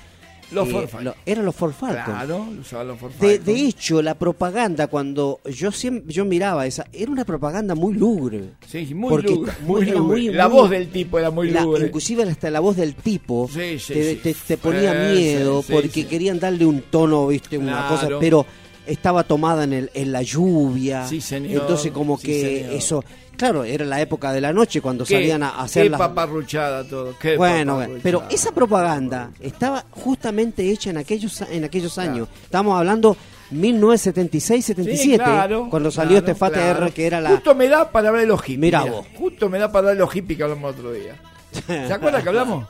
[0.52, 2.04] Los eh, lo- eran los Ford Falcon.
[2.04, 3.44] Claro, usaban los Ford De, Falcon.
[3.46, 8.50] de hecho, la propaganda, cuando yo siempre yo miraba esa, era una propaganda muy lúgubre.
[8.66, 10.00] Sí, muy Porque lúgubre, muy lúgubre.
[10.22, 11.86] muy- La muy- voz del tipo era muy la- lúgubre.
[11.86, 14.20] Inclusive hasta la voz del tipo Sí, sí, te, sí.
[14.22, 17.88] te- te ponía Eh, miedo porque querían darle un tono, viste, una Claro.
[17.88, 18.46] cosa, pero
[18.86, 21.06] estaba tomada en, el, en la lluvia.
[21.06, 21.62] Sí, señor.
[21.62, 22.74] Entonces como Sí, que señor.
[22.74, 23.04] eso,
[23.36, 25.98] claro, era la época de la noche cuando Qué- salían a hacer qué las...
[25.98, 27.14] paparruchada todo.
[27.20, 28.00] Qué Bueno, paparruchada.
[28.02, 32.28] pero esa propaganda estaba justamente hecha en aquellos en aquellos años.
[32.44, 33.16] Estamos hablando
[33.52, 36.60] 1976-77, Sí, claro, cuando salió claro, este FATE.
[36.70, 38.58] R que era la Justo me da para hablar de los hippies.
[38.58, 39.06] Mirá vos.
[39.16, 41.14] Justo me da para hablar de los hippies que hablamos otro día.
[41.66, 42.66] ¿Se acuerdan que hablamos?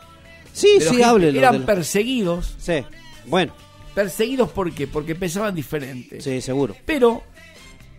[0.52, 1.38] Sí, De sí, háblelo.
[1.38, 2.55] Eran de perseguidos.
[2.59, 2.84] Sí,
[3.26, 3.52] bueno.
[3.97, 4.86] ¿Perseguidos por qué?
[4.86, 6.20] Porque pensaban diferente.
[6.20, 6.77] Sí, seguro.
[6.85, 7.23] Pero,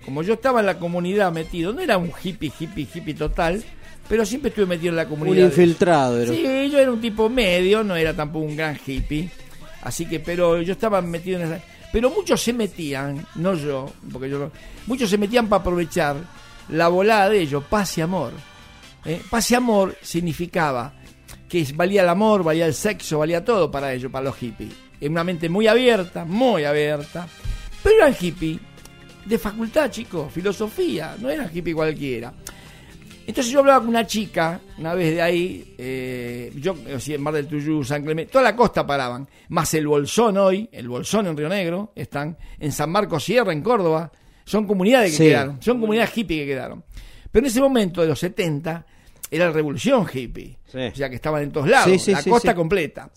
[0.06, 3.64] como yo estaba en la comunidad metido, no era un hippie, hippie, hippie total,
[4.08, 5.48] pero siempre estuve metido en la Un comunidad.
[5.48, 6.32] infiltrado era.
[6.32, 9.28] Sí, yo era un tipo medio, no era tampoco un gran hippie.
[9.82, 11.64] Así que, pero yo estaba metido en esa.
[11.92, 14.52] Pero muchos se metían, no yo, porque yo no-
[14.86, 16.16] Muchos se metían para aprovechar
[16.70, 18.34] la volada de ellos, paz y amor.
[19.04, 19.20] ¿eh?
[19.32, 20.94] Paz y amor significaba
[21.50, 24.74] que valía el amor, valía el sexo, valía todo para ellos, para los hippies.
[25.00, 27.28] En una mente muy abierta, muy abierta.
[27.84, 28.60] Pero eran hippies
[29.26, 32.34] de facultad, chicos, filosofía, no eran hippie cualquiera.
[33.28, 37.22] Entonces yo hablaba con una chica, una vez de ahí, eh, yo, o sea, en
[37.22, 41.28] Mar del Tuyú, San Clemente, toda la costa paraban, más el Bolsón hoy, el Bolsón
[41.28, 44.10] en Río Negro, están en San Marcos Sierra, en Córdoba,
[44.46, 45.24] son comunidades que Sí.
[45.26, 46.86] quedaron, son comunidades hippie que quedaron.
[47.30, 48.86] Pero en ese momento de los 70,
[49.30, 52.56] era la revolución hippie, o sea que estaban en todos lados, Sí, la costa sí.
[52.56, 53.12] completa.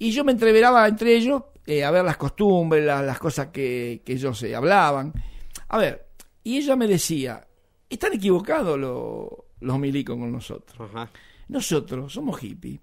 [0.00, 4.02] Y yo me entreveraba entre ellos eh, a ver las costumbres, la- las cosas que,
[4.04, 5.12] que ellos eh, hablaban.
[5.68, 6.06] A ver,
[6.42, 7.46] y ella me decía,
[7.88, 10.90] están equivocados lo- los milicos con nosotros.
[11.48, 12.80] Nosotros somos hippies,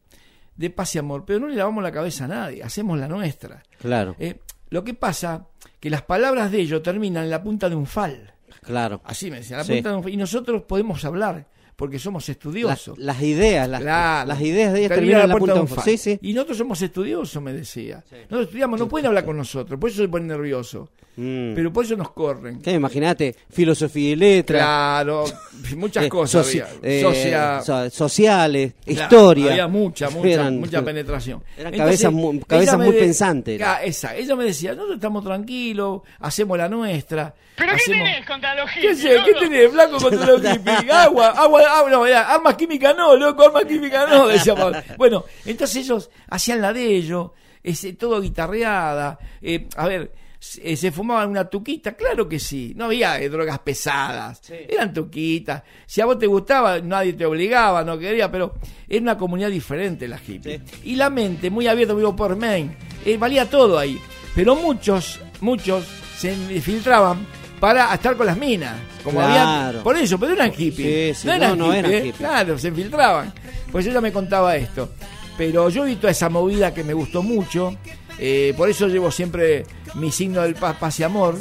[0.55, 3.63] de paz y amor, pero no le lavamos la cabeza a nadie, hacemos la nuestra.
[3.79, 4.39] Claro, Eh,
[4.69, 5.47] lo que pasa
[5.79, 8.33] que las palabras de ellos terminan en la punta de un fal.
[8.61, 9.01] claro.
[9.05, 9.73] Así me decía, la Sí.
[9.73, 10.13] punta de un fal.
[10.13, 11.47] Y nosotros podemos hablar
[11.77, 12.97] porque somos estudiosos.
[12.97, 14.27] las ideas, las, Claro.
[14.27, 15.83] las ideas de ellas Termina terminan en la puerta punta de un un fa- fal.
[15.85, 16.19] Sí, sí.
[16.21, 18.03] Y nosotros somos estudiosos, me decía.
[18.11, 20.89] Nosotros estudiamos, no pueden hablar con nosotros, por eso se ponen nerviosos.
[21.17, 21.55] Mm.
[21.55, 22.61] Pero por eso nos corren.
[22.61, 22.71] ¿Qué?
[22.73, 24.61] Imagínate, filosofía y letras.
[24.61, 25.25] Claro,
[25.75, 26.67] muchas eh, cosas soci- había.
[26.83, 29.51] eh, Socia- so- sociales, Claro, historia.
[29.51, 31.43] Había mucha, mucha, Eran- mucha penetración.
[31.57, 32.13] Eran cabezas
[32.47, 33.59] cabezas muy pensantes.
[33.83, 37.33] Esa, ella me decía, nosotros estamos tranquilos, hacemos la nuestra.
[37.55, 38.07] ¿Pero qué hacemos...
[38.07, 38.99] tenés contra los ¿Qué, hippies?
[38.99, 39.17] sé?
[39.25, 40.91] ¿Qué tenés, flaco, contra los hippies?
[40.91, 44.77] Agua, agua, agua, no, mirá, armas químicas no, loco, armas químicas no, decía Pablo.
[44.99, 47.31] Bueno, entonces ellos hacían la de ellos,
[47.63, 49.17] ese, todo guitarreada.
[49.41, 53.29] eh, a ver, se, eh, se fumaban una tuquita, claro que sí, no había eh,
[53.29, 55.63] drogas pesadas, eran tuquitas.
[55.85, 58.55] Si a vos te gustaba, nadie te obligaba, no quería, pero
[58.87, 60.61] era una comunidad diferente la hippie.
[60.83, 63.99] Y la mente, muy abierta, vivo por Main, eh, valía todo ahí.
[64.35, 65.85] Pero muchos, muchos
[66.17, 67.25] se filtraban
[67.59, 68.75] para estar con las minas.
[69.03, 69.67] Como Claro.
[69.69, 71.17] había, por eso, pero eran hippies.
[71.17, 72.15] Sí, sí, no eran no, no hippies, eran hippies.
[72.17, 73.33] Claro, se infiltraban.
[73.71, 74.89] Pues ella me contaba esto.
[75.37, 77.75] Pero yo vi toda esa movida que me gustó mucho.
[78.19, 79.65] Eh, por eso llevo siempre
[79.95, 81.35] mi signo del paz, paz y amor.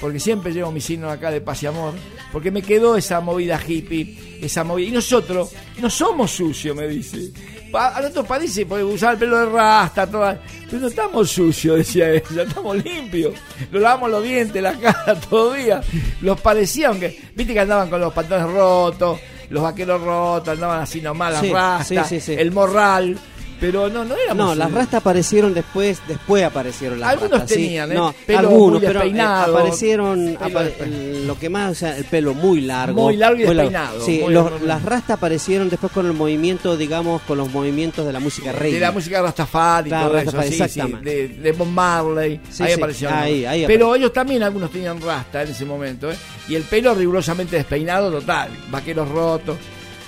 [0.00, 1.94] Porque siempre llevo mi signo acá de paz y amor.
[2.32, 4.88] Porque me quedó esa movida hippie, esa movida.
[4.88, 7.30] Y nosotros no somos sucios, me dice.
[7.70, 10.40] Pa- a nosotros parece, porque usaba el pelo de rasta, toda,
[10.70, 13.34] pero no estamos sucios, decía ella, estamos limpios.
[13.72, 15.80] Nos lavamos los dientes, la cara, todo día.
[16.20, 19.18] Los parecía, aunque, viste que andaban con los pantalones rotos,
[19.50, 22.40] los vaqueros rotos, andaban así nomás, las Sí, rastas, sí, sí, sí.
[22.40, 23.18] el morral.
[23.60, 24.36] Pero no, no éramos.
[24.48, 27.50] No, las rastas aparecieron después, después aparecieron las Algunos rastas.
[27.50, 27.54] sí.
[27.64, 27.94] tenían, ¿eh?
[27.94, 30.38] No, Pelo algunos, muy pero eh, aparecieron
[30.82, 33.02] el- lo que más, o sea, el pelo muy largo.
[33.02, 36.12] Muy largo y muy despeinado, Sí, muy- los- muy- las rastas aparecieron después con el
[36.12, 38.72] movimiento, digamos, con los movimientos de la música rey.
[38.72, 42.40] de la música Rastafari y Claro, todo Rastafari, eso, sí, sí, de, de Bob Marley,
[42.50, 43.06] Sí, ahí sí,
[43.46, 46.16] ahí Pero ellos también, algunos tenían rasta en ese momento, ¿eh?
[46.48, 49.56] y el pelo rigurosamente despeinado total, vaqueros rotos.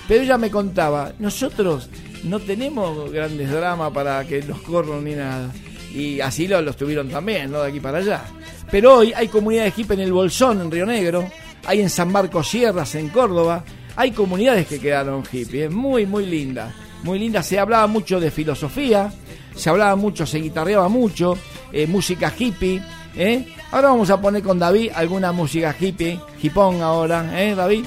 [0.07, 1.89] Pero ella me contaba, nosotros
[2.23, 5.51] no tenemos grandes dramas para que nos corran ni nada.
[5.93, 7.61] Y así lo- los tuvieron también, ¿no?
[7.61, 8.23] De aquí para allá.
[8.71, 11.27] Pero hoy hay comunidades hippie en el Bolsón, en Río Negro,
[11.65, 13.63] hay en San Marcos Sierras, en Córdoba,
[13.95, 15.69] hay comunidades que quedaron hippie, ¿eh?
[15.69, 16.73] muy, muy lindas.
[17.03, 19.11] Muy lindas, se hablaba mucho de filosofía,
[19.55, 21.37] se hablaba mucho, se guitarreaba mucho,
[21.71, 22.81] eh, música hippie.
[23.15, 23.45] ¿eh?
[23.71, 27.83] Ahora vamos a poner con David alguna música hippie, hipón ahora, ¿eh, David?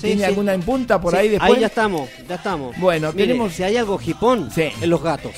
[0.00, 0.28] Sí, ¿Tiene sí.
[0.28, 1.52] alguna en punta por ahí después?
[1.52, 2.76] Ahí ya estamos, ya estamos.
[2.78, 5.32] Bueno, Mire, tenemos- Si hay algo hipón, en los gatos.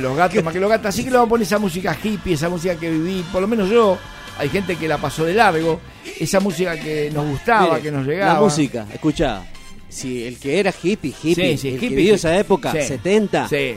[0.00, 0.86] Los gatos, más que los gatos.
[0.86, 3.48] Así que le vamos a poner esa música hippie, esa música que viví, por lo
[3.48, 3.98] menos yo.
[4.38, 5.80] Hay gente que la pasó de largo.
[6.20, 8.34] Esa música que nos gustaba, Mire, que nos llegaba.
[8.34, 9.42] La música, escucha.
[9.88, 12.16] Si el que era hippie, hippie, Sí, sí, el hippie, que vivió sí.
[12.16, 12.82] esa época, Sí.
[12.82, 13.74] 70, Sí.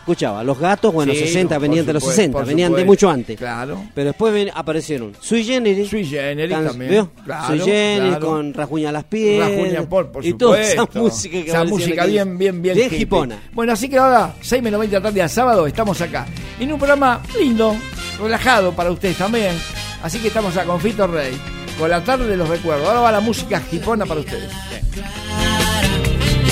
[0.00, 2.80] Escuchaba, los gatos, bueno, Sí, 60 por venían de los supuesto, 60, por venían de
[2.82, 3.06] supuesto.
[3.06, 3.36] mucho antes.
[3.38, 3.84] Claro.
[3.94, 6.90] Pero después ven- aparecieron Sui Generis, Sui Generis can- también.
[6.90, 7.10] ¿vio?
[7.24, 8.26] Claro, Sui Generis claro.
[8.26, 9.40] con Rasguña las pies.
[9.40, 11.00] Rajuña, por, por y toda esa supuesto.
[11.00, 12.74] música que Esa música bien, bien, bien.
[12.76, 13.38] Bien hipona.
[13.52, 16.26] Bueno, así que ahora, 6 menos 20 de la tarde al sábado, estamos acá.
[16.58, 17.76] En un programa lindo,
[18.20, 19.54] relajado para ustedes también.
[20.02, 21.32] Así que estamos a Confito Rey,
[21.78, 22.86] con la tarde de los recuerdos.
[22.88, 24.50] Ahora va la música hipona para ustedes.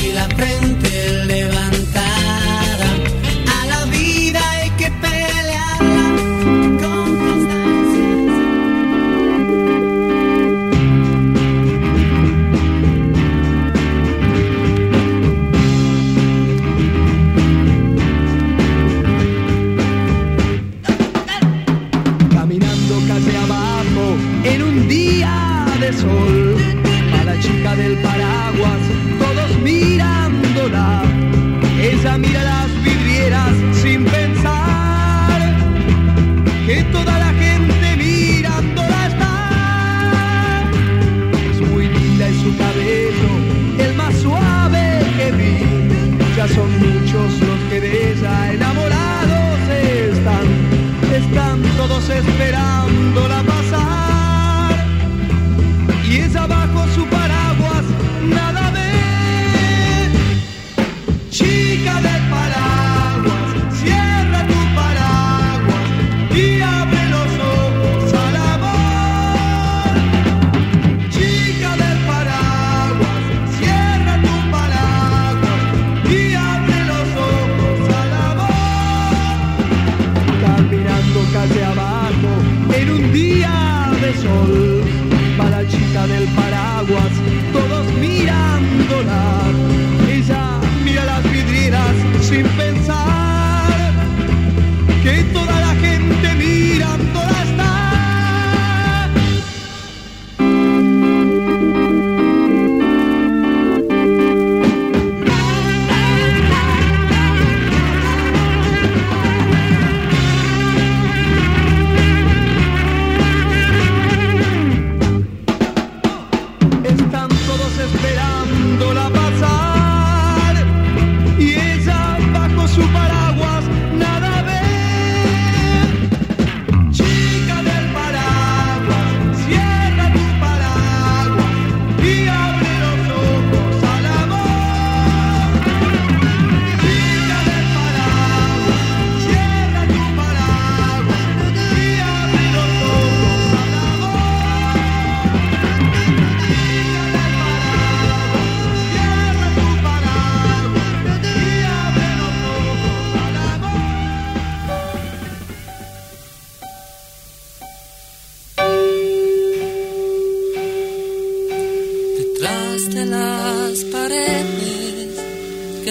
[0.04, 2.07] y la frente levantada.
[25.98, 26.56] sol,
[27.18, 28.82] a la chica del paraguas,
[29.18, 31.02] todos mirándola.
[31.80, 35.40] Ella mira las vidrieras sin pensar
[36.66, 39.34] que toda la gente mirándola está.
[41.50, 43.30] Es muy linda en su cabello,
[43.84, 44.84] el más suave
[45.16, 45.56] que vi.
[46.36, 49.58] Ya son muchos los que de ella enamorados
[50.12, 50.46] están,
[51.20, 53.47] están todos esperándola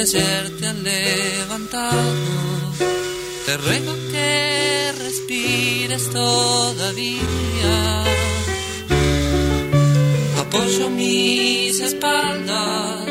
[0.07, 1.97] ayer te han levantado.
[3.45, 7.23] Te ruego que respires todavía.
[10.39, 13.09] Apoyo mis espaldas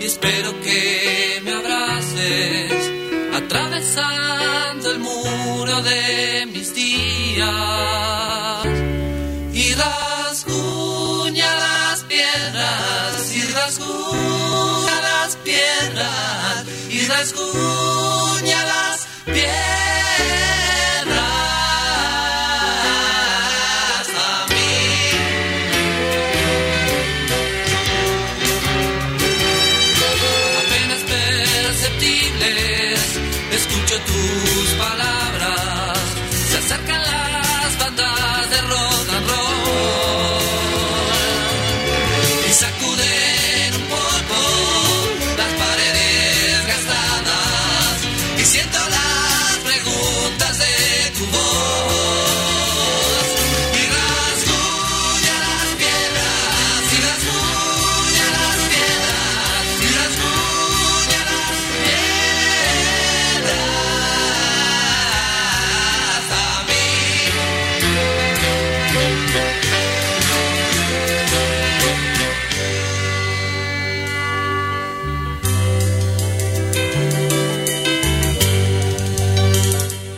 [0.00, 2.90] y espero que me abraces,
[3.34, 7.79] atravesando el muro de mis días.
[17.10, 18.19] Piedras, y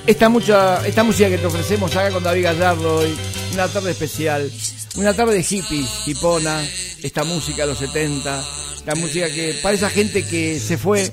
[0.06, 3.16] Esta, mucha, esta música que te ofrecemos acá con David Gallardo hoy,
[3.52, 4.50] una tarde especial,
[4.96, 6.66] una tarde de hippies, hipona,
[7.02, 8.44] esta música de los 70,
[8.84, 11.12] la música que para esa gente que se fue,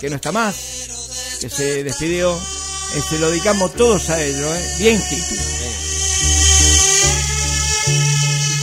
[0.00, 4.74] que no está más, que se despidió, eh, se lo dedicamos todos a ellos, ¿eh?
[4.78, 5.38] bien hippie.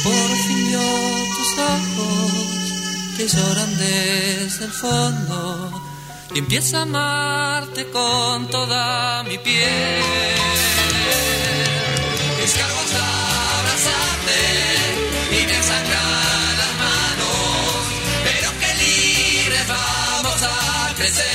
[0.03, 0.79] Por fin vio
[1.37, 5.88] tus ojos que lloran desde el fondo
[6.33, 10.03] y empiezo a amarte con toda mi piel.
[12.41, 14.39] Descargo hasta abrazarte
[15.31, 17.81] y me sangran las manos,
[18.23, 21.28] pero que libres vamos a crecer.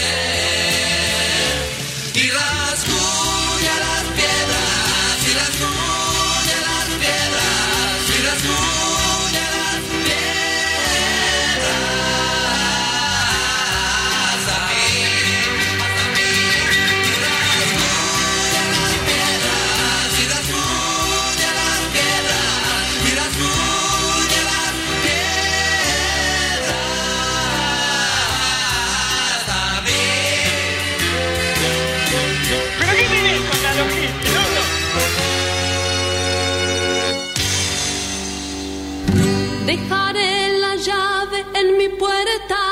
[39.67, 42.63] Dejaré la llave en mi puerta,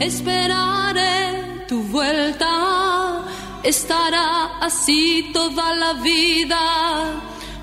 [0.00, 3.24] esperaré tu vuelta.
[3.62, 6.62] Estará así toda la vida,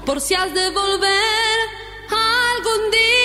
[0.06, 1.64] por si has de volver
[2.10, 3.23] algún día.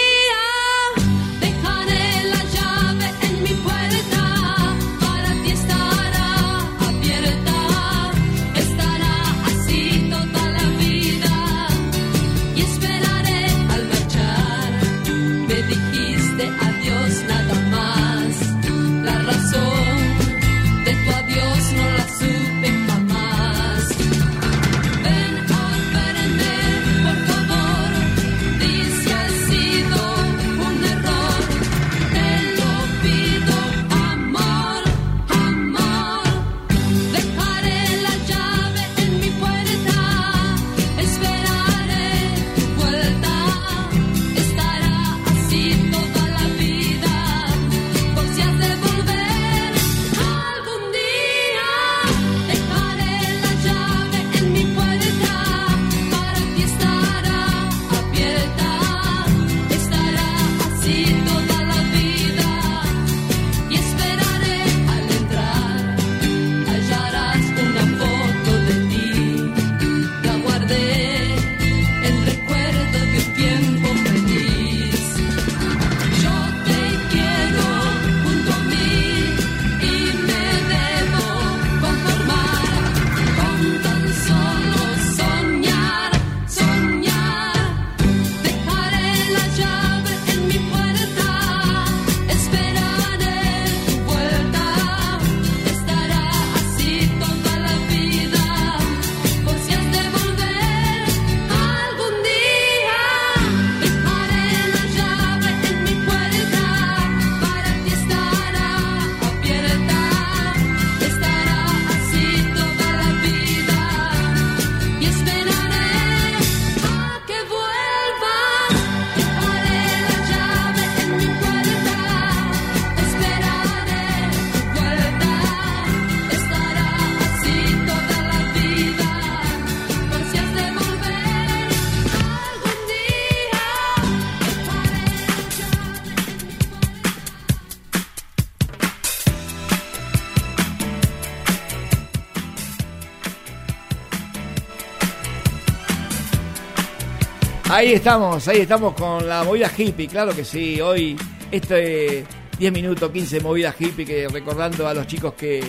[147.78, 150.80] Ahí estamos, ahí estamos con la movida hippie, claro que sí.
[150.80, 151.16] Hoy,
[151.48, 152.24] este
[152.58, 155.62] 10 minutos, 15 movida hippie, que recordando a los chicos que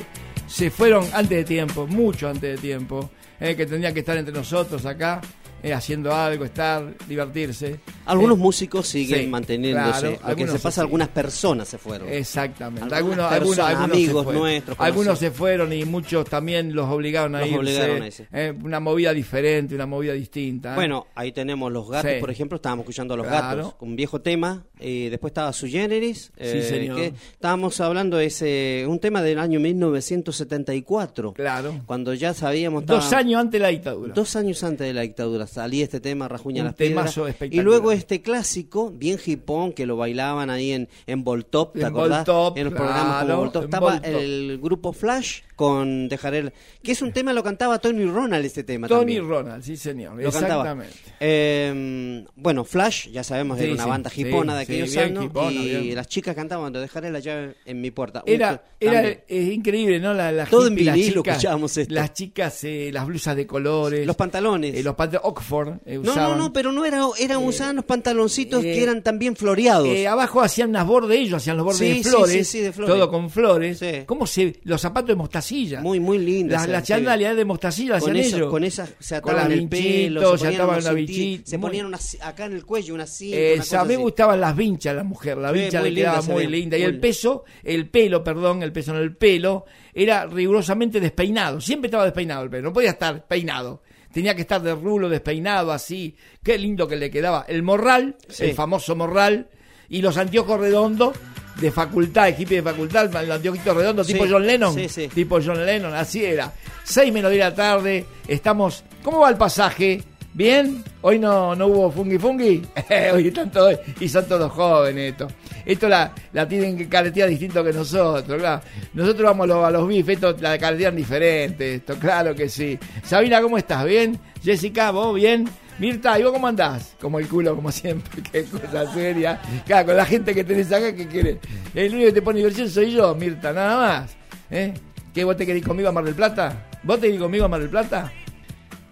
[0.48, 4.34] se fueron antes de tiempo, mucho antes de tiempo, eh, que tendrían que estar entre
[4.34, 5.22] nosotros acá,
[5.62, 7.80] eh, haciendo algo, estar, divertirse.
[8.10, 10.00] Algunos Eh, músicos siguen sí, manteniéndose.
[10.18, 12.10] claro, Lo que se pasa, algunas personas se fueron.
[12.10, 12.94] Exactamente.
[12.96, 16.88] Algunas Algunos, algunos, personas, algunos se amigos nuestros, Algunos se fueron y muchos también los
[16.90, 17.60] obligaron a Los irse.
[17.60, 18.28] obligaron a irse.
[18.32, 20.74] Eh, una movida diferente, una movida distinta.
[20.74, 20.76] ¿eh?
[20.76, 22.18] Bueno, ahí tenemos los gatos, Sí.
[22.20, 23.58] por ejemplo, estábamos escuchando a los Claro.
[23.58, 26.96] gatos, un viejo tema, y después estaba Su Generis, eh, señor.
[26.98, 31.34] que estábamos hablando de ese, un tema del año 1974.
[31.34, 31.82] Claro.
[31.86, 32.86] Cuando ya sabíamos...
[32.86, 34.14] Dos años antes de la dictadura.
[34.14, 37.20] Dos años antes de la dictadura salía este tema, Rajuña Un las Piedras.
[37.50, 41.86] Y luego este clásico, bien hipón, que lo bailaban ahí en, en Voltop, ¿te En
[41.88, 42.26] acordás?
[42.26, 43.64] Voltop, en los programas como Voltop.
[43.66, 44.06] Estaba Voltop.
[44.12, 46.38] el grupo Flash con Dejaré...
[46.40, 49.28] el- Que es un tema, lo cantaba Tony Ronald este tema Tony también.
[49.28, 50.16] Ronald, sí señor.
[50.22, 50.64] Lo cantaba.
[50.64, 50.96] Exactamente.
[51.20, 56.08] Eh, bueno, Flash, ya sabemos, Sí, era una sí, banda sí, hipona de y las
[56.08, 58.24] chicas cantaban, "Te dejaré la llave en mi puerta.
[58.26, 60.14] Era, era es increíble, ¿no?
[60.14, 61.94] La, la Todo en hippie, las vinilo chicas- escuchábamos esto.
[61.94, 64.06] Las chicas, eh, las blusas de colores.
[64.06, 64.76] Los pantalones.
[64.76, 66.38] eh, los pantalones Oxford eh, No, no, usaban.
[66.38, 69.88] no, pero no era, eran usaban los pantaloncitos eh, que eran también floreados.
[69.88, 72.72] Eh, abajo hacían unas bordes, ellos hacían los bordes Sí, de flores, sí, sí, de
[72.74, 72.96] flores.
[72.96, 73.80] todo con flores.
[74.06, 75.82] ¿Cómo se, los zapatos de mostacilla?
[75.82, 76.62] Muy, muy lindas.
[76.62, 76.88] Las, las sí.
[76.94, 78.50] chandalias de mostacilla las con hacían eso- ellos.
[78.52, 81.50] Con esas se Con ataban las el pelo, se ataban una vinchita.
[81.50, 84.04] se ponían una acá en el cuello una cinta, Eh, una cosa a mí me
[84.04, 85.38] gustaban las vinchas, la mujer.
[85.38, 86.78] La vincha le quedaba linda muy linda.
[86.78, 91.60] Y el peso, el pelo, perdón, el peso en el pelo, era rigurosamente despeinado.
[91.62, 92.70] Siempre estaba despeinado el pelo.
[92.70, 93.82] No podía estar peinado.
[94.14, 96.16] Tenía que estar de rulo, despeinado, así.
[96.44, 97.46] Qué lindo que le quedaba.
[97.48, 98.46] El morral, Sí.
[98.46, 99.50] el famoso morral,
[99.88, 101.16] y los anteojos redondos
[101.62, 104.74] de facultad, hippie de facultad, el anteojito redondo, Sí, tipo John Lennon.
[104.74, 105.08] sí, sí.
[105.10, 106.54] Tipo John Lennon, así era.
[106.84, 108.84] Seis menos de la tarde, estamos.
[109.04, 110.02] ¿Cómo va el pasaje?
[110.34, 110.84] ¿Bien?
[111.02, 112.62] Hoy no, no hubo fungi fungi.
[113.14, 115.28] Hoy están todos, y son todos jóvenes esto.
[115.66, 118.62] Esto la, la tienen que caretear distinto que nosotros, claro.
[118.94, 122.78] Nosotros vamos a los, los bifes, esto la caretean diferente, esto, claro que sí.
[123.04, 123.86] Sabina, ¿cómo estás?
[123.86, 124.20] ¿Bien?
[124.44, 125.50] Jessica, ¿vos bien?
[125.80, 126.96] Mirta, ¿y vos cómo andás?
[127.00, 129.42] Como el culo, como siempre, qué cosa seria.
[129.66, 131.38] Claro, con la gente que tenés acá, ¿qué querés?
[131.74, 134.18] El único que te pone diversión soy yo, Mirta, nada más.
[134.52, 134.74] ¿Eh?
[135.14, 136.68] ¿Qué vos te querés conmigo a Mar del Plata?
[136.84, 138.12] ¿Vos te querés conmigo a Mar del Plata?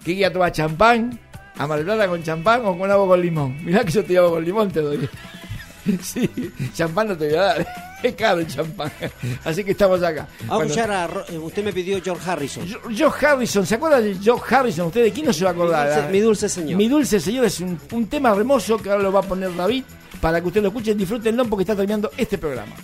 [0.03, 1.19] ¿Qué querés tomar champán?
[1.57, 3.57] ¿A Mar Plata con champán o con agua con limón?
[3.63, 5.09] Mirá que yo te agua con limón te doy.
[6.03, 6.29] Sí,
[6.73, 7.67] champán no te voy a dar.
[8.03, 8.91] Es caro el champán.
[9.45, 10.27] Así que estamos acá.
[10.45, 12.63] Vamos a Bueno, a Ro- eh, usted me pidió George Harrison.
[12.95, 14.88] Joe Harrison, ¿se acuerdan de Joe Harrison?
[14.88, 15.88] ¿Usted de quién no se va a acordar?
[15.88, 16.77] Mi dulce- mi dulce señor.
[16.77, 19.84] Mi dulce señor es un, un tema hermoso que ahora lo va a poner David
[20.21, 20.93] para que usted lo escuche.
[20.93, 22.75] Disfrútenlo porque está terminando este programa.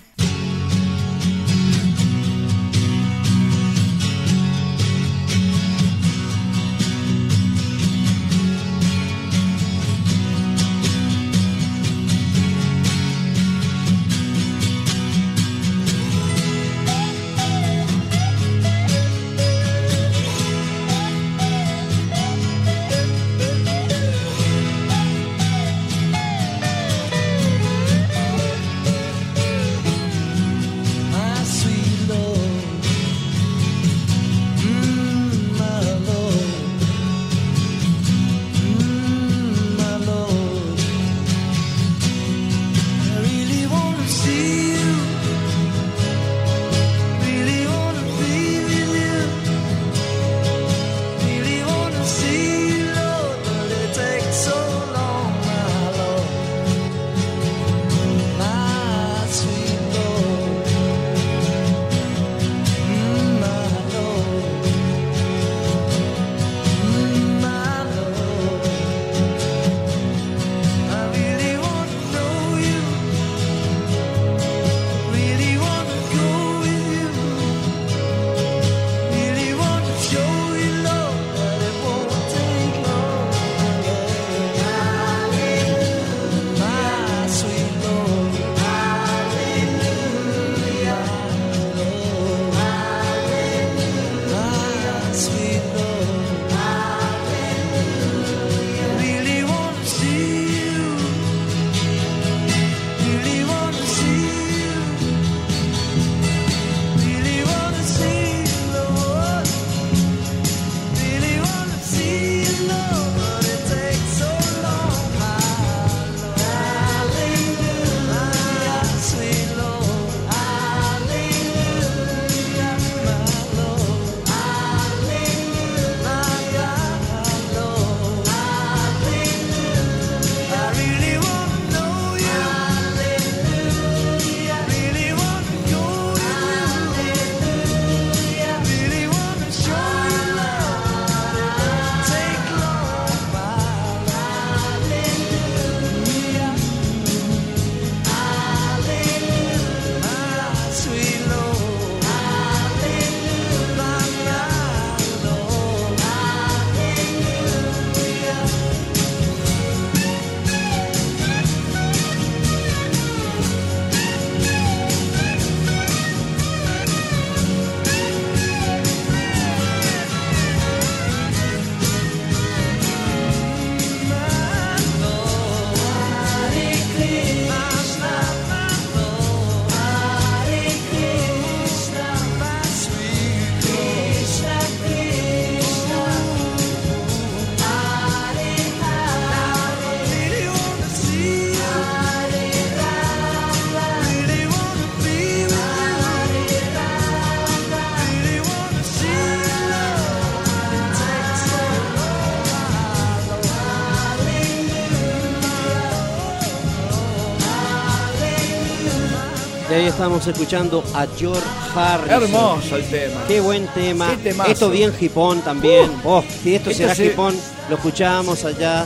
[210.04, 211.42] Estamos escuchando a George
[211.74, 212.24] Harrison.
[212.24, 213.22] Hermoso el tema.
[213.26, 214.10] Qué buen tema.
[214.22, 214.52] Qué.
[214.52, 215.90] Esto bien hipón también.
[216.04, 217.34] Oh, si esto, Esto será se- hipón,
[217.70, 218.86] lo escuchábamos allá,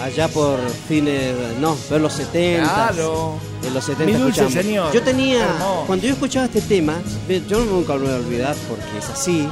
[0.00, 2.62] allá por fines, no, por los 70.
[2.72, 3.34] Claro.
[3.66, 4.52] En los 70 Mi dulce escuchamos.
[4.66, 4.92] señor.
[4.92, 5.84] Yo tenía, Hermoso.
[5.88, 6.94] cuando yo escuchaba este tema,
[7.48, 9.48] yo nunca lo voy a olvidar porque es así.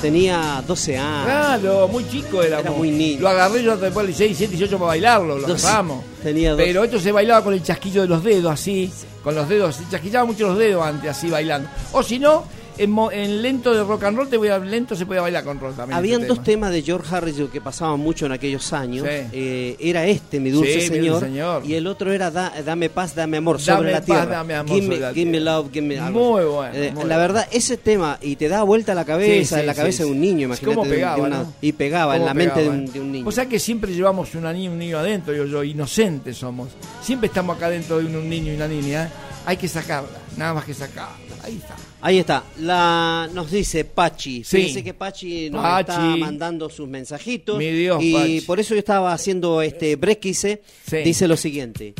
[0.00, 1.24] Tenía 12 años.
[1.24, 2.60] Claro, muy chico era.
[2.60, 3.20] Era muy niño.
[3.20, 6.04] Lo agarré yo después de 6, 7, 18 para bailarlo, lo Dos- agarramos.
[6.22, 8.90] Tenía dos- Pero esto se bailaba con el chasquillo de los dedos, así.
[9.24, 11.68] Con los dedos, se chasquillaba mucho los dedos antes, así bailando.
[11.92, 12.44] O si no,
[12.78, 15.76] en, lento de rock and roll, te voy a, lento se podía bailar con rock
[15.76, 15.96] también.
[15.98, 16.66] Habían este dos tema.
[16.66, 19.06] temas de George Harrison que pasaban mucho en aquellos años.
[19.06, 19.26] Sí.
[19.32, 21.64] Eh, era este, Mi Dulce, Sí, Mi señor, Dulce Señor.
[21.66, 24.26] Y el otro era Da- Dame Paz, Dame Amor, Dame sobre la paz, tierra.
[24.26, 27.04] dame amor give, me, la give me love, give me algo Muy bueno, Eh, muy
[27.04, 30.20] la verdad, ese tema, y te da vuelta la cabeza, en la cabeza de un
[30.20, 30.74] niño, imagínate.
[30.74, 31.52] cómo de pegaba, una- ¿no?
[31.60, 33.28] Y pegaba en la mente de un, de un niño.
[33.28, 36.68] O sea que siempre llevamos una niña, un niño adentro, yo, yo, inocentes somos.
[37.02, 39.04] Siempre estamos acá dentro de un, un niño y una niña.
[39.04, 39.08] ¿eh?
[39.46, 41.14] Hay que sacarla, nada más que sacarla.
[41.44, 41.74] Ahí está.
[42.06, 44.44] Ahí está, la, nos dice Pachi.
[44.44, 44.58] Sí.
[44.58, 45.90] Fíjense que Pachi nos Pachi.
[45.90, 47.58] está mandando sus mensajitos.
[47.58, 48.40] Mi Dios, y Pachi.
[48.42, 50.62] por eso yo estaba haciendo este brequise.
[50.88, 50.98] Sí.
[50.98, 51.94] Dice lo siguiente.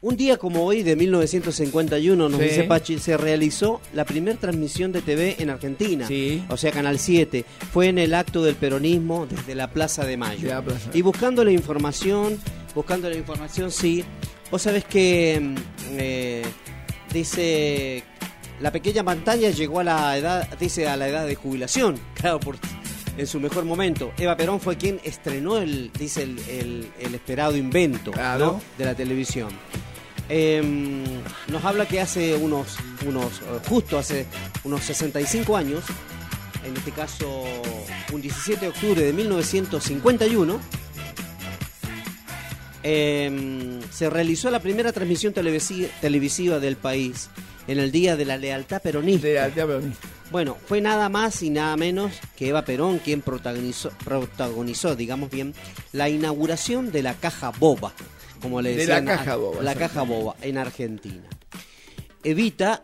[0.00, 2.46] Un día como hoy, de 1951, nos Sí.
[2.46, 6.08] dice Pachi, se realizó la primera transmisión de TV en Argentina.
[6.08, 6.42] Sí.
[6.48, 7.44] O sea, Canal 7.
[7.74, 10.48] Fue en el acto del peronismo desde la Plaza de Mayo.
[10.48, 10.90] De la Plaza.
[10.94, 12.38] Y buscando la información,
[12.74, 14.02] buscando la información, sí.
[14.50, 15.54] Vos sabés que mm,
[15.98, 16.42] eh,
[17.12, 18.02] dice
[18.62, 22.56] la pequeña pantalla llegó a la edad, dice a la edad de jubilación, claro, por,
[23.18, 24.12] en su mejor momento.
[24.16, 28.46] Eva Perón fue quien estrenó el, dice el, el- el esperado invento Claro.
[28.46, 28.62] ¿no?
[28.78, 29.48] de la televisión.
[30.28, 31.02] Em,
[31.48, 32.76] nos habla que hace unos,
[33.06, 34.24] unos, eh, justo hace
[34.64, 35.84] unos 65 años,
[36.64, 37.44] en este caso
[38.12, 40.60] un 17 de octubre de 1951,
[42.84, 47.28] em, se realizó la primera transmisión televisi- televisiva del país
[47.66, 49.26] en el Día de la Lealtad Peronista.
[49.26, 50.08] De aldea peronista.
[50.30, 55.54] Bueno, fue nada más y nada menos que Eva Perón quien protagonizó, protagonizó digamos bien,
[55.92, 57.92] la inauguración de la Caja Boba,
[58.40, 59.04] como le De decían.
[59.04, 59.74] la Caja a- Boba, La.
[59.74, 61.28] Caja Boba, en Argentina.
[62.24, 62.82] Evita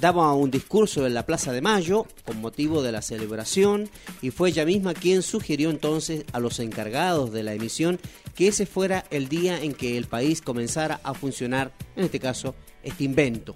[0.00, 3.88] daba un discurso en la Plaza de Mayo con motivo de la celebración
[4.20, 7.98] y fue ella misma quien sugirió entonces a los encargados de la emisión
[8.34, 12.54] que ese fuera el día en que el país comenzara a funcionar, en este caso,
[12.82, 13.54] este invento.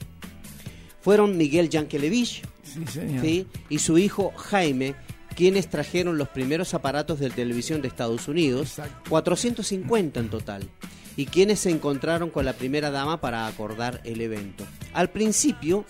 [1.00, 3.24] Fueron Miguel Yankelevich Sí, señor.
[3.24, 3.46] ¿sí?
[3.68, 4.94] y su hijo Jaime
[5.34, 8.76] quienes trajeron los primeros aparatos de televisión de Estados Unidos,
[9.08, 10.68] 450 en total,
[11.16, 14.66] y quienes se encontraron con la primera dama para acordar el evento.
[14.92, 15.84] Al principio,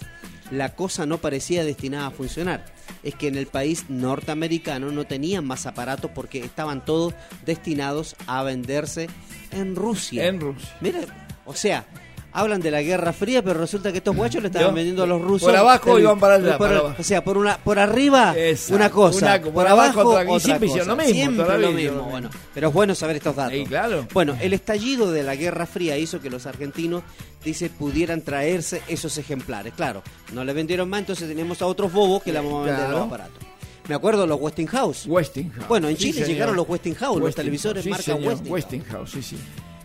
[0.50, 2.64] la cosa no parecía destinada a funcionar.
[3.02, 7.14] Es que en el país norteamericano no tenían más aparatos porque estaban todos
[7.46, 9.08] destinados a venderse
[9.52, 10.26] en Rusia.
[10.26, 10.76] En Rusia.
[10.80, 11.00] Mira,
[11.46, 11.86] o sea,
[12.32, 15.20] hablan de la Guerra Fría, pero resulta que estos guachos le estaban vendiendo a los
[15.20, 15.48] rusos.
[15.48, 16.82] por abajo Tele- iban para allá, por- para.
[16.98, 18.74] O sea, por una, por arriba Exacto.
[18.76, 20.84] una cosa, Una- por, por abajo abajo otra- y otra siempre cosa.
[20.84, 21.96] lo mismo, Siempre lo mismo.
[21.96, 23.52] lo Bueno, pero es bueno saber estos datos.
[23.54, 24.06] Sí, claro.
[24.12, 27.02] Bueno, el estallido de la Guerra Fría hizo que los argentinos,
[27.44, 29.72] dice, pudieran traerse esos ejemplares.
[29.74, 30.02] Claro,
[30.32, 32.98] no le vendieron más, entonces tenemos a otros bobos que le vamos a vender Claro.
[32.98, 33.44] los aparatos.
[33.88, 35.06] Me acuerdo los Westinghouse.
[35.06, 35.66] Westinghouse.
[35.66, 36.28] Bueno, en Sí, Chile señor.
[36.28, 38.50] llegaron los Westinghouse, los televisores sí, marca señor, Westinghouse.
[38.52, 39.36] Westinghouse, sí, sí.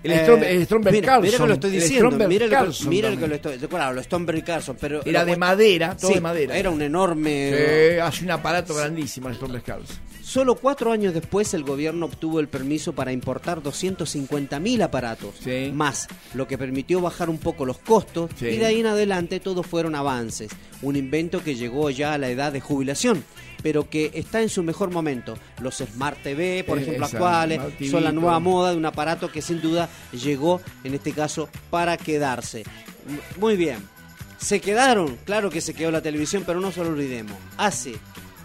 [0.06, 1.24] El, Eh, Strom- el Stromberg mira, Carlson.
[1.32, 2.28] Mira que lo estoy diciendo.
[2.28, 3.58] Mira, lo que- mira lo que lo estoy.
[3.58, 5.02] Claro, los Stromberg Carlson, pero.
[5.06, 6.58] Era de madera, todo Sí, de madera.
[6.58, 7.52] Era un enorme.
[7.94, 9.98] Sí, hace un aparato grandísimo el Stromberg Carlson.
[10.22, 15.36] Solo cuatro años después el gobierno obtuvo el permiso para importar 250.000 aparatos,
[15.74, 19.66] más lo que permitió bajar un poco los costos y de ahí en adelante todos
[19.68, 20.50] fueron avances.
[20.82, 23.24] Un invento que llegó ya a la edad de jubilación,
[23.66, 25.34] pero que está en su mejor momento.
[25.60, 27.60] Los Smart TV, por Eh, ejemplo, actuales,
[27.90, 31.98] son la nueva moda de un aparato que sin duda llegó, en este caso, para
[31.98, 32.62] quedarse.
[33.40, 33.78] Muy bien.
[34.38, 37.36] Se quedaron, claro que se quedó la televisión, pero no se lo olvidemos.
[37.58, 37.96] Hace,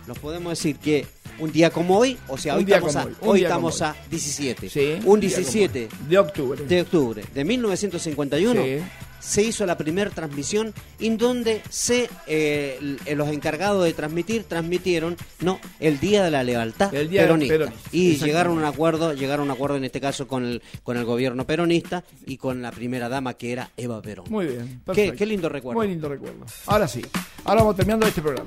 [0.07, 1.05] nos podemos decir que
[1.39, 4.71] un día como hoy, o sea, hoy estamos, a, hoy, hoy estamos a 17.
[4.71, 6.65] Sí, un un día como 17 De octubre.
[6.65, 8.79] de octubre de 1951 Sí.
[9.21, 15.61] Se hizo la primera transmisión en donde se eh, los encargados de transmitir transmitieron no
[15.79, 19.49] el día de la lealtad El día peronista peronista, y llegaron a un acuerdo llegaron
[19.49, 22.71] a un acuerdo en este caso con el con el gobierno peronista y con la
[22.73, 24.83] primera dama que era Eva Perón Muy bien.
[24.95, 26.47] qué, qué lindo recuerdo Muy lindo recuerdo.
[26.67, 27.03] Ahora sí.
[27.45, 28.47] Ahora vamos terminando este programa.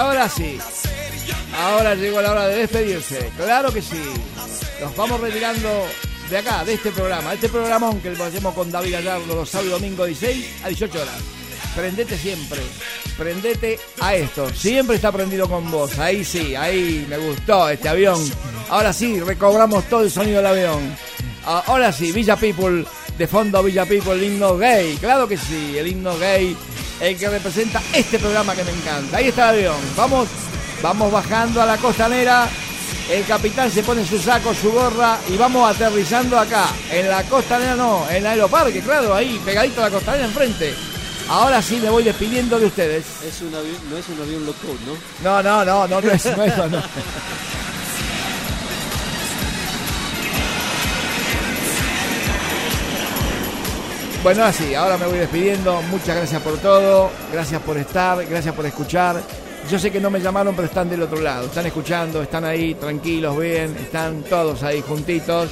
[0.00, 0.58] Ahora sí.
[1.56, 3.30] ahora llegó la hora de despedirse.
[3.36, 4.02] Claro que sí.
[4.80, 5.68] Nos vamos retirando
[6.30, 7.34] de acá, de este programa.
[7.34, 11.02] Este programón que lo hacemos con David Gallardo los sábados y domingos 16 a 18
[11.02, 11.14] horas.
[11.76, 12.60] Prendete siempre.
[13.16, 14.48] Prendete a esto.
[14.54, 15.98] Siempre está prendido con vos.
[15.98, 18.18] Ahí sí, ahí me gustó este avión.
[18.70, 20.96] Ahora sí, recobramos todo el sonido del avión.
[21.44, 22.84] Ah, Ahora sí, Villa People,
[23.18, 24.96] de fondo Villa People, el himno gay.
[24.96, 26.56] Claro que sí, el himno gay,
[27.00, 29.16] el que representa este programa que me encanta.
[29.16, 29.76] Ahí está el avión.
[29.96, 30.28] Vamos,
[30.82, 32.48] vamos bajando a la costanera.
[33.10, 36.68] El capitán se pone su saco, su gorra y vamos aterrizando acá.
[36.92, 40.74] En la costanera no, en el aeroparque, claro, ahí, pegadito a la costanera enfrente.
[41.28, 43.04] Ahora sí me voy despidiendo de ustedes.
[43.24, 44.94] Es un avión, no es un avión cost, ¿no?
[45.22, 46.82] No, no, no, no, no es, no no.
[54.22, 55.80] Bueno, así, ahora me voy despidiendo.
[55.82, 57.10] Muchas gracias por todo.
[57.32, 59.22] Gracias por estar, gracias por escuchar.
[59.70, 61.46] Yo sé que no me llamaron, pero están del otro lado.
[61.46, 65.48] Están escuchando, están ahí tranquilos, bien, están todos ahí juntitos.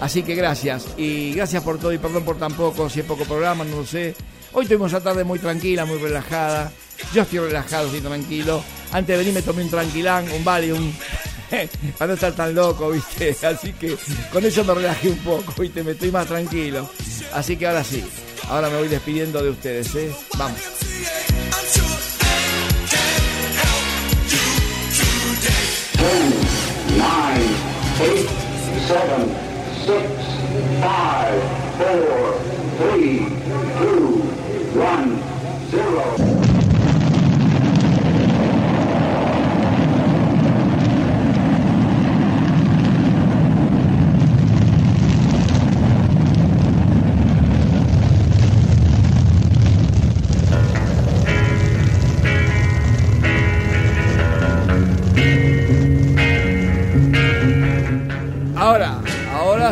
[0.00, 0.86] Así que gracias.
[0.96, 3.86] Y gracias por todo y perdón por tan poco, si es poco programa, no lo
[3.86, 4.16] sé.
[4.52, 6.72] Hoy tuvimos una tarde muy tranquila, muy relajada.
[7.14, 8.64] Yo estoy relajado, estoy tranquilo.
[8.90, 10.92] Antes de venir me tomé un tranquilán, un Valium.
[11.98, 13.36] Para no estar tan loco, ¿viste?
[13.46, 13.96] Así que
[14.32, 15.84] con eso me relajé un poco, ¿viste?
[15.84, 16.90] Me estoy más tranquilo.
[17.32, 18.04] Así que ahora sí,
[18.48, 20.12] ahora me voy despidiendo de ustedes, ¿eh?
[20.36, 20.60] Vamos.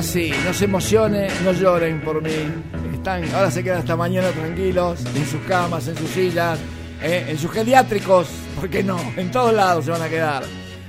[0.02, 2.31] Sí, no se emocionen, no lloren por mí.
[2.93, 6.59] Están, ahora se quedan hasta mañana tranquilos, en sus camas, en sus sillas,
[7.02, 8.28] eh, en sus geriátricos,
[8.59, 8.98] ¿por qué no?
[9.16, 10.44] En todos lados se van a quedar.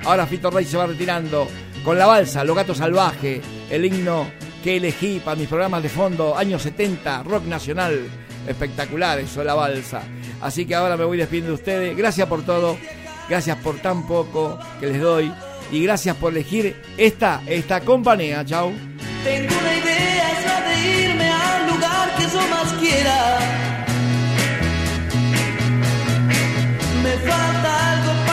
[0.06, 1.48] Ahora Fito Rey se va retirando
[1.84, 4.28] con la balsa, Los Gatos Salvajes, el himno
[4.64, 8.00] que elegí para mis programas de fondo, años 70, rock nacional,
[8.48, 10.02] espectacular eso, la balsa.
[10.42, 11.98] Así que ahora me voy despidiendo de ustedes.
[11.98, 12.78] Gracias por todo,
[13.30, 15.32] gracias por tan poco que les doy
[15.72, 18.44] y gracias por elegir esta, esta compañía.
[18.46, 18.72] Chao.
[19.23, 23.39] Tengo una idea, es la de irme al lugar que yo más quiera.
[27.03, 28.27] Me falta algo